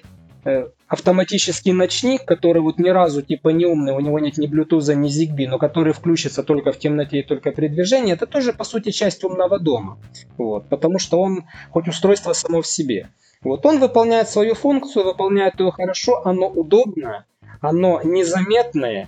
[0.87, 5.09] автоматический ночник, который вот ни разу типа не умный, у него нет ни Bluetooth, ни
[5.09, 8.91] Zigbee, но который включится только в темноте и только при движении, это тоже по сути
[8.91, 9.97] часть умного дома.
[10.37, 13.09] Вот, потому что он хоть устройство само в себе.
[13.43, 17.25] Вот он выполняет свою функцию, выполняет ее хорошо, оно удобное,
[17.59, 19.07] оно незаметное,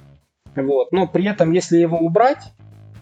[0.56, 2.54] вот, но при этом если его убрать,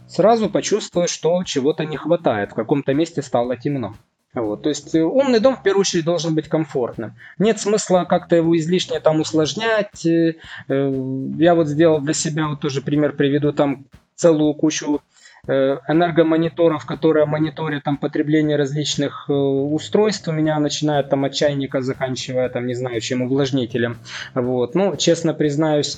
[0.07, 3.95] сразу почувствуешь, что чего-то не хватает, в каком-то месте стало темно.
[4.33, 7.15] Вот, то есть э, умный дом в первую очередь должен быть комфортным.
[7.37, 10.05] Нет смысла как-то его излишне там усложнять.
[10.05, 10.35] Э,
[10.69, 13.85] э, я вот сделал для себя вот тоже пример приведу там
[14.15, 15.01] целую кучу
[15.43, 20.27] энергомониторов, которые мониторят там потребление различных устройств.
[20.27, 23.97] У меня начинает там от чайника, заканчивая там не знаю чем увлажнителем.
[24.35, 25.97] Вот, ну честно признаюсь,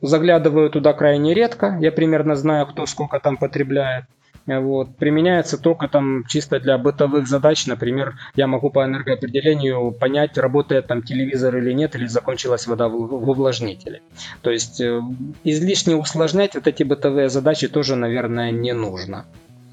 [0.00, 1.78] заглядываю туда крайне редко.
[1.80, 4.06] Я примерно знаю, кто сколько там потребляет.
[4.46, 4.96] Вот.
[4.96, 7.66] Применяется только там чисто для бытовых задач.
[7.66, 12.94] Например, я могу по энергоопределению понять, работает там телевизор или нет, или закончилась вода в,
[12.94, 14.02] увлажнителе.
[14.42, 15.00] То есть э,
[15.44, 19.24] излишне усложнять вот эти бытовые задачи тоже, наверное, не нужно.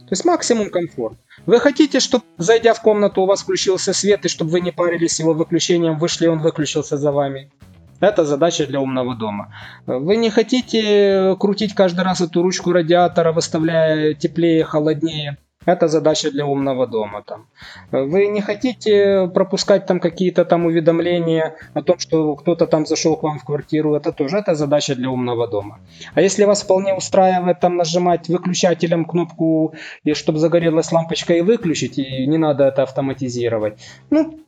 [0.10, 1.18] То есть максимум комфорт.
[1.46, 5.20] Вы хотите, чтобы, зайдя в комнату, у вас включился свет, и чтобы вы не парились
[5.20, 7.52] его выключением, вышли, он выключился за вами.
[8.00, 9.54] Это задача для умного дома.
[9.86, 15.38] Вы не хотите крутить каждый раз эту ручку радиатора, выставляя теплее, холоднее.
[15.66, 17.22] Это задача для умного дома.
[17.22, 17.48] Там.
[17.92, 23.24] Вы не хотите пропускать там какие-то там уведомления о том, что кто-то там зашел к
[23.24, 23.94] вам в квартиру.
[23.94, 25.80] Это тоже это задача для умного дома.
[26.16, 29.74] А если вас вполне устраивает там нажимать выключателем кнопку,
[30.06, 33.78] и чтобы загорелась лампочка и выключить, и не надо это автоматизировать.
[34.10, 34.40] Ну,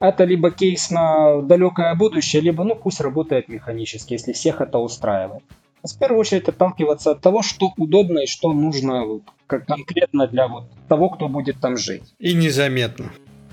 [0.00, 5.42] это либо кейс на далекое будущее, либо ну пусть работает механически, если всех это устраивает.
[5.82, 10.64] В первую очередь отталкиваться от того, что удобно и что нужно как конкретно для вот
[10.88, 12.02] того, кто будет там жить.
[12.18, 13.12] И незаметно.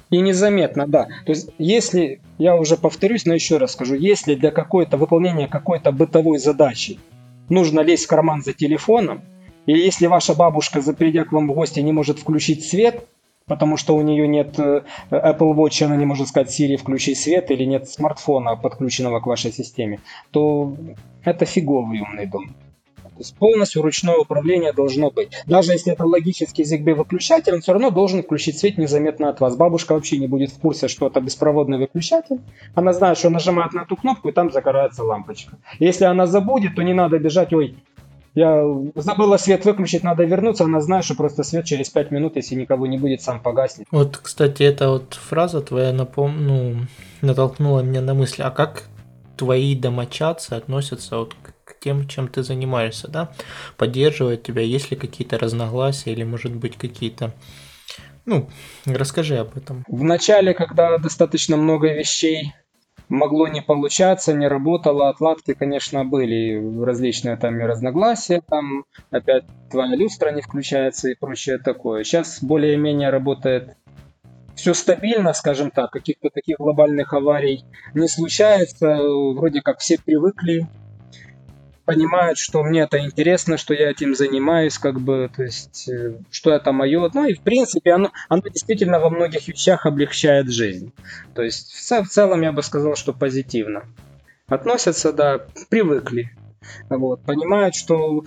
[0.10, 1.08] И незаметно, да.
[1.26, 5.92] То есть, если, я уже повторюсь, но еще раз скажу, если для какой-то выполнения какой-то
[5.92, 7.00] бытовой задачи
[7.50, 9.22] нужно лезть в карман за телефоном,
[9.66, 13.08] и если ваша бабушка, придя к вам в гости, не может включить свет,
[13.48, 17.52] потому что у нее нет э, Apple Watch, она не может сказать Siri включи свет,
[17.52, 20.00] или нет смартфона, подключенного к вашей системе,
[20.32, 20.76] то
[21.24, 22.56] это фиговый умный дом.
[23.16, 25.32] То есть полностью ручное управление должно быть.
[25.46, 29.56] Даже если это логический ZigBee выключатель, он все равно должен включить свет незаметно от вас.
[29.56, 32.42] Бабушка вообще не будет в курсе, что это беспроводный выключатель.
[32.74, 35.58] Она знает, что нажимает на эту кнопку, и там загорается лампочка.
[35.80, 37.78] Если она забудет, то не надо бежать, ой,
[38.36, 38.64] я
[38.96, 40.66] забыла свет выключить, надо вернуться.
[40.66, 43.88] Она знает, что просто свет через 5 минут, если никого не будет, сам погаснет.
[43.92, 46.46] Вот, кстати, эта вот фраза твоя напом...
[46.46, 46.76] ну,
[47.22, 48.84] натолкнула меня на мысль, а как
[49.38, 51.34] твои домочадцы относятся вот
[51.64, 53.32] к тем, чем ты занимаешься, да?
[53.78, 57.34] Поддерживают тебя, есть ли какие-то разногласия или, может быть, какие-то...
[58.26, 58.50] Ну,
[58.86, 59.86] расскажи об этом.
[59.88, 62.54] В начале, когда достаточно много вещей
[63.10, 69.96] могло не получаться, не работало, отладки, конечно, были различные там и разногласия, там опять твоя
[69.96, 72.04] люстра не включается и прочее такое.
[72.04, 73.76] Сейчас более-менее работает
[74.56, 78.98] все стабильно, скажем так, каких-то таких глобальных аварий не случается,
[79.34, 80.66] вроде как все привыкли
[81.86, 86.52] понимают, что мне это интересно, что я этим занимаюсь, как бы, то есть, э, что
[86.52, 87.10] это мое.
[87.14, 90.92] Ну и в принципе оно, оно действительно во многих вещах облегчает жизнь.
[91.34, 93.84] То есть в, в целом я бы сказал, что позитивно.
[94.48, 96.32] Относятся, да, привыкли.
[96.90, 98.24] Вот, понимают, что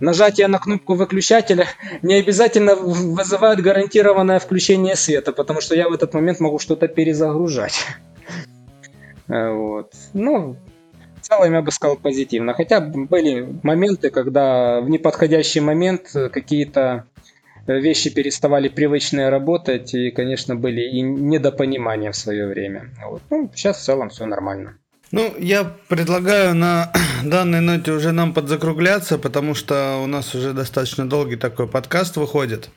[0.00, 1.66] нажатие на кнопку выключателя
[2.02, 7.86] не обязательно вызывает гарантированное включение света, потому что я в этот момент могу что-то перезагружать.
[9.26, 9.90] Вот.
[10.12, 10.58] Ну,
[11.24, 12.54] целом я бы сказал позитивно.
[12.54, 17.06] Хотя были моменты, когда в неподходящий момент какие-то
[17.66, 22.90] вещи переставали привычные работать, и, конечно, были и недопонимания в свое время.
[23.06, 23.22] Вот.
[23.30, 24.76] Ну, сейчас в целом все нормально.
[25.10, 26.92] Ну, я предлагаю на
[27.24, 32.70] данной ноте уже нам подзакругляться, потому что у нас уже достаточно долгий такой подкаст выходит.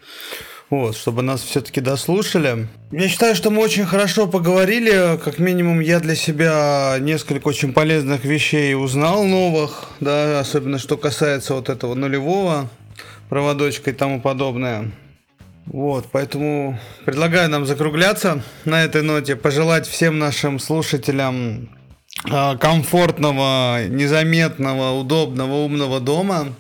[0.70, 2.68] Вот, чтобы нас все-таки дослушали.
[2.92, 5.18] Я считаю, что мы очень хорошо поговорили.
[5.24, 11.54] Как минимум, я для себя несколько очень полезных вещей узнал новых, да, особенно что касается
[11.54, 12.70] вот этого нулевого
[13.30, 14.92] проводочка и тому подобное.
[15.66, 21.70] Вот, поэтому предлагаю нам закругляться на этой ноте, пожелать всем нашим слушателям
[22.30, 26.54] а, комфортного, незаметного, удобного, умного дома.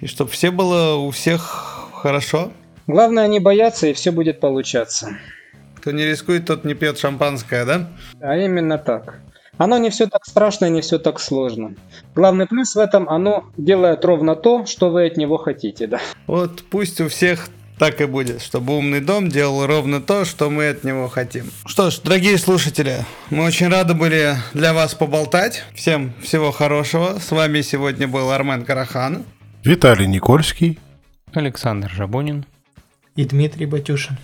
[0.00, 2.52] И чтобы все было у всех хорошо.
[2.86, 5.16] Главное не бояться, и все будет получаться.
[5.76, 7.90] Кто не рискует, тот не пьет шампанское, да?
[8.20, 9.20] А именно так.
[9.56, 11.74] Оно не все так страшно, не все так сложно.
[12.14, 16.00] Главный плюс в этом, оно делает ровно то, что вы от него хотите, да.
[16.26, 17.48] Вот пусть у всех
[17.78, 21.50] так и будет, чтобы умный дом делал ровно то, что мы от него хотим.
[21.66, 22.98] Что ж, дорогие слушатели,
[23.30, 25.64] мы очень рады были для вас поболтать.
[25.74, 27.18] Всем всего хорошего.
[27.18, 29.24] С вами сегодня был Армен Карахан.
[29.64, 30.78] Виталий Никольский.
[31.32, 32.46] Александр Жабонин
[33.16, 34.16] и Дмитрий Батюшин.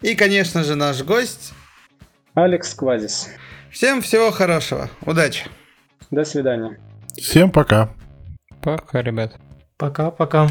[0.00, 1.52] И, конечно же, наш гость
[2.34, 3.28] Алекс Квазис.
[3.70, 4.88] Всем всего хорошего.
[5.04, 5.46] Удачи.
[6.10, 6.78] До свидания.
[7.16, 7.90] Всем пока.
[8.62, 9.34] Пока, ребят.
[9.76, 10.48] Пока-пока.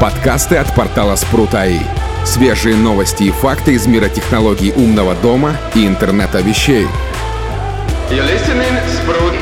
[0.00, 1.80] Подкасты от портала Спрут.АИ.
[2.24, 6.86] Свежие новости и факты из мира технологий умного дома и интернета вещей.
[8.10, 9.37] You're listening, Sprout.ai.